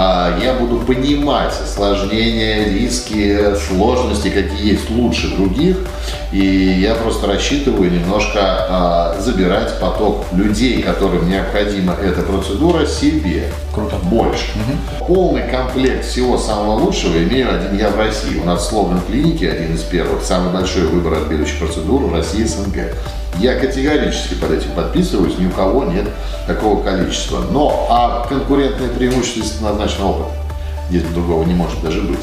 А, 0.00 0.38
я 0.40 0.54
буду 0.54 0.78
понимать 0.78 1.52
осложнения, 1.60 2.68
риски, 2.68 3.56
сложности, 3.56 4.28
какие 4.28 4.74
есть 4.74 4.88
лучше 4.90 5.34
других. 5.34 5.78
И 6.30 6.38
я 6.38 6.94
просто 6.94 7.26
рассчитываю 7.26 7.90
немножко 7.90 8.38
а, 8.40 9.16
забирать 9.18 9.80
поток 9.80 10.26
людей, 10.30 10.82
которым 10.82 11.28
необходима 11.28 11.96
эта 12.00 12.22
процедура, 12.22 12.86
себе. 12.86 13.50
Круто. 13.74 13.96
Больше. 14.04 14.46
Полный 15.00 15.42
комплект 15.48 16.04
всего 16.04 16.38
самого 16.38 16.78
лучшего 16.78 17.18
имею 17.18 17.48
один 17.52 17.76
я 17.76 17.88
в 17.88 17.96
России. 17.96 18.38
У 18.38 18.44
нас 18.44 18.68
слоган 18.68 19.00
клиники 19.00 19.46
один 19.46 19.74
из 19.74 19.82
первых. 19.82 20.22
Самый 20.22 20.52
большой 20.52 20.82
выбор 20.82 21.14
отбеливающих 21.14 21.58
процедур 21.58 22.04
в 22.04 22.14
России 22.14 22.44
СНГ. 22.44 22.94
Я 23.38 23.54
категорически 23.54 24.34
под 24.34 24.52
этим 24.52 24.72
подписываюсь, 24.72 25.38
ни 25.38 25.46
у 25.46 25.50
кого 25.50 25.84
нет 25.84 26.06
такого 26.46 26.82
количества. 26.82 27.44
Но 27.50 27.86
а 27.88 28.26
конкурентное 28.28 28.88
преимущество 28.88 29.70
однозначно 29.70 30.10
опыт. 30.10 30.26
Здесь 30.90 31.04
другого 31.04 31.44
не 31.44 31.54
может 31.54 31.80
даже 31.82 32.00
быть. 32.00 32.20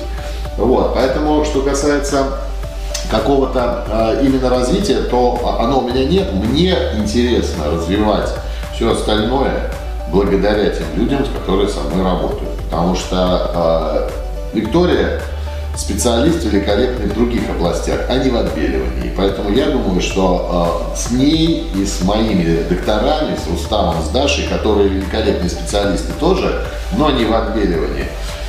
Вот, 0.57 0.93
поэтому, 0.93 1.45
что 1.45 1.61
касается 1.61 2.39
какого-то 3.09 3.86
э, 3.88 4.26
именно 4.26 4.49
развития, 4.49 5.01
то 5.03 5.57
оно 5.59 5.80
у 5.80 5.89
меня 5.89 6.05
нет. 6.05 6.34
Мне 6.34 6.76
интересно 6.95 7.72
развивать 7.72 8.30
все 8.74 8.91
остальное 8.91 9.72
благодаря 10.11 10.70
тем 10.70 10.86
людям, 10.95 11.26
с 11.26 11.30
которыми 11.30 11.70
со 11.70 11.82
мной 11.82 12.03
работают. 12.03 12.49
Потому 12.70 12.95
что 12.95 14.09
э, 14.53 14.57
Виктория 14.57 15.22
специалист 15.78 16.44
великолепный 16.44 17.08
в 17.08 17.14
других 17.14 17.50
областях, 17.50 18.02
а 18.10 18.18
не 18.18 18.30
в 18.30 18.36
отбеливании. 18.38 19.12
Поэтому 19.16 19.50
я 19.52 19.68
думаю, 19.68 20.02
что 20.02 20.92
э, 20.94 20.98
с 20.98 21.12
ней 21.12 21.68
и 21.76 21.86
с 21.86 22.02
моими 22.02 22.64
докторами, 22.70 23.36
с 23.36 23.48
Рустамом, 23.50 24.02
с 24.04 24.10
Дашей, 24.10 24.48
которые 24.48 24.90
великолепные 24.90 25.50
специалисты 25.50 26.14
тоже, 26.20 26.66
но 26.98 27.12
не 27.12 27.26
в 27.26 27.34
отбеливании, 27.34 28.08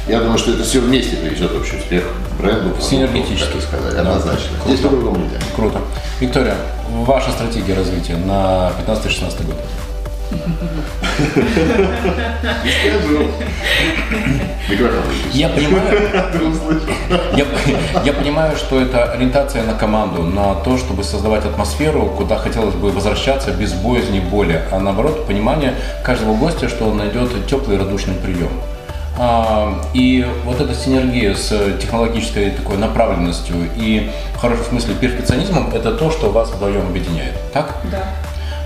я 0.08 0.20
думаю, 0.20 0.38
что 0.38 0.52
это 0.52 0.62
все 0.62 0.80
вместе 0.80 1.16
принесет 1.16 1.50
общий 1.52 1.78
успех 1.78 2.04
бренду. 2.38 2.76
Синергетически. 2.80 3.58
сказать, 3.60 3.94
Да. 3.94 4.00
однозначно. 4.02 4.56
Здесь 4.66 4.80
по-другому 4.80 5.16
нельзя. 5.16 5.38
Круто. 5.56 5.80
Виктория, 6.20 6.56
ваша 6.90 7.32
стратегия 7.32 7.74
развития 7.74 8.16
на 8.16 8.70
15-16 8.86 9.44
год? 9.46 9.56
Не 12.64 12.70
скажу. 12.70 13.28
Микрофон 14.68 15.02
выключи. 15.06 15.38
Я 15.38 15.48
понимаю, 15.48 16.10
я, 17.36 17.46
я 18.04 18.12
понимаю, 18.12 18.56
что 18.56 18.80
это 18.80 19.04
ориентация 19.12 19.62
на 19.62 19.74
команду, 19.74 20.22
на 20.22 20.54
то, 20.54 20.76
чтобы 20.76 21.04
создавать 21.04 21.44
атмосферу, 21.44 22.06
куда 22.16 22.36
хотелось 22.36 22.74
бы 22.74 22.90
возвращаться 22.90 23.52
без 23.52 23.72
боязни, 23.72 24.20
боли, 24.20 24.60
а 24.72 24.80
наоборот, 24.80 25.26
понимание 25.26 25.74
каждого 26.02 26.34
гостя, 26.34 26.68
что 26.68 26.86
он 26.86 26.96
найдет 26.96 27.46
теплый 27.46 27.78
радушный 27.78 28.14
прием. 28.14 28.50
А, 29.18 29.80
И 29.94 30.26
вот 30.44 30.60
эта 30.60 30.74
синергия 30.74 31.34
с 31.34 31.48
технологической 31.80 32.50
такой 32.50 32.76
направленностью 32.76 33.56
и 33.76 34.10
в 34.34 34.38
хорошем 34.38 34.64
смысле 34.66 34.94
перфекционизмом– 34.94 35.70
это 35.74 35.92
то, 35.92 36.10
что 36.10 36.30
вас 36.30 36.50
вдвоем 36.50 36.86
объединяет. 36.88 37.34
Так? 37.52 37.76
Да. 37.90 38.04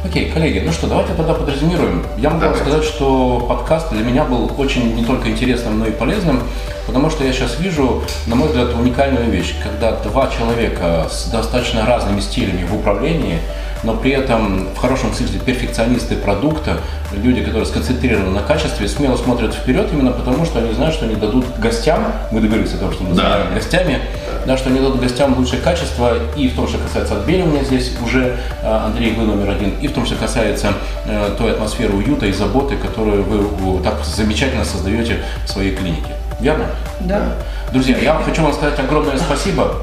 Окей, 0.04 0.30
коллеги, 0.30 0.62
ну 0.64 0.72
что, 0.72 0.86
давайте 0.86 1.12
тогда 1.12 1.34
подрезюмируем. 1.34 2.02
Я 2.16 2.30
могу 2.30 2.40
Давайте. 2.40 2.62
сказать, 2.64 2.84
что 2.84 3.44
подкаст 3.48 3.90
для 3.92 4.02
меня 4.02 4.24
был 4.24 4.50
очень 4.56 4.94
не 4.96 5.04
только 5.04 5.28
интересным, 5.28 5.78
но 5.78 5.86
и 5.86 5.90
полезным, 5.90 6.42
потому 6.86 7.10
что 7.10 7.22
я 7.22 7.32
сейчас 7.32 7.58
вижу, 7.60 8.02
на 8.26 8.34
мой 8.34 8.48
взгляд, 8.48 8.74
уникальную 8.74 9.30
вещь, 9.30 9.54
когда 9.62 9.92
два 9.92 10.28
человека 10.28 11.06
с 11.10 11.26
достаточно 11.26 11.84
разными 11.84 12.20
стилями 12.20 12.64
в 12.64 12.74
управлении, 12.74 13.40
но 13.82 13.94
при 13.94 14.12
этом 14.12 14.68
в 14.74 14.78
хорошем 14.78 15.12
смысле 15.12 15.38
перфекционисты 15.38 16.16
продукта, 16.16 16.78
люди, 17.12 17.42
которые 17.42 17.66
сконцентрированы 17.66 18.30
на 18.30 18.42
качестве, 18.42 18.88
смело 18.88 19.16
смотрят 19.16 19.54
вперед 19.54 19.88
именно 19.92 20.12
потому, 20.12 20.46
что 20.46 20.60
они 20.60 20.72
знают, 20.72 20.94
что 20.94 21.04
они 21.04 21.14
дадут 21.14 21.44
гостям, 21.58 22.04
мы 22.30 22.40
договорились 22.40 22.72
о 22.74 22.78
том, 22.78 22.92
что 22.92 23.04
мы 23.04 23.14
Да. 23.14 23.22
называем 23.22 23.54
гостями, 23.54 23.98
да, 24.46 24.56
что 24.56 24.70
они 24.70 24.80
дадут 24.80 25.00
гостям 25.00 25.36
лучшее 25.38 25.60
качество 25.62 26.14
и 26.36 26.48
в 26.48 26.54
том, 26.54 26.68
что 26.68 26.78
касается 26.78 27.16
отбеливания, 27.16 27.64
здесь 27.64 27.92
уже 28.04 28.36
э, 28.62 28.66
Андрей, 28.66 29.14
вы 29.14 29.24
номер 29.24 29.50
один, 29.50 29.74
и 29.80 29.88
в 29.88 29.92
том, 29.92 30.06
что 30.06 30.16
касается 30.16 30.74
э, 31.06 31.34
той 31.38 31.52
атмосферы 31.52 31.94
уюта 31.94 32.26
и 32.26 32.32
заботы, 32.32 32.76
которую 32.76 33.22
вы 33.22 33.82
так 33.82 34.04
замечательно 34.04 34.64
создаете 34.64 35.18
в 35.44 35.48
своей 35.48 35.74
клинике. 35.74 36.14
Верно? 36.40 36.66
Да. 37.00 37.34
Друзья, 37.72 37.98
я 37.98 38.14
хочу 38.14 38.42
вам 38.42 38.52
сказать 38.52 38.78
огромное 38.78 39.16
спасибо. 39.18 39.76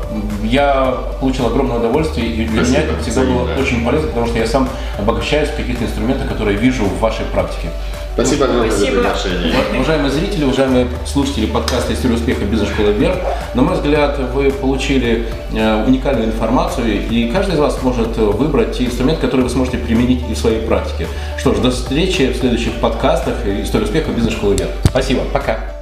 Я 0.43 0.97
получил 1.19 1.45
огромное 1.45 1.77
удовольствие, 1.77 2.27
и 2.27 2.45
для 2.45 2.63
Спасибо, 2.63 2.79
меня 2.79 2.93
это 2.93 3.01
всегда 3.01 3.21
было 3.21 3.49
очень 3.59 3.85
полезно, 3.85 4.07
потому 4.09 4.27
что 4.27 4.37
я 4.39 4.47
сам 4.47 4.67
обогащаюсь 4.97 5.49
в 5.49 5.55
каких-то 5.55 5.85
инструментах, 5.85 6.27
которые 6.27 6.57
вижу 6.57 6.85
в 6.85 6.99
вашей 6.99 7.25
практике. 7.25 7.69
Спасибо 8.17 8.45
огромное 8.45 8.71
за 8.71 8.77
Спасибо. 8.77 9.01
приглашение. 9.01 9.53
Уважаемые 9.75 10.11
зрители, 10.11 10.43
уважаемые 10.43 10.87
слушатели 11.05 11.45
подкаста 11.45 11.93
«История 11.93 12.15
успеха 12.15 12.45
бизнес-школы 12.45 12.93
вверх», 12.93 13.15
на 13.53 13.61
мой 13.61 13.75
взгляд, 13.75 14.17
вы 14.33 14.49
получили 14.49 15.27
э, 15.53 15.85
уникальную 15.85 16.25
информацию, 16.25 17.07
и 17.07 17.29
каждый 17.31 17.53
из 17.53 17.59
вас 17.59 17.77
может 17.83 18.17
э, 18.17 18.21
выбрать 18.21 18.75
те 18.75 18.85
инструменты, 18.85 19.21
которые 19.21 19.43
вы 19.43 19.51
сможете 19.51 19.77
применить 19.77 20.23
и 20.27 20.33
в 20.33 20.37
своей 20.37 20.65
практике. 20.65 21.07
Что 21.37 21.53
ж, 21.53 21.59
до 21.59 21.69
встречи 21.69 22.33
в 22.33 22.37
следующих 22.37 22.73
подкастах 22.81 23.35
«История 23.45 23.85
успеха 23.85 24.09
бизнес-школы 24.09 24.55
вверх». 24.55 24.71
Спасибо, 24.89 25.21
пока. 25.31 25.76